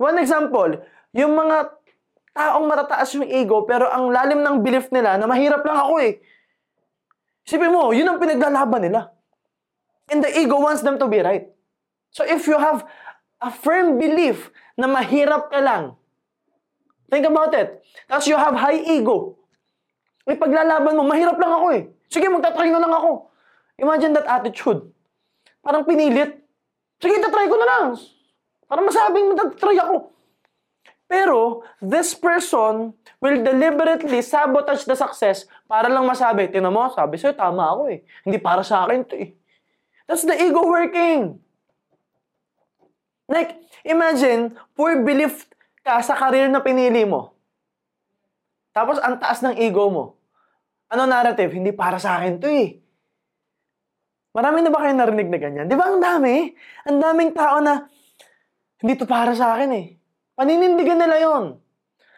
One 0.00 0.18
example, 0.18 0.82
yung 1.14 1.36
mga 1.36 1.77
taong 2.34 2.64
matataas 2.68 3.08
yung 3.16 3.26
ego, 3.28 3.64
pero 3.64 3.88
ang 3.88 4.12
lalim 4.12 4.40
ng 4.44 4.60
belief 4.64 4.88
nila 4.92 5.16
na 5.16 5.28
mahirap 5.28 5.64
lang 5.64 5.78
ako 5.78 5.94
eh. 6.02 6.20
Isipin 7.48 7.72
mo, 7.72 7.92
yun 7.96 8.08
ang 8.08 8.20
pinaglalaban 8.20 8.84
nila. 8.84 9.12
And 10.08 10.24
the 10.24 10.32
ego 10.32 10.60
wants 10.60 10.84
them 10.84 10.96
to 11.00 11.08
be 11.08 11.20
right. 11.20 11.48
So 12.12 12.24
if 12.24 12.48
you 12.48 12.56
have 12.56 12.84
a 13.40 13.52
firm 13.52 14.00
belief 14.00 14.52
na 14.76 14.88
mahirap 14.88 15.52
ka 15.52 15.60
lang, 15.60 15.96
think 17.12 17.24
about 17.28 17.52
it. 17.56 17.80
Tapos 18.08 18.28
you 18.28 18.36
have 18.36 18.56
high 18.56 18.80
ego. 18.80 19.36
May 20.28 20.36
paglalaban 20.36 20.92
mo, 20.92 21.08
mahirap 21.08 21.40
lang 21.40 21.52
ako 21.52 21.66
eh. 21.72 21.82
Sige, 22.08 22.28
magtatry 22.28 22.68
na 22.68 22.80
lang 22.80 22.92
ako. 22.92 23.32
Imagine 23.80 24.12
that 24.16 24.28
attitude. 24.28 24.84
Parang 25.64 25.84
pinilit. 25.84 26.40
Sige, 26.98 27.16
tatry 27.22 27.46
ko 27.48 27.56
na 27.56 27.68
lang. 27.68 27.84
Para 28.68 28.80
masabing 28.84 29.32
magtatry 29.32 29.76
ako. 29.80 30.12
Pero, 31.08 31.64
this 31.80 32.12
person 32.12 32.92
will 33.18 33.40
deliberately 33.40 34.20
sabotage 34.20 34.84
the 34.84 34.92
success 34.92 35.48
para 35.64 35.88
lang 35.88 36.04
masabi, 36.04 36.52
tinan 36.52 36.76
mo, 36.76 36.84
sabi 36.92 37.16
sa'yo, 37.16 37.32
tama 37.32 37.64
ako 37.64 37.82
eh. 37.88 38.04
Hindi 38.28 38.36
para 38.36 38.60
sa 38.60 38.84
akin 38.84 39.08
to 39.08 39.16
eh. 39.16 39.32
That's 40.04 40.28
the 40.28 40.36
ego 40.36 40.68
working. 40.68 41.40
Like, 43.24 43.56
imagine, 43.88 44.56
poor 44.76 45.00
belief 45.00 45.48
ka 45.80 46.04
sa 46.04 46.12
career 46.12 46.52
na 46.52 46.60
pinili 46.60 47.08
mo. 47.08 47.32
Tapos, 48.76 49.00
ang 49.00 49.16
taas 49.16 49.40
ng 49.40 49.56
ego 49.56 49.88
mo. 49.88 50.04
Ano 50.92 51.04
narrative? 51.08 51.52
Hindi 51.56 51.72
para 51.72 51.96
sa 51.96 52.20
akin 52.20 52.36
to 52.36 52.48
eh. 52.48 52.80
Marami 54.32 54.60
na 54.60 54.70
ba 54.72 54.84
kayo 54.84 54.92
narinig 54.92 55.28
na 55.28 55.38
ganyan? 55.40 55.66
Di 55.66 55.76
ba 55.76 55.88
ang 55.88 56.00
dami? 56.04 56.52
Ang 56.84 57.00
daming 57.00 57.32
tao 57.32 57.64
na, 57.64 57.88
hindi 58.80 58.94
to 58.94 59.08
para 59.08 59.32
sa 59.32 59.56
akin 59.56 59.72
eh. 59.72 59.97
Paninindigan 60.38 61.02
nila 61.02 61.18
yon. 61.18 61.58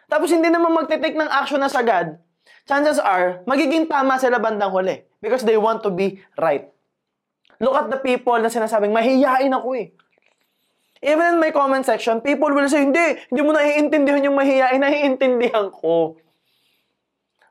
Tapos 0.05 0.29
hindi 0.29 0.53
naman 0.53 0.69
magte-take 0.77 1.17
ng 1.17 1.25
action 1.25 1.57
na 1.57 1.73
sagad, 1.73 2.21
chances 2.69 3.01
are, 3.01 3.41
magiging 3.49 3.89
tama 3.89 4.21
sila 4.21 4.37
bandang 4.37 4.69
huli. 4.69 5.01
Because 5.17 5.41
they 5.41 5.57
want 5.57 5.81
to 5.81 5.89
be 5.89 6.21
right. 6.37 6.69
Look 7.57 7.73
at 7.73 7.89
the 7.89 7.97
people 7.97 8.37
na 8.37 8.53
sinasabing, 8.53 8.93
mahihiyain 8.93 9.49
ako 9.53 9.73
eh. 9.73 9.93
Even 11.01 11.33
in 11.33 11.41
my 11.41 11.49
comment 11.49 11.81
section, 11.81 12.21
people 12.21 12.53
will 12.53 12.69
say, 12.69 12.85
hindi, 12.85 13.17
hindi 13.33 13.41
mo 13.41 13.57
naiintindihan 13.57 14.21
yung 14.21 14.37
mahihiyain, 14.37 14.77
naiintindihan 14.77 15.73
ko. 15.73 16.21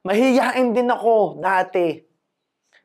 Mahihiyain 0.07 0.71
din 0.71 0.87
ako 0.87 1.43
dati. 1.43 1.99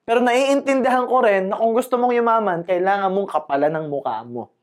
Pero 0.06 0.26
naiintindihan 0.26 1.06
ko 1.06 1.22
rin 1.22 1.54
na 1.54 1.58
kung 1.58 1.74
gusto 1.74 2.02
mong 2.02 2.14
yumaman, 2.14 2.66
kailangan 2.66 3.14
mong 3.14 3.30
kapalan 3.30 3.74
ng 3.78 3.86
mukha 3.90 4.26
mo. 4.26 4.54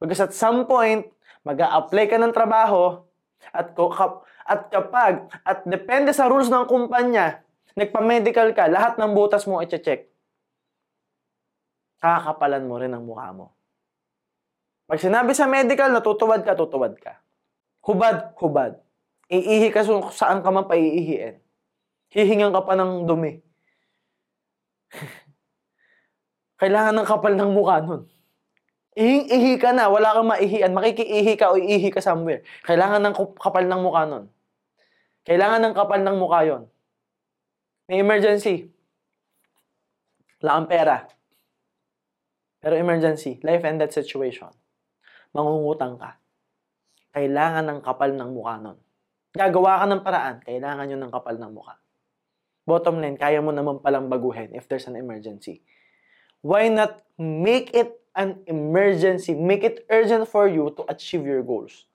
Because 0.00 0.24
at 0.24 0.32
some 0.32 0.64
point, 0.64 1.04
mag 1.42 1.58
apply 1.58 2.04
ka 2.10 2.16
ng 2.18 2.34
trabaho, 2.34 3.04
At, 3.54 3.72
at 4.44 4.60
kapag, 4.68 5.30
at 5.46 5.62
depende 5.64 6.10
sa 6.12 6.26
rules 6.26 6.50
ng 6.50 6.66
kumpanya, 6.66 7.40
nagpa-medical 7.78 8.52
ka, 8.52 8.66
lahat 8.66 8.98
ng 8.98 9.14
butas 9.14 9.46
mo 9.46 9.62
i-check. 9.62 10.10
Kakakapalan 12.02 12.66
mo 12.66 12.74
rin 12.78 12.92
ang 12.94 13.06
mukha 13.06 13.30
mo. 13.34 13.54
Pag 14.88 14.98
sinabi 15.02 15.36
sa 15.36 15.46
medical, 15.50 15.92
natutuwad 15.92 16.42
ka, 16.42 16.56
tutuwad 16.56 16.96
ka. 16.96 17.20
Hubad, 17.84 18.34
hubad. 18.40 18.80
Iihi 19.28 19.68
ka 19.68 19.84
saan 20.12 20.40
ka 20.40 20.48
man 20.48 20.64
paiihiin. 20.64 21.36
Hihingan 22.08 22.52
ka 22.56 22.64
pa 22.64 22.72
ng 22.72 23.04
dumi. 23.04 23.36
Kailangan 26.60 26.96
ng 26.96 27.06
kapal 27.08 27.36
ng 27.36 27.50
mukha 27.52 27.84
nun. 27.84 28.08
Ihi 28.98 29.62
ka 29.62 29.70
na, 29.70 29.86
wala 29.86 30.10
kang 30.10 30.26
maihian. 30.26 30.74
Makikiihi 30.74 31.38
ka 31.38 31.54
o 31.54 31.56
iihi 31.56 31.94
ka 31.94 32.02
somewhere. 32.02 32.42
Kailangan 32.66 32.98
ng 33.06 33.14
kapal 33.38 33.70
ng 33.70 33.78
mukha 33.78 34.02
nun. 34.10 34.26
Kailangan 35.22 35.70
ng 35.70 35.74
kapal 35.78 36.02
ng 36.02 36.16
mukha 36.18 36.42
yon. 36.42 36.62
May 37.86 38.02
emergency. 38.02 38.74
Wala 40.42 40.66
pera. 40.66 41.06
Pero 42.58 42.74
emergency, 42.74 43.38
life 43.46 43.62
and 43.62 43.78
death 43.78 43.94
situation. 43.94 44.50
Mangungutang 45.30 45.94
ka. 45.94 46.18
Kailangan 47.14 47.70
ng 47.70 47.80
kapal 47.86 48.18
ng 48.18 48.34
mukha 48.34 48.58
nun. 48.58 48.78
Gagawa 49.30 49.78
ka 49.78 49.86
ng 49.86 50.02
paraan, 50.02 50.36
kailangan 50.42 50.90
yun 50.90 51.00
ng 51.06 51.12
kapal 51.14 51.38
ng 51.38 51.54
mukha. 51.54 51.78
Bottom 52.66 52.98
line, 52.98 53.14
kaya 53.14 53.38
mo 53.38 53.54
naman 53.54 53.78
palang 53.78 54.10
baguhin 54.10 54.50
if 54.58 54.66
there's 54.66 54.90
an 54.90 54.98
emergency. 54.98 55.62
Why 56.42 56.66
not 56.66 57.06
make 57.14 57.70
it 57.78 57.97
an 58.18 58.42
emergency? 58.50 59.38
Make 59.38 59.62
it 59.62 59.86
urgent 59.86 60.26
for 60.26 60.50
you 60.50 60.74
to 60.74 60.82
achieve 60.90 61.22
your 61.22 61.46
goals. 61.46 61.86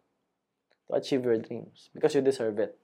To 0.88 0.96
achieve 0.96 1.28
your 1.28 1.36
dreams. 1.36 1.92
Because 1.92 2.16
you 2.16 2.24
deserve 2.24 2.56
it. 2.64 2.80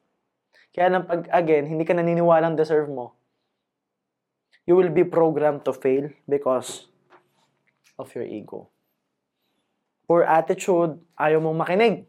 Kaya 0.76 0.92
nang 0.92 1.08
pag, 1.08 1.32
again, 1.32 1.66
hindi 1.66 1.88
ka 1.88 1.96
naniniwalang 1.96 2.60
deserve 2.60 2.92
mo, 2.92 3.16
you 4.68 4.76
will 4.76 4.92
be 4.92 5.08
programmed 5.08 5.66
to 5.66 5.74
fail 5.74 6.12
because 6.28 6.92
of 7.98 8.12
your 8.14 8.28
ego. 8.28 8.70
Poor 10.06 10.22
attitude, 10.28 11.00
ayaw 11.18 11.42
mong 11.42 11.58
makinig. 11.58 12.06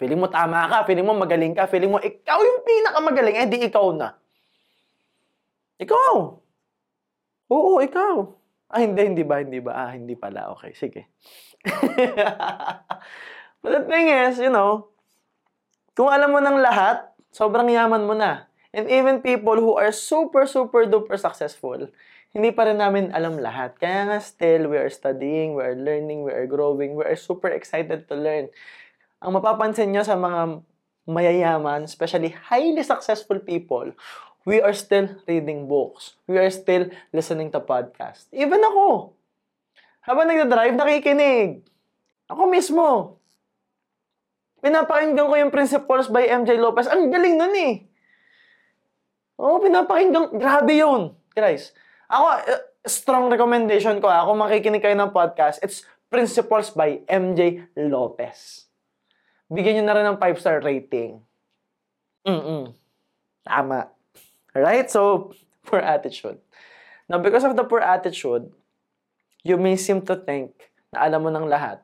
Feeling 0.00 0.20
mo 0.20 0.28
tama 0.28 0.64
ka, 0.68 0.88
feeling 0.88 1.04
mo 1.04 1.12
magaling 1.12 1.52
ka, 1.52 1.68
feeling 1.68 1.92
mo 1.92 2.00
ikaw 2.00 2.40
yung 2.40 2.64
pinakamagaling, 2.64 3.36
eh 3.36 3.48
di 3.48 3.58
ikaw 3.68 3.92
na. 3.92 4.16
Ikaw! 5.80 6.12
Oo, 7.52 7.80
ikaw. 7.84 8.39
Ah, 8.70 8.86
hindi, 8.86 9.02
hindi 9.02 9.26
ba, 9.26 9.42
hindi 9.42 9.58
ba? 9.58 9.72
Ah, 9.74 9.90
hindi 9.90 10.14
pala. 10.14 10.54
Okay, 10.54 10.70
sige. 10.78 11.10
But 13.60 13.70
the 13.74 13.82
thing 13.90 14.06
is, 14.08 14.38
you 14.38 14.48
know, 14.48 14.94
kung 15.98 16.06
alam 16.06 16.30
mo 16.30 16.38
ng 16.38 16.62
lahat, 16.62 17.10
sobrang 17.34 17.66
yaman 17.66 18.06
mo 18.06 18.14
na. 18.14 18.46
And 18.70 18.86
even 18.86 19.26
people 19.26 19.58
who 19.58 19.74
are 19.74 19.90
super, 19.90 20.46
super 20.46 20.86
duper 20.86 21.18
successful, 21.18 21.90
hindi 22.30 22.54
pa 22.54 22.70
rin 22.70 22.78
namin 22.78 23.10
alam 23.10 23.42
lahat. 23.42 23.74
Kaya 23.74 24.06
nga 24.06 24.18
still, 24.22 24.70
we 24.70 24.78
are 24.78 24.88
studying, 24.88 25.58
we 25.58 25.66
are 25.66 25.74
learning, 25.74 26.22
we 26.22 26.30
are 26.30 26.46
growing, 26.46 26.94
we 26.94 27.02
are 27.02 27.18
super 27.18 27.50
excited 27.50 28.06
to 28.06 28.14
learn. 28.14 28.46
Ang 29.18 29.34
mapapansin 29.34 29.90
nyo 29.90 30.06
sa 30.06 30.14
mga 30.14 30.62
mayayaman, 31.10 31.90
especially 31.90 32.30
highly 32.30 32.86
successful 32.86 33.42
people, 33.42 33.90
we 34.44 34.60
are 34.60 34.72
still 34.72 35.20
reading 35.28 35.68
books. 35.68 36.16
We 36.24 36.40
are 36.40 36.50
still 36.50 36.88
listening 37.12 37.52
to 37.52 37.60
podcasts. 37.60 38.28
Even 38.32 38.60
ako. 38.64 39.12
Habang 40.04 40.32
nagdadrive, 40.32 40.76
nakikinig. 40.76 41.64
Ako 42.30 42.48
mismo. 42.48 43.18
Pinapakinggan 44.60 45.28
ko 45.28 45.34
yung 45.36 45.52
Principles 45.52 46.08
by 46.08 46.28
MJ 46.28 46.56
Lopez. 46.56 46.88
Ang 46.88 47.08
galing 47.08 47.36
nun 47.36 47.54
eh. 47.56 47.74
Oo, 49.40 49.60
pinapakinggan. 49.60 50.36
Grabe 50.36 50.76
yun. 50.76 51.16
Guys, 51.32 51.72
ako, 52.12 52.26
uh, 52.44 52.62
strong 52.84 53.32
recommendation 53.32 54.00
ko 54.00 54.08
ah, 54.08 54.24
kung 54.28 54.40
makikinig 54.40 54.84
kayo 54.84 54.96
ng 54.96 55.12
podcast, 55.12 55.60
it's 55.64 55.84
Principles 56.10 56.74
by 56.74 57.06
MJ 57.06 57.70
Lopez. 57.78 58.66
Bigyan 59.46 59.80
nyo 59.80 59.84
na 59.86 59.94
rin 59.94 60.06
ng 60.10 60.18
5-star 60.18 60.58
rating. 60.58 61.22
Mm-mm. 62.26 62.74
Tama. 63.46 63.99
Right? 64.54 64.90
So, 64.90 65.34
poor 65.66 65.80
attitude. 65.80 66.38
Now, 67.08 67.18
because 67.18 67.44
of 67.44 67.56
the 67.56 67.64
poor 67.64 67.80
attitude, 67.80 68.50
you 69.42 69.56
may 69.56 69.76
seem 69.76 70.02
to 70.06 70.16
think 70.16 70.54
na 70.92 71.06
alam 71.06 71.22
mo 71.22 71.30
ng 71.30 71.46
lahat, 71.46 71.82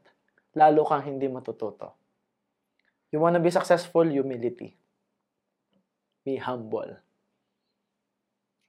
lalo 0.55 0.87
kang 0.87 1.03
hindi 1.03 1.27
matututo. 1.31 1.95
You 3.11 3.23
wanna 3.23 3.39
be 3.39 3.51
successful, 3.55 4.05
humility. 4.05 4.75
Be 6.27 6.37
humble. 6.37 6.99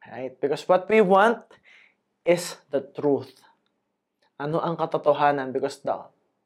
Right? 0.06 0.39
Because 0.39 0.64
what 0.70 0.88
we 0.88 1.02
want 1.02 1.43
is 2.24 2.56
the 2.70 2.86
truth. 2.95 3.34
Ano 4.38 4.62
ang 4.62 4.78
katotohanan? 4.78 5.52
Because 5.52 5.82
the 5.82 5.98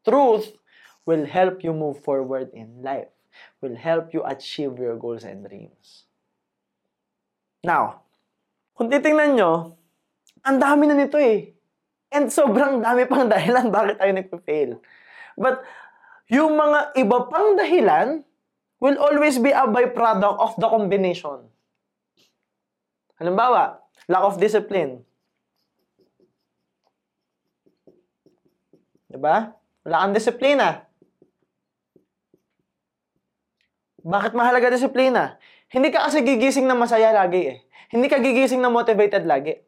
truth 0.08 0.56
will 1.06 1.28
help 1.28 1.62
you 1.62 1.76
move 1.76 2.00
forward 2.02 2.50
in 2.56 2.82
life. 2.82 3.12
Will 3.60 3.76
help 3.76 4.16
you 4.16 4.24
achieve 4.24 4.80
your 4.80 4.96
goals 4.96 5.24
and 5.24 5.44
dreams. 5.46 6.11
Now, 7.62 8.06
kung 8.74 8.90
titingnan 8.90 9.38
nyo, 9.38 9.78
ang 10.42 10.58
dami 10.58 10.90
na 10.90 10.98
nito 10.98 11.22
eh. 11.22 11.54
And 12.12 12.28
sobrang 12.34 12.82
dami 12.82 13.06
pang 13.06 13.30
dahilan 13.30 13.70
bakit 13.76 14.02
tayo 14.02 14.12
nagpa-fail. 14.12 14.72
But, 15.38 15.64
yung 16.32 16.56
mga 16.56 16.96
iba 16.98 17.18
pang 17.28 17.60
dahilan 17.60 18.24
will 18.82 18.98
always 18.98 19.38
be 19.38 19.54
a 19.54 19.70
byproduct 19.70 20.38
of 20.42 20.52
the 20.58 20.68
combination. 20.68 21.46
Halimbawa, 23.22 23.78
lack 24.10 24.24
of 24.26 24.42
discipline. 24.42 25.06
Diba? 29.12 29.54
Wala 29.86 29.96
kang 30.08 30.16
disiplina. 30.16 30.88
Bakit 34.02 34.34
mahalaga 34.34 34.74
disiplina? 34.74 35.38
Hindi 35.70 35.94
ka 35.94 36.10
kasi 36.10 36.26
gigising 36.26 36.66
na 36.66 36.76
masaya 36.76 37.14
lagi 37.14 37.42
eh. 37.48 37.58
Hindi 37.94 38.10
ka 38.10 38.18
gigising 38.18 38.60
na 38.60 38.74
motivated 38.74 39.24
lagi. 39.24 39.62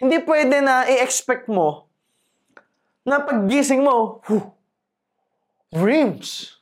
Hindi 0.00 0.20
pwede 0.24 0.60
na 0.64 0.88
i-expect 0.88 1.48
mo 1.48 1.90
na 3.04 3.24
paggising 3.24 3.80
mo, 3.80 4.20
whew, 4.28 4.52
dreams. 5.72 6.60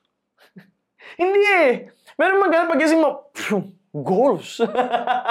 Hindi 1.20 1.43
eh. 1.43 1.91
Meron 2.14 2.43
magana 2.43 2.70
paggising 2.70 3.03
mo, 3.03 3.31
phew, 3.35 3.74
goals. 3.93 4.62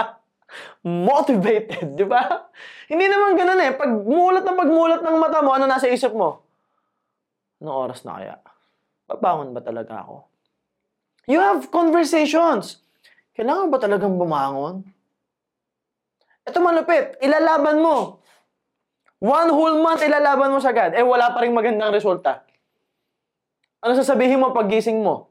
Motivated, 0.83 1.95
di 1.95 2.05
ba? 2.07 2.47
Hindi 2.87 3.05
naman 3.11 3.35
ganun 3.35 3.59
eh. 3.59 3.71
Pag 3.75 3.91
mulat 4.07 4.43
na 4.47 4.55
pagmulat 4.55 5.01
ng 5.03 5.17
mata 5.19 5.43
mo, 5.43 5.51
ano 5.51 5.67
nasa 5.67 5.91
isip 5.91 6.15
mo? 6.15 6.43
Anong 7.59 7.77
oras 7.91 8.03
na 8.07 8.19
kaya? 8.19 8.35
Babangon 9.07 9.51
ba 9.51 9.59
talaga 9.59 10.03
ako? 10.03 10.26
You 11.27 11.43
have 11.43 11.67
conversations. 11.75 12.79
Kailangan 13.35 13.67
ba 13.67 13.77
talagang 13.83 14.15
bumangon? 14.15 14.87
Ito 16.47 16.63
malupit. 16.63 17.19
Ilalaban 17.19 17.83
mo. 17.83 18.23
One 19.19 19.51
whole 19.51 19.77
month 19.83 20.07
ilalaban 20.07 20.55
mo 20.55 20.63
sagad. 20.63 20.95
Eh, 20.95 21.03
wala 21.03 21.35
pa 21.35 21.43
rin 21.43 21.51
magandang 21.51 21.91
resulta. 21.91 22.47
Ano 23.83 23.93
sasabihin 23.93 24.39
mo 24.39 24.55
pag 24.55 24.71
gising 24.71 25.03
mo? 25.03 25.27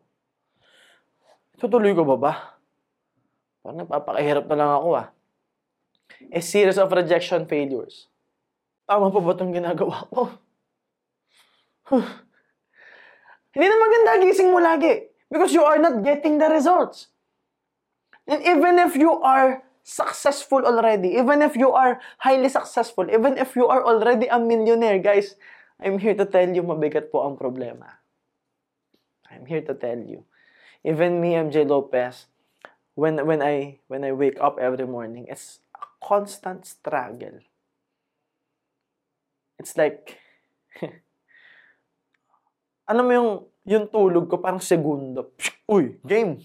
Tutuloy 1.57 1.97
ko 1.97 2.05
ba 2.05 2.17
ba? 2.21 2.33
Parang 3.65 3.81
nagpapakahirap 3.81 4.45
na 4.53 4.59
lang 4.61 4.71
ako 4.77 4.89
ah. 5.01 5.09
A 6.29 6.41
series 6.45 6.77
of 6.77 6.93
rejection 6.93 7.49
failures. 7.49 8.13
Tama 8.85 9.09
pa 9.09 9.19
ba 9.19 9.33
itong 9.33 9.57
ginagawa 9.57 10.05
ko? 10.13 10.23
Hindi 13.57 13.67
na 13.67 13.79
maganda 13.81 14.21
gising 14.21 14.53
mo 14.53 14.61
lagi. 14.61 15.16
Because 15.37 15.53
you 15.53 15.69
are 15.69 15.77
not 15.77 16.01
getting 16.01 16.41
the 16.41 16.49
results. 16.49 17.13
And 18.25 18.41
even 18.41 18.81
if 18.81 18.97
you 18.97 19.21
are 19.21 19.61
successful 19.85 20.65
already, 20.65 21.21
even 21.21 21.45
if 21.45 21.55
you 21.55 21.77
are 21.77 22.01
highly 22.25 22.49
successful, 22.49 23.05
even 23.13 23.37
if 23.37 23.53
you 23.53 23.69
are 23.69 23.85
already 23.85 24.33
a 24.33 24.41
millionaire, 24.41 24.97
guys, 24.97 25.37
I'm 25.77 26.01
here 26.01 26.17
to 26.17 26.25
tell 26.25 26.49
you, 26.49 26.65
mabigat 26.65 27.13
po 27.13 27.29
ang 27.29 27.37
problema. 27.37 28.01
I'm 29.29 29.45
here 29.45 29.61
to 29.61 29.77
tell 29.77 30.01
you. 30.01 30.25
Even 30.81 31.21
me, 31.21 31.37
MJ 31.37 31.69
Lopez, 31.69 32.33
when 32.97 33.21
when 33.29 33.45
I 33.45 33.85
when 33.93 34.09
I 34.09 34.17
wake 34.17 34.41
up 34.41 34.57
every 34.57 34.89
morning, 34.89 35.29
it's 35.29 35.61
a 35.77 35.85
constant 36.01 36.65
struggle. 36.65 37.45
It's 39.61 39.77
like 39.77 40.17
ano 42.89 43.01
mo 43.05 43.13
yung 43.13 43.33
yung 43.67 43.91
tulog 43.91 44.31
ko 44.31 44.39
parang 44.39 44.63
segundo. 44.63 45.35
Uy, 45.67 45.99
game. 46.07 46.41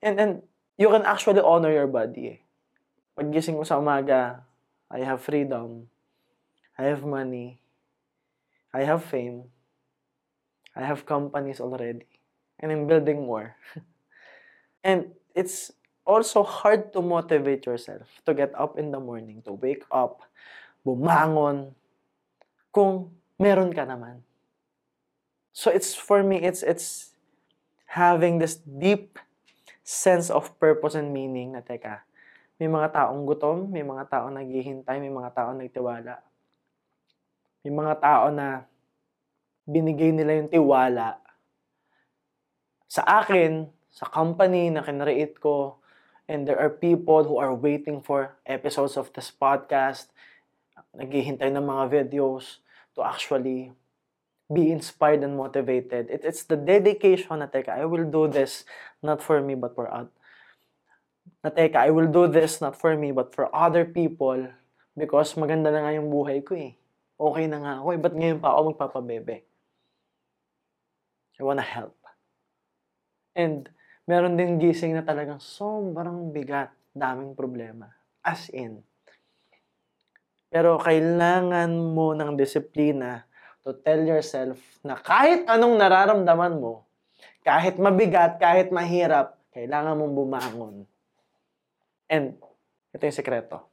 And 0.00 0.16
and 0.16 0.32
you 0.80 0.88
can 0.88 1.04
actually 1.04 1.44
honor 1.44 1.70
your 1.70 1.86
body. 1.86 2.24
Eh. 2.34 2.38
Paggising 3.14 3.60
ko 3.60 3.68
sa 3.68 3.76
umaga, 3.76 4.40
I 4.88 5.04
have 5.04 5.20
freedom. 5.20 5.86
I 6.80 6.88
have 6.88 7.04
money. 7.04 7.60
I 8.72 8.88
have 8.88 9.04
fame. 9.04 9.52
I 10.72 10.88
have 10.88 11.04
companies 11.04 11.60
already. 11.60 12.08
and 12.60 12.70
I'm 12.70 12.86
building 12.86 13.24
more. 13.24 13.56
and 14.84 15.10
it's 15.34 15.72
also 16.04 16.44
hard 16.44 16.92
to 16.92 17.00
motivate 17.00 17.64
yourself 17.64 18.06
to 18.26 18.34
get 18.34 18.52
up 18.54 18.78
in 18.78 18.92
the 18.92 19.00
morning, 19.00 19.42
to 19.48 19.52
wake 19.56 19.84
up, 19.90 20.22
bumangon, 20.84 21.72
kung 22.70 23.10
meron 23.40 23.72
ka 23.72 23.88
naman. 23.88 24.20
So 25.50 25.70
it's 25.70 25.94
for 25.94 26.22
me, 26.22 26.42
it's 26.42 26.62
it's 26.62 27.14
having 27.90 28.38
this 28.38 28.58
deep 28.62 29.18
sense 29.82 30.30
of 30.30 30.54
purpose 30.62 30.94
and 30.94 31.10
meaning 31.10 31.58
na 31.58 31.62
teka, 31.64 32.06
may 32.62 32.70
mga 32.70 32.94
taong 32.94 33.26
gutom, 33.26 33.66
may 33.72 33.82
mga 33.82 34.06
taong 34.06 34.36
naghihintay, 34.36 35.02
may 35.02 35.10
mga 35.10 35.34
taong 35.34 35.58
nagtiwala. 35.58 36.22
May 37.66 37.72
mga 37.74 37.94
tao 37.98 38.30
na 38.30 38.64
binigay 39.66 40.14
nila 40.14 40.38
yung 40.38 40.52
tiwala 40.52 41.18
sa 42.90 43.06
akin, 43.22 43.70
sa 43.86 44.10
company 44.10 44.66
na 44.66 44.82
kinreate 44.82 45.38
ko, 45.38 45.78
and 46.26 46.42
there 46.42 46.58
are 46.58 46.70
people 46.70 47.22
who 47.22 47.38
are 47.38 47.54
waiting 47.54 48.02
for 48.02 48.34
episodes 48.42 48.98
of 48.98 49.14
this 49.14 49.30
podcast, 49.30 50.10
naghihintay 50.98 51.54
ng 51.54 51.62
mga 51.62 51.84
videos 51.86 52.58
to 52.98 53.06
actually 53.06 53.70
be 54.50 54.74
inspired 54.74 55.22
and 55.22 55.38
motivated. 55.38 56.10
It, 56.10 56.26
it's 56.26 56.42
the 56.42 56.58
dedication 56.58 57.38
na, 57.38 57.46
teka, 57.46 57.70
I 57.70 57.86
will 57.86 58.04
do 58.10 58.26
this 58.26 58.66
not 58.98 59.22
for 59.22 59.38
me 59.38 59.54
but 59.54 59.78
for 59.78 59.86
other. 59.86 60.10
Na, 61.46 61.54
teka, 61.54 61.78
I 61.78 61.94
will 61.94 62.10
do 62.10 62.26
this 62.26 62.58
not 62.58 62.74
for 62.74 62.98
me 62.98 63.14
but 63.14 63.30
for 63.30 63.46
other 63.54 63.86
people 63.86 64.50
because 64.98 65.38
maganda 65.38 65.70
na 65.70 65.86
nga 65.86 65.94
yung 65.94 66.10
buhay 66.10 66.42
ko 66.42 66.58
eh. 66.58 66.74
Okay 67.14 67.46
na 67.46 67.62
nga 67.62 67.72
ako 67.78 67.88
eh. 67.94 67.98
Ba't 68.02 68.14
ngayon 68.18 68.42
pa 68.42 68.50
ako 68.58 68.74
magpapabebe? 68.74 69.36
I 71.38 71.42
wanna 71.46 71.64
help. 71.64 71.96
And 73.38 73.70
meron 74.10 74.34
din 74.34 74.58
gising 74.58 74.98
na 74.98 75.06
talagang 75.06 75.38
sobrang 75.38 76.34
bigat, 76.34 76.74
daming 76.90 77.38
problema. 77.38 77.94
As 78.26 78.50
in. 78.50 78.82
Pero 80.50 80.82
kailangan 80.82 81.70
mo 81.70 82.10
ng 82.18 82.34
disiplina 82.34 83.29
to 83.64 83.76
tell 83.84 84.00
yourself 84.00 84.56
na 84.80 84.96
kahit 84.96 85.44
anong 85.44 85.76
nararamdaman 85.76 86.60
mo, 86.60 86.88
kahit 87.44 87.76
mabigat, 87.76 88.40
kahit 88.40 88.72
mahirap, 88.72 89.36
kailangan 89.52 89.96
mong 89.96 90.14
bumangon. 90.16 90.76
And, 92.10 92.36
ito 92.90 93.02
yung 93.06 93.18
sekreto. 93.18 93.70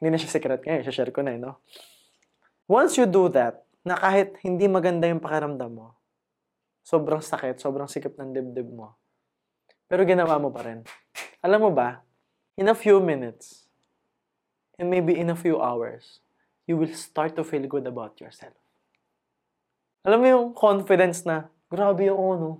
Hindi 0.00 0.16
na 0.16 0.18
siya 0.20 0.32
secret 0.32 0.64
ngayon, 0.64 0.84
share 0.88 1.12
ko 1.12 1.20
na 1.20 1.36
eh, 1.36 1.40
no? 1.40 1.60
Once 2.64 2.96
you 2.96 3.04
do 3.04 3.28
that, 3.32 3.64
na 3.80 3.96
kahit 3.96 4.36
hindi 4.44 4.68
maganda 4.68 5.08
yung 5.08 5.24
pakiramdam 5.24 5.72
mo, 5.72 5.96
sobrang 6.84 7.24
sakit, 7.24 7.56
sobrang 7.56 7.88
sikip 7.88 8.12
ng 8.16 8.36
dibdib 8.36 8.68
mo, 8.68 8.96
pero 9.88 10.04
ginawa 10.04 10.36
mo 10.36 10.52
pa 10.52 10.68
rin. 10.68 10.84
Alam 11.40 11.68
mo 11.68 11.70
ba, 11.72 12.04
in 12.60 12.68
a 12.68 12.76
few 12.76 13.00
minutes, 13.00 13.64
and 14.76 14.92
maybe 14.92 15.16
in 15.16 15.32
a 15.32 15.36
few 15.36 15.56
hours, 15.56 16.20
you 16.68 16.76
will 16.76 16.92
start 16.92 17.32
to 17.32 17.44
feel 17.44 17.64
good 17.64 17.88
about 17.88 18.20
yourself. 18.20 18.59
Alam 20.00 20.18
mo 20.20 20.26
yung 20.26 20.46
confidence 20.56 21.28
na, 21.28 21.52
grabe 21.68 22.08
ako, 22.08 22.24
no? 22.40 22.50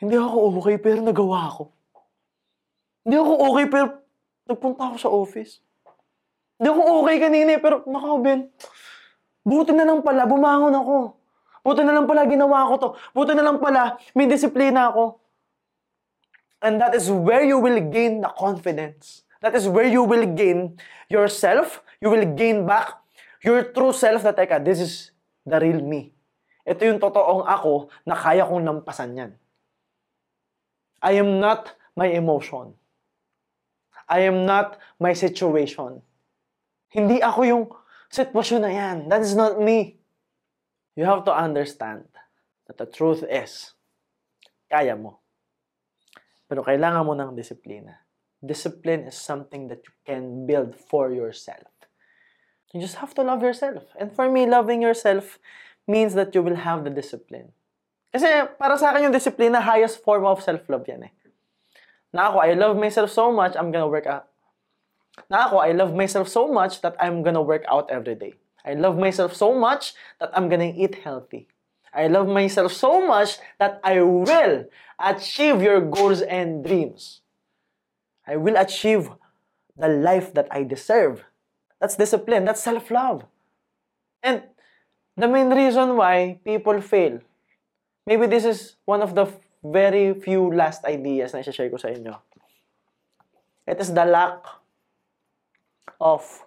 Hindi 0.00 0.16
ako 0.16 0.60
okay, 0.60 0.76
pero 0.76 1.00
nagawa 1.00 1.48
ako. 1.48 1.64
Hindi 3.04 3.16
ako 3.16 3.32
okay, 3.52 3.66
pero 3.68 3.86
nagpunta 4.48 4.82
ako 4.92 4.96
sa 5.00 5.10
office. 5.12 5.52
Hindi 6.60 6.68
ako 6.68 6.80
okay 7.04 7.16
kanina, 7.20 7.50
eh, 7.56 7.60
pero 7.60 7.84
nakabin. 7.88 8.52
Buti 9.44 9.72
na 9.72 9.88
lang 9.88 10.04
pala, 10.04 10.28
bumangon 10.28 10.76
ako. 10.76 10.96
Buti 11.64 11.80
na 11.84 11.92
lang 11.96 12.04
pala, 12.08 12.28
ginawa 12.28 12.68
ko 12.68 12.74
to. 12.76 12.88
Buti 13.16 13.32
na 13.32 13.44
lang 13.44 13.56
pala, 13.60 13.96
may 14.12 14.28
disiplina 14.28 14.92
ako. 14.92 15.20
And 16.60 16.76
that 16.80 16.92
is 16.92 17.08
where 17.08 17.40
you 17.40 17.56
will 17.56 17.80
gain 17.88 18.20
the 18.20 18.28
confidence. 18.36 19.24
That 19.40 19.56
is 19.56 19.64
where 19.64 19.88
you 19.88 20.04
will 20.04 20.28
gain 20.36 20.76
yourself. 21.08 21.80
You 22.04 22.12
will 22.12 22.28
gain 22.36 22.68
back 22.68 23.00
your 23.40 23.72
true 23.72 23.96
self 23.96 24.20
na, 24.20 24.36
teka, 24.36 24.60
this 24.60 24.80
is 24.80 24.92
the 25.46 25.58
real 25.60 25.80
me. 25.80 26.12
Ito 26.64 26.84
yung 26.84 27.00
totoong 27.00 27.48
ako 27.48 27.88
na 28.04 28.14
kaya 28.14 28.44
kong 28.44 28.62
lampasan 28.62 29.16
yan. 29.16 29.32
I 31.00 31.16
am 31.16 31.40
not 31.40 31.72
my 31.96 32.12
emotion. 32.12 32.76
I 34.10 34.28
am 34.28 34.44
not 34.44 34.76
my 35.00 35.16
situation. 35.16 36.04
Hindi 36.90 37.22
ako 37.22 37.40
yung 37.46 37.64
sitwasyon 38.10 38.60
na 38.66 38.72
yan. 38.74 38.96
That 39.06 39.22
is 39.22 39.38
not 39.38 39.56
me. 39.62 40.02
You 40.98 41.06
have 41.06 41.22
to 41.24 41.32
understand 41.32 42.10
that 42.66 42.76
the 42.76 42.90
truth 42.90 43.22
is, 43.22 43.72
kaya 44.66 44.98
mo. 44.98 45.22
Pero 46.50 46.66
kailangan 46.66 47.06
mo 47.06 47.14
ng 47.14 47.38
disiplina. 47.38 48.02
Discipline 48.42 49.06
is 49.06 49.14
something 49.14 49.70
that 49.70 49.86
you 49.86 49.94
can 50.02 50.44
build 50.50 50.74
for 50.74 51.14
yourself. 51.14 51.69
You 52.72 52.80
just 52.80 52.96
have 53.02 53.14
to 53.14 53.22
love 53.22 53.42
yourself. 53.42 53.82
And 53.98 54.14
for 54.14 54.30
me, 54.30 54.46
loving 54.46 54.82
yourself 54.82 55.38
means 55.88 56.14
that 56.14 56.34
you 56.34 56.42
will 56.42 56.56
have 56.56 56.84
the 56.84 56.90
discipline. 56.90 57.50
Kasi 58.10 58.26
para 58.58 58.78
sa 58.78 58.90
akin 58.90 59.10
yung 59.10 59.14
disiplina, 59.14 59.62
highest 59.62 60.02
form 60.02 60.26
of 60.26 60.42
self-love 60.42 60.86
yan 60.86 61.10
eh. 61.10 61.12
Na 62.10 62.30
ako, 62.30 62.42
I 62.42 62.54
love 62.54 62.74
myself 62.78 63.10
so 63.10 63.30
much, 63.30 63.54
I'm 63.54 63.70
gonna 63.70 63.90
work 63.90 64.06
out. 64.06 64.26
Na 65.30 65.46
ako, 65.46 65.62
I 65.62 65.70
love 65.74 65.94
myself 65.94 66.26
so 66.26 66.50
much 66.50 66.82
that 66.82 66.94
I'm 66.98 67.22
gonna 67.22 67.42
work 67.42 67.62
out 67.70 67.90
every 67.90 68.14
day. 68.14 68.34
I 68.66 68.74
love 68.74 68.98
myself 68.98 69.34
so 69.34 69.54
much 69.54 69.94
that 70.18 70.30
I'm 70.34 70.50
gonna 70.50 70.74
eat 70.74 71.06
healthy. 71.06 71.46
I 71.94 72.06
love 72.06 72.26
myself 72.26 72.70
so 72.74 73.02
much 73.02 73.38
that 73.58 73.80
I 73.82 74.02
will 74.02 74.70
achieve 74.98 75.62
your 75.62 75.80
goals 75.80 76.22
and 76.22 76.62
dreams. 76.62 77.22
I 78.26 78.36
will 78.36 78.54
achieve 78.54 79.10
the 79.74 79.88
life 79.88 80.34
that 80.34 80.46
I 80.50 80.62
deserve. 80.62 81.24
That's 81.80 81.96
discipline. 81.96 82.44
That's 82.44 82.62
self-love. 82.62 83.24
And 84.22 84.42
the 85.16 85.28
main 85.28 85.48
reason 85.48 85.96
why 85.96 86.38
people 86.44 86.80
fail, 86.80 87.20
maybe 88.06 88.26
this 88.26 88.44
is 88.44 88.76
one 88.84 89.02
of 89.02 89.14
the 89.14 89.26
very 89.64 90.14
few 90.14 90.52
last 90.52 90.84
ideas 90.84 91.32
na 91.32 91.40
i-share 91.40 91.70
ko 91.72 91.76
sa 91.76 91.88
inyo. 91.88 92.20
It 93.66 93.80
is 93.80 93.92
the 93.92 94.04
lack 94.04 94.44
of 96.00 96.44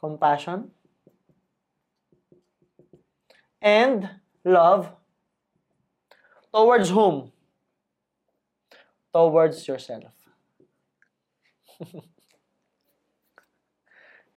compassion 0.00 0.70
and 3.60 4.08
love 4.44 4.92
towards 6.52 6.90
whom? 6.90 7.32
Towards 9.12 9.66
yourself. 9.66 10.12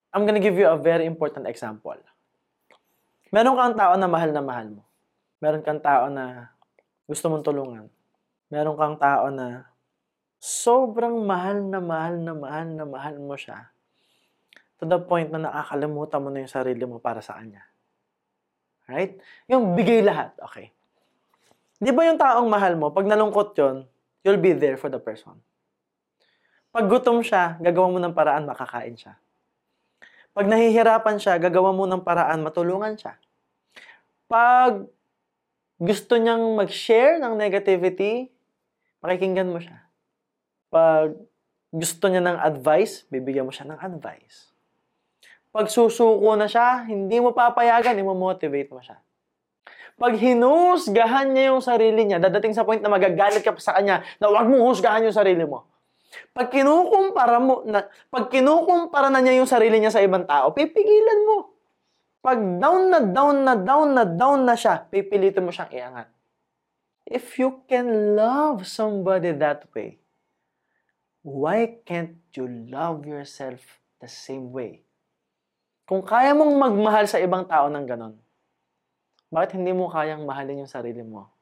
I'm 0.09 0.25
gonna 0.25 0.41
give 0.41 0.57
you 0.57 0.65
a 0.65 0.77
very 0.77 1.05
important 1.05 1.45
example. 1.45 1.97
Meron 3.29 3.53
kang 3.53 3.77
tao 3.77 3.93
na 3.93 4.09
mahal 4.09 4.33
na 4.33 4.41
mahal 4.41 4.67
mo. 4.81 4.83
Meron 5.37 5.61
kang 5.61 5.77
tao 5.77 6.09
na 6.09 6.49
gusto 7.05 7.29
mong 7.29 7.45
tulungan. 7.45 7.85
Meron 8.49 8.73
kang 8.73 8.97
tao 8.97 9.29
na 9.29 9.69
sobrang 10.41 11.13
mahal 11.21 11.61
na 11.61 11.77
mahal 11.77 12.17
na 12.17 12.33
mahal 12.33 12.67
na 12.73 12.85
mahal 12.89 13.15
mo 13.21 13.37
siya 13.37 13.69
to 14.79 14.87
the 14.87 14.97
point 14.97 15.27
na 15.29 15.43
nakakalimutan 15.43 16.23
mo 16.23 16.31
na 16.31 16.41
yung 16.41 16.51
sarili 16.51 16.83
mo 16.87 16.97
para 17.03 17.19
sa 17.19 17.35
kanya. 17.37 17.61
Right? 18.87 19.19
Yung 19.45 19.75
bigay 19.77 20.01
lahat. 20.01 20.33
Okay. 20.49 20.71
Di 21.77 21.91
ba 21.93 22.07
yung 22.07 22.17
taong 22.17 22.47
mahal 22.49 22.79
mo, 22.79 22.89
pag 22.89 23.05
nalungkot 23.05 23.53
yon, 23.59 23.85
you'll 24.23 24.41
be 24.41 24.55
there 24.55 24.79
for 24.79 24.89
the 24.89 24.97
person. 24.97 25.37
Pag 26.73 26.89
gutom 26.89 27.21
siya, 27.21 27.59
gagawa 27.61 27.87
mo 27.91 27.99
ng 28.01 28.15
paraan, 28.15 28.47
makakain 28.47 28.95
siya. 28.95 29.13
Pag 30.33 30.45
nahihirapan 30.47 31.17
siya, 31.17 31.41
gagawa 31.41 31.73
mo 31.73 31.89
ng 31.89 32.05
paraan, 32.05 32.45
matulungan 32.45 32.95
siya. 32.95 33.17
Pag 34.29 34.85
gusto 35.79 36.19
niyang 36.19 36.59
mag-share 36.59 37.17
ng 37.21 37.33
negativity, 37.39 38.27
pakikinggan 38.99 39.49
mo 39.49 39.63
siya. 39.63 39.79
Pag 40.69 41.15
gusto 41.69 42.09
niya 42.09 42.25
ng 42.25 42.37
advice, 42.41 43.05
bibigyan 43.07 43.45
mo 43.47 43.53
siya 43.53 43.69
ng 43.69 43.79
advice. 43.79 44.49
Pag 45.49 45.69
susuko 45.69 46.33
na 46.37 46.45
siya, 46.45 46.85
hindi 46.85 47.17
mo 47.17 47.33
papayagan, 47.33 47.97
i-motivate 47.97 48.69
mo 48.73 48.81
siya. 48.81 48.97
Pag 49.99 50.15
hinusgahan 50.15 51.31
niya 51.35 51.51
yung 51.53 51.61
sarili 51.61 52.07
niya, 52.07 52.17
dadating 52.17 52.55
sa 52.55 52.63
point 52.63 52.79
na 52.79 52.89
magagalit 52.89 53.43
ka 53.43 53.53
pa 53.53 53.61
sa 53.61 53.75
kanya 53.75 54.01
na 54.17 54.31
huwag 54.31 54.47
mong 54.47 54.63
husgahan 54.71 55.03
yung 55.03 55.13
sarili 55.13 55.43
mo. 55.43 55.68
Pag 56.33 56.49
kinukumpara 56.49 57.37
mo, 57.37 57.61
na, 57.65 57.85
pag 58.09 58.29
kinukumpara 58.33 59.13
na 59.13 59.21
niya 59.21 59.37
yung 59.37 59.49
sarili 59.49 59.77
niya 59.77 59.93
sa 59.93 60.01
ibang 60.01 60.25
tao, 60.25 60.53
pipigilan 60.53 61.21
mo. 61.25 61.37
Pag 62.19 62.39
down 62.59 62.81
na 62.91 62.99
down 62.99 63.37
na 63.47 63.53
down 63.55 63.87
na 63.95 64.03
down 64.03 64.39
na 64.43 64.55
siya, 64.57 64.83
pipilitin 64.89 65.45
mo 65.45 65.53
siyang 65.53 65.71
iangat. 65.71 66.07
If 67.09 67.39
you 67.41 67.63
can 67.65 68.13
love 68.13 68.67
somebody 68.69 69.33
that 69.37 69.65
way, 69.73 69.97
why 71.23 71.81
can't 71.87 72.21
you 72.35 72.45
love 72.45 73.07
yourself 73.07 73.81
the 74.03 74.09
same 74.11 74.53
way? 74.53 74.83
Kung 75.89 76.05
kaya 76.05 76.37
mong 76.37 76.53
magmahal 76.53 77.09
sa 77.09 77.17
ibang 77.17 77.49
tao 77.49 77.65
ng 77.65 77.85
ganon, 77.87 78.13
bakit 79.29 79.57
hindi 79.57 79.73
mo 79.73 79.89
kayang 79.89 80.25
mahalin 80.25 80.65
yung 80.65 80.69
sarili 80.69 81.01
mo 81.01 81.33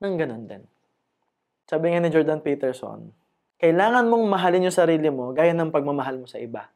ng 0.00 0.14
ganun 0.16 0.44
din. 0.44 0.64
Sabi 1.68 1.92
nga 1.92 2.00
ni 2.00 2.12
Jordan 2.12 2.40
Peterson, 2.40 3.12
kailangan 3.56 4.04
mong 4.08 4.24
mahalin 4.28 4.68
yung 4.68 4.74
sarili 4.74 5.08
mo 5.08 5.32
gaya 5.32 5.56
ng 5.56 5.72
pagmamahal 5.72 6.20
mo 6.20 6.26
sa 6.28 6.36
iba. 6.36 6.68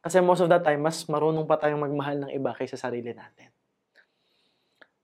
Kasi 0.00 0.22
most 0.22 0.40
of 0.40 0.48
the 0.48 0.60
time, 0.62 0.86
mas 0.86 1.02
marunong 1.10 1.44
pa 1.50 1.58
tayong 1.58 1.82
magmahal 1.82 2.16
ng 2.26 2.30
iba 2.30 2.54
kaysa 2.54 2.78
sarili 2.78 3.10
natin. 3.10 3.50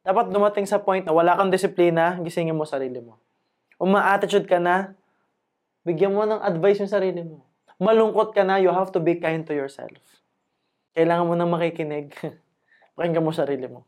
Dapat 0.02 0.30
dumating 0.30 0.66
sa 0.66 0.78
point 0.78 1.02
na 1.02 1.14
wala 1.14 1.34
kang 1.34 1.50
disiplina, 1.50 2.18
gisingin 2.22 2.54
mo 2.54 2.62
sarili 2.62 3.02
mo. 3.02 3.18
Uma-attitude 3.82 4.46
ka 4.46 4.62
na, 4.62 4.94
bigyan 5.82 6.14
mo 6.14 6.22
ng 6.22 6.38
advice 6.38 6.82
yung 6.82 6.90
sarili 6.90 7.22
mo. 7.26 7.42
Malungkot 7.82 8.30
ka 8.30 8.46
na, 8.46 8.62
you 8.62 8.70
have 8.70 8.94
to 8.94 9.02
be 9.02 9.18
kind 9.18 9.42
to 9.42 9.54
yourself. 9.54 9.90
Kailangan 10.94 11.26
mo 11.26 11.34
nang 11.34 11.50
makikinig. 11.50 12.14
Pakinggan 12.94 13.26
mo 13.26 13.34
sarili 13.34 13.66
mo. 13.66 13.82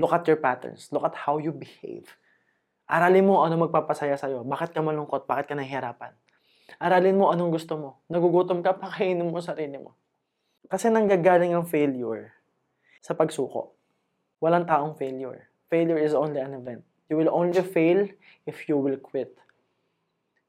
Look 0.00 0.16
at 0.16 0.24
your 0.24 0.40
patterns. 0.40 0.88
Look 0.88 1.04
at 1.04 1.12
how 1.28 1.36
you 1.36 1.52
behave. 1.52 2.16
Aralin 2.90 3.30
mo 3.30 3.46
ano 3.46 3.54
magpapasaya 3.54 4.18
sa'yo. 4.18 4.42
Bakit 4.42 4.74
ka 4.74 4.82
malungkot? 4.82 5.30
Bakit 5.30 5.46
ka 5.46 5.54
nahihirapan? 5.54 6.10
Aralin 6.82 7.14
mo 7.14 7.30
anong 7.30 7.54
gusto 7.54 7.78
mo. 7.78 7.90
Nagugutom 8.10 8.66
ka, 8.66 8.74
pakainin 8.82 9.30
mo 9.30 9.38
sarili 9.38 9.78
mo. 9.78 9.94
Kasi 10.66 10.90
nanggagaling 10.90 11.54
ang 11.54 11.70
failure 11.70 12.34
sa 12.98 13.14
pagsuko. 13.14 13.78
Walang 14.42 14.66
taong 14.66 14.98
failure. 14.98 15.46
Failure 15.70 16.02
is 16.02 16.18
only 16.18 16.42
an 16.42 16.58
event. 16.58 16.82
You 17.06 17.14
will 17.14 17.30
only 17.30 17.62
fail 17.62 18.10
if 18.42 18.66
you 18.66 18.74
will 18.74 18.98
quit. 18.98 19.38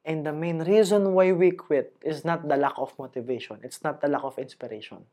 And 0.01 0.25
the 0.25 0.33
main 0.33 0.65
reason 0.65 1.13
why 1.13 1.29
we 1.33 1.53
quit 1.53 1.93
is 2.01 2.25
not 2.25 2.49
the 2.49 2.57
lack 2.57 2.73
of 2.81 2.97
motivation. 2.97 3.61
It's 3.61 3.85
not 3.85 4.01
the 4.01 4.09
lack 4.09 4.25
of 4.25 4.41
inspiration. 4.41 5.05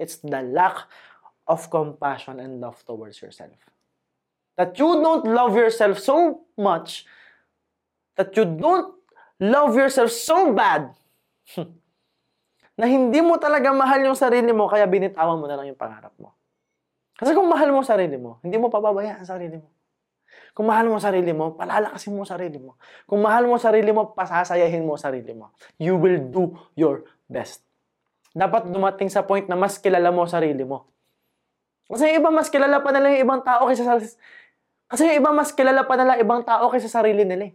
It's 0.00 0.16
the 0.16 0.40
lack 0.40 0.88
of 1.44 1.68
compassion 1.68 2.40
and 2.40 2.60
love 2.60 2.80
towards 2.88 3.20
yourself. 3.20 3.56
That 4.56 4.76
you 4.76 5.00
don't 5.00 5.24
love 5.24 5.56
yourself 5.56 5.96
so 5.98 6.44
much 6.56 7.08
that 8.16 8.36
you 8.36 8.44
don't 8.44 8.92
love 9.40 9.72
yourself 9.74 10.12
so 10.12 10.52
bad 10.52 10.92
na 12.78 12.84
hindi 12.88 13.20
mo 13.24 13.40
talaga 13.40 13.72
mahal 13.72 14.04
yung 14.04 14.18
sarili 14.18 14.52
mo 14.52 14.68
kaya 14.68 14.84
binitawan 14.88 15.40
mo 15.40 15.48
na 15.48 15.56
lang 15.56 15.72
yung 15.72 15.80
pangarap 15.80 16.12
mo. 16.20 16.36
Kasi 17.16 17.36
kung 17.36 17.46
mahal 17.46 17.70
mo 17.70 17.84
sarili 17.84 18.16
mo, 18.16 18.40
hindi 18.40 18.56
mo 18.56 18.72
pababayaan 18.72 19.22
sarili 19.24 19.60
mo. 19.60 19.68
Kung 20.56 20.68
mahal 20.68 20.88
mo 20.88 20.96
sarili 20.96 21.32
mo, 21.32 21.52
palalakasin 21.56 22.12
mo 22.16 22.24
sarili 22.24 22.56
mo. 22.56 22.80
Kung 23.04 23.20
mahal 23.20 23.44
mo 23.44 23.60
sarili 23.60 23.92
mo, 23.92 24.16
pasasayahin 24.16 24.84
mo 24.84 24.96
sarili 24.96 25.32
mo. 25.36 25.52
You 25.76 26.00
will 26.00 26.20
do 26.32 26.56
your 26.72 27.04
best. 27.28 27.64
Dapat 28.32 28.72
dumating 28.72 29.12
sa 29.12 29.24
point 29.24 29.44
na 29.44 29.56
mas 29.56 29.76
kilala 29.76 30.08
mo 30.08 30.24
sarili 30.24 30.64
mo. 30.64 30.88
Kasi 31.88 32.08
yung 32.08 32.24
iba 32.24 32.30
mas 32.32 32.48
kilala 32.48 32.80
pa 32.80 32.88
nila 32.88 33.12
yung 33.12 33.22
ibang 33.28 33.42
tao 33.44 33.68
kaysa 33.68 33.84
sa... 33.84 33.96
Kasi 34.92 35.08
yung 35.08 35.24
iba 35.24 35.32
mas 35.32 35.56
kilala 35.56 35.88
pa 35.88 35.96
nila 35.96 36.20
ibang 36.20 36.44
tao 36.44 36.68
kaysa 36.68 36.92
sarili 37.00 37.24
nila 37.24 37.48
eh. 37.48 37.54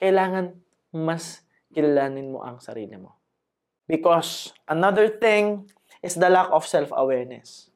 Kailangan 0.00 0.56
mas 0.96 1.44
kilalanin 1.76 2.32
mo 2.32 2.40
ang 2.40 2.56
sarili 2.56 2.96
mo. 2.96 3.20
Because 3.84 4.56
another 4.64 5.12
thing 5.12 5.68
is 6.00 6.16
the 6.16 6.32
lack 6.32 6.48
of 6.48 6.64
self-awareness. 6.64 7.68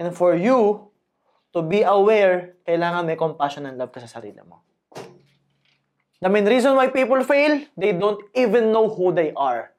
And 0.00 0.16
for 0.16 0.32
you 0.32 0.88
to 1.52 1.60
be 1.60 1.84
aware, 1.84 2.56
kailangan 2.64 3.04
may 3.04 3.20
compassion 3.20 3.68
and 3.68 3.76
love 3.76 3.92
ka 3.92 4.00
sa 4.00 4.08
sarili 4.08 4.40
mo. 4.42 4.64
The 6.24 6.32
main 6.32 6.48
reason 6.48 6.72
why 6.72 6.88
people 6.88 7.20
fail, 7.20 7.68
they 7.76 7.92
don't 7.92 8.24
even 8.32 8.72
know 8.72 8.88
who 8.88 9.12
they 9.12 9.36
are. 9.36 9.76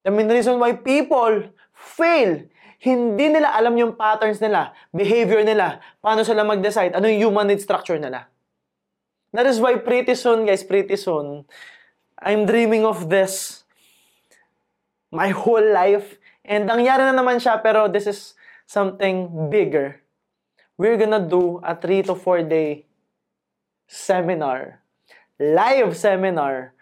The 0.00 0.08
main 0.08 0.32
reason 0.32 0.56
why 0.56 0.80
people 0.80 1.52
fail, 1.76 2.40
hindi 2.86 3.26
nila 3.34 3.50
alam 3.50 3.74
yung 3.74 3.98
patterns 3.98 4.38
nila, 4.38 4.70
behavior 4.94 5.42
nila, 5.42 5.82
paano 5.98 6.22
sila 6.22 6.46
mag-decide, 6.46 6.94
ano 6.94 7.10
yung 7.10 7.34
human 7.34 7.50
need 7.50 7.58
structure 7.58 7.98
nila. 7.98 8.30
That 9.34 9.50
is 9.50 9.58
why 9.58 9.74
pretty 9.82 10.14
soon, 10.14 10.46
guys, 10.46 10.62
pretty 10.62 10.94
soon, 10.94 11.42
I'm 12.22 12.46
dreaming 12.46 12.86
of 12.86 13.10
this 13.10 13.66
my 15.10 15.34
whole 15.34 15.66
life. 15.74 16.14
And 16.46 16.70
nangyari 16.70 17.02
na 17.02 17.14
naman 17.18 17.42
siya, 17.42 17.58
pero 17.58 17.90
this 17.90 18.06
is 18.06 18.38
something 18.70 19.50
bigger 19.50 20.06
we're 20.76 20.96
gonna 20.96 21.20
do 21.20 21.60
a 21.64 21.74
3 21.74 22.02
to 22.04 22.14
4 22.14 22.42
day 22.44 22.84
seminar, 23.88 24.80
live 25.40 25.96
seminar, 25.96 26.72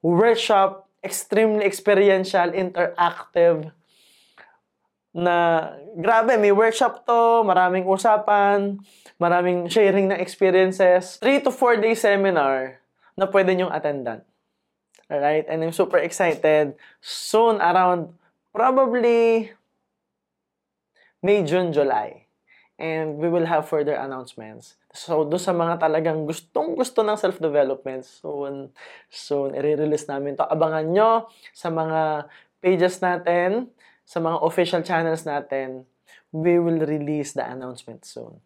workshop, 0.00 0.88
extremely 1.04 1.64
experiential, 1.64 2.48
interactive, 2.52 3.72
na 5.14 5.70
grabe, 5.94 6.34
may 6.34 6.50
workshop 6.50 7.06
to, 7.06 7.46
maraming 7.46 7.86
usapan, 7.86 8.82
maraming 9.16 9.70
sharing 9.70 10.10
ng 10.10 10.18
experiences. 10.18 11.22
3 11.22 11.46
to 11.46 11.54
4 11.54 11.78
day 11.78 11.94
seminar 11.94 12.82
na 13.14 13.30
pwede 13.30 13.54
nyong 13.54 13.70
attendan. 13.70 14.26
Alright? 15.06 15.46
And 15.46 15.62
I'm 15.62 15.70
super 15.70 16.02
excited. 16.02 16.74
Soon, 16.98 17.62
around 17.62 18.18
probably 18.50 19.54
May, 21.22 21.46
June, 21.46 21.70
July 21.70 22.24
and 22.78 23.22
we 23.22 23.30
will 23.30 23.46
have 23.46 23.70
further 23.70 23.94
announcements. 23.94 24.74
So, 24.94 25.26
do 25.26 25.38
sa 25.38 25.54
mga 25.54 25.78
talagang 25.78 26.26
gustong-gusto 26.26 27.06
ng 27.06 27.18
self-development, 27.18 28.02
soon, 28.02 28.70
soon, 29.10 29.54
i-release 29.54 30.06
namin 30.10 30.38
to. 30.38 30.46
Abangan 30.46 30.86
nyo 30.90 31.30
sa 31.54 31.70
mga 31.70 32.30
pages 32.58 32.98
natin, 33.02 33.70
sa 34.04 34.20
mga 34.20 34.40
official 34.44 34.84
channels 34.84 35.24
natin, 35.24 35.88
we 36.32 36.60
will 36.60 36.84
release 36.84 37.32
the 37.32 37.44
announcement 37.44 38.04
soon. 38.04 38.40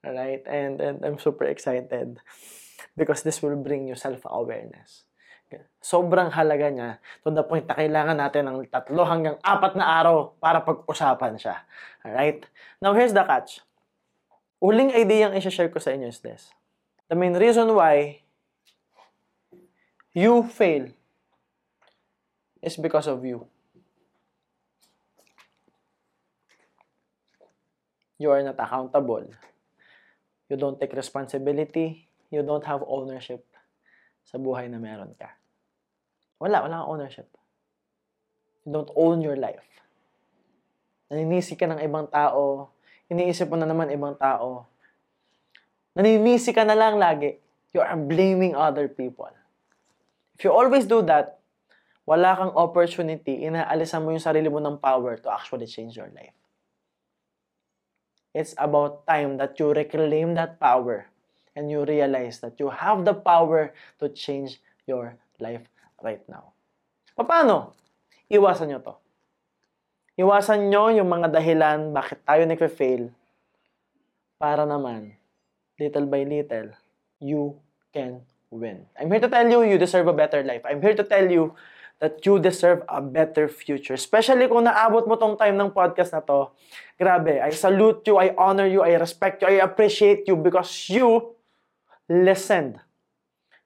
Alright? 0.00 0.42
And, 0.46 0.80
and 0.80 0.96
I'm 1.04 1.18
super 1.18 1.44
excited 1.44 2.18
because 2.96 3.22
this 3.22 3.42
will 3.42 3.56
bring 3.56 3.86
you 3.86 3.94
self-awareness. 3.94 5.04
Sobrang 5.82 6.30
halaga 6.30 6.70
niya 6.70 6.90
to 7.26 7.34
the 7.34 7.42
point 7.42 7.66
na 7.66 7.74
kailangan 7.74 8.16
natin 8.16 8.46
ng 8.46 8.70
tatlo 8.70 9.02
hanggang 9.02 9.36
apat 9.42 9.74
na 9.74 9.98
araw 9.98 10.32
para 10.38 10.62
pag-usapan 10.62 11.34
siya. 11.34 11.66
Alright? 12.06 12.46
Now, 12.78 12.94
here's 12.94 13.10
the 13.10 13.26
catch. 13.26 13.58
Uling 14.62 14.94
idea 14.94 15.26
yung 15.26 15.34
i-share 15.34 15.72
ko 15.72 15.82
sa 15.82 15.90
inyo 15.90 16.06
is 16.06 16.22
this. 16.22 16.54
The 17.10 17.18
main 17.18 17.34
reason 17.34 17.66
why 17.74 18.22
you 20.14 20.46
fail 20.46 20.94
is 22.62 22.78
because 22.78 23.10
of 23.10 23.26
you. 23.26 23.49
You 28.20 28.28
are 28.36 28.44
not 28.44 28.60
accountable. 28.60 29.32
You 30.52 30.60
don't 30.60 30.76
take 30.76 30.92
responsibility. 30.92 32.04
You 32.28 32.44
don't 32.44 32.62
have 32.68 32.84
ownership 32.84 33.48
sa 34.28 34.36
buhay 34.36 34.68
na 34.68 34.76
meron 34.76 35.16
ka. 35.16 35.32
Wala, 36.36 36.60
wala 36.60 36.84
kang 36.84 36.90
ownership. 36.92 37.32
You 38.68 38.76
don't 38.76 38.92
own 38.92 39.24
your 39.24 39.40
life. 39.40 39.64
Naninisi 41.08 41.56
ka 41.56 41.64
ng 41.64 41.80
ibang 41.80 42.12
tao, 42.12 42.76
iniisip 43.08 43.48
mo 43.48 43.56
na 43.56 43.64
naman 43.64 43.88
ibang 43.88 44.14
tao. 44.20 44.68
Naninisi 45.96 46.52
ka 46.52 46.62
na 46.68 46.76
lang 46.76 47.00
lagi. 47.00 47.40
You 47.72 47.80
are 47.80 47.96
blaming 47.96 48.52
other 48.52 48.86
people. 48.86 49.32
If 50.36 50.44
you 50.44 50.52
always 50.52 50.84
do 50.84 51.00
that, 51.08 51.40
wala 52.04 52.36
kang 52.36 52.52
opportunity, 52.52 53.48
inaalisan 53.48 54.04
mo 54.04 54.12
yung 54.12 54.22
sarili 54.22 54.52
mo 54.52 54.60
ng 54.60 54.76
power 54.76 55.16
to 55.20 55.28
actually 55.32 55.68
change 55.68 55.96
your 55.96 56.10
life. 56.12 56.39
It's 58.30 58.54
about 58.54 59.06
time 59.10 59.38
that 59.42 59.58
you 59.58 59.74
reclaim 59.74 60.38
that 60.38 60.62
power 60.62 61.10
and 61.58 61.66
you 61.66 61.82
realize 61.82 62.38
that 62.40 62.58
you 62.62 62.70
have 62.70 63.02
the 63.02 63.14
power 63.14 63.74
to 63.98 64.06
change 64.10 64.62
your 64.86 65.18
life 65.42 65.66
right 65.98 66.22
now. 66.30 66.54
Paano? 67.18 67.74
Iwasan 68.30 68.70
nyo 68.70 68.80
to. 68.80 68.94
Iwasan 70.16 70.70
nyo 70.70 70.94
yung 70.94 71.10
mga 71.10 71.34
dahilan 71.34 71.90
bakit 71.90 72.22
tayo 72.22 72.46
nagfe-fail 72.46 73.10
para 74.40 74.64
naman, 74.64 75.12
little 75.76 76.06
by 76.08 76.24
little, 76.24 76.72
you 77.20 77.58
can 77.92 78.24
win. 78.48 78.88
I'm 78.96 79.12
here 79.12 79.20
to 79.20 79.28
tell 79.28 79.44
you, 79.44 79.66
you 79.66 79.76
deserve 79.76 80.08
a 80.08 80.16
better 80.16 80.40
life. 80.40 80.64
I'm 80.64 80.80
here 80.80 80.96
to 80.96 81.04
tell 81.04 81.28
you 81.28 81.52
that 82.00 82.24
you 82.24 82.40
deserve 82.40 82.82
a 82.88 83.00
better 83.00 83.46
future. 83.46 83.94
Especially 83.94 84.48
kung 84.48 84.64
naabot 84.64 85.04
mo 85.04 85.20
tong 85.20 85.36
time 85.36 85.60
ng 85.60 85.70
podcast 85.70 86.16
na 86.16 86.24
to, 86.24 86.48
grabe, 86.96 87.44
I 87.44 87.52
salute 87.52 88.02
you, 88.08 88.16
I 88.16 88.32
honor 88.34 88.66
you, 88.66 88.80
I 88.80 88.96
respect 88.96 89.44
you, 89.44 89.52
I 89.52 89.60
appreciate 89.60 90.24
you 90.24 90.34
because 90.40 90.88
you 90.88 91.36
listened. 92.08 92.80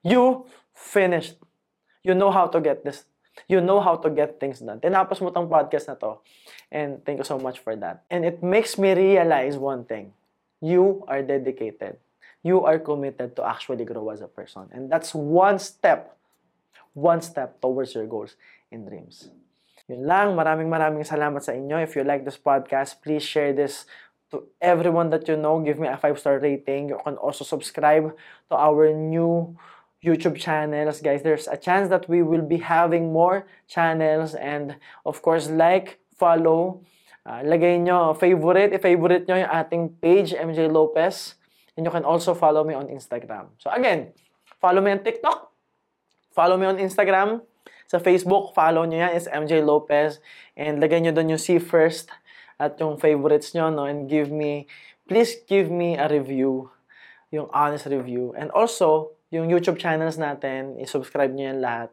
You 0.03 0.45
finished 0.75 1.39
you 2.05 2.13
know 2.13 2.29
how 2.29 2.45
to 2.45 2.61
get 2.61 2.85
this. 2.85 3.03
You 3.49 3.59
know 3.59 3.81
how 3.81 3.97
to 3.97 4.09
get 4.13 4.39
things 4.39 4.61
done. 4.61 4.79
Tinapos 4.79 5.19
mo 5.19 5.33
tong 5.33 5.49
podcast 5.49 5.89
na 5.89 5.97
to. 5.97 6.21
And 6.69 7.01
thank 7.03 7.17
you 7.17 7.27
so 7.27 7.41
much 7.41 7.59
for 7.59 7.75
that. 7.75 8.05
And 8.13 8.23
it 8.23 8.45
makes 8.45 8.77
me 8.77 8.93
realize 8.93 9.57
one 9.57 9.83
thing. 9.83 10.13
You 10.61 11.03
are 11.09 11.25
dedicated. 11.25 11.97
You 12.45 12.61
are 12.63 12.77
committed 12.77 13.35
to 13.35 13.41
actually 13.43 13.83
grow 13.83 14.07
as 14.13 14.21
a 14.21 14.29
person. 14.29 14.69
And 14.69 14.87
that's 14.87 15.17
one 15.17 15.57
step, 15.57 16.15
one 16.95 17.21
step 17.21 17.61
towards 17.61 17.93
your 17.93 18.07
goals 18.07 18.39
and 18.71 18.87
dreams. 18.87 19.29
Yun 19.85 20.09
lang. 20.09 20.33
Maraming 20.33 20.65
maraming 20.65 21.05
salamat 21.05 21.45
sa 21.45 21.53
inyo. 21.53 21.77
If 21.77 21.93
you 21.93 22.01
like 22.01 22.25
this 22.25 22.41
podcast, 22.41 23.05
please 23.05 23.21
share 23.21 23.53
this 23.53 23.85
to 24.33 24.49
everyone 24.57 25.13
that 25.13 25.29
you 25.29 25.37
know. 25.37 25.61
Give 25.61 25.77
me 25.77 25.85
a 25.85 25.99
5-star 25.99 26.41
rating. 26.41 26.89
You 26.89 26.97
can 27.05 27.21
also 27.21 27.45
subscribe 27.45 28.09
to 28.49 28.55
our 28.57 28.89
new 28.89 29.53
YouTube 30.01 30.41
channels, 30.41 31.01
guys. 31.01 31.21
There's 31.21 31.45
a 31.45 31.57
chance 31.57 31.89
that 31.89 32.09
we 32.09 32.25
will 32.25 32.41
be 32.41 32.57
having 32.57 33.13
more 33.13 33.45
channels 33.69 34.33
and 34.33 34.77
of 35.05 35.21
course, 35.21 35.49
like, 35.49 36.01
follow, 36.17 36.81
uh, 37.25 37.41
lagay 37.41 37.81
nyo 37.81 38.13
favorite, 38.13 38.73
i-favorite 38.73 39.25
nyo 39.27 39.45
yung 39.45 39.51
ating 39.51 39.83
page, 40.01 40.33
MJ 40.33 40.69
Lopez. 40.69 41.35
And 41.75 41.85
you 41.85 41.91
can 41.91 42.05
also 42.05 42.33
follow 42.33 42.63
me 42.63 42.73
on 42.73 42.87
Instagram. 42.87 43.51
So 43.59 43.69
again, 43.69 44.13
follow 44.61 44.79
me 44.79 44.95
on 44.95 45.03
TikTok, 45.03 45.51
follow 46.35 46.59
me 46.59 46.67
on 46.67 46.75
Instagram, 46.75 47.39
sa 47.85 48.01
Facebook, 48.01 48.51
follow 48.51 48.83
nyo 48.83 49.07
yan, 49.07 49.13
is 49.15 49.29
MJ 49.29 49.61
Lopez. 49.63 50.19
And 50.57 50.81
lagay 50.81 50.99
nyo 50.99 51.13
doon 51.13 51.37
yung 51.37 51.41
see 51.41 51.61
first 51.61 52.11
at 52.59 52.75
yung 52.81 52.99
favorites 52.99 53.53
nyo, 53.53 53.69
no? 53.71 53.87
And 53.87 54.09
give 54.09 54.33
me, 54.33 54.67
please 55.07 55.37
give 55.47 55.69
me 55.71 55.95
a 55.95 56.09
review, 56.09 56.73
yung 57.29 57.47
honest 57.53 57.85
review. 57.87 58.33
And 58.33 58.49
also, 58.51 59.15
yung 59.29 59.47
YouTube 59.47 59.77
channels 59.77 60.17
natin, 60.17 60.81
i-subscribe 60.81 61.29
nyo 61.31 61.55
yan 61.55 61.61
lahat. 61.61 61.89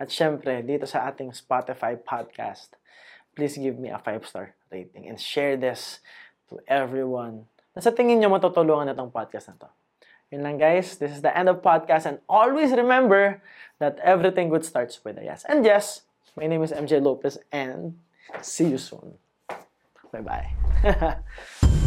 At 0.00 0.08
syempre, 0.12 0.64
dito 0.64 0.88
sa 0.88 1.08
ating 1.08 1.36
Spotify 1.36 1.96
podcast, 1.96 2.76
please 3.36 3.60
give 3.60 3.76
me 3.76 3.92
a 3.92 4.00
5-star 4.00 4.56
rating 4.72 5.08
and 5.08 5.20
share 5.20 5.56
this 5.60 6.00
to 6.48 6.60
everyone. 6.64 7.48
Na 7.76 7.84
sa 7.84 7.92
tingin 7.92 8.20
nyo 8.20 8.32
matutulungan 8.32 8.88
na 8.88 8.96
itong 8.96 9.12
podcast 9.12 9.52
na 9.52 9.68
to. 9.68 9.70
Yun 10.30 10.42
lang 10.42 10.58
guys, 10.58 10.98
this 10.98 11.12
is 11.12 11.22
the 11.22 11.30
end 11.30 11.48
of 11.48 11.62
podcast 11.62 12.06
and 12.06 12.18
always 12.28 12.72
remember 12.72 13.40
that 13.78 13.98
everything 14.02 14.48
good 14.48 14.64
starts 14.64 14.98
with 15.04 15.18
a 15.18 15.24
yes. 15.24 15.44
And 15.48 15.64
yes, 15.64 16.02
my 16.36 16.46
name 16.46 16.62
is 16.62 16.72
MJ 16.72 17.00
Lopez 17.00 17.38
and 17.52 17.94
see 18.42 18.66
you 18.66 18.78
soon. 18.78 19.14
Bye-bye. 20.10 21.18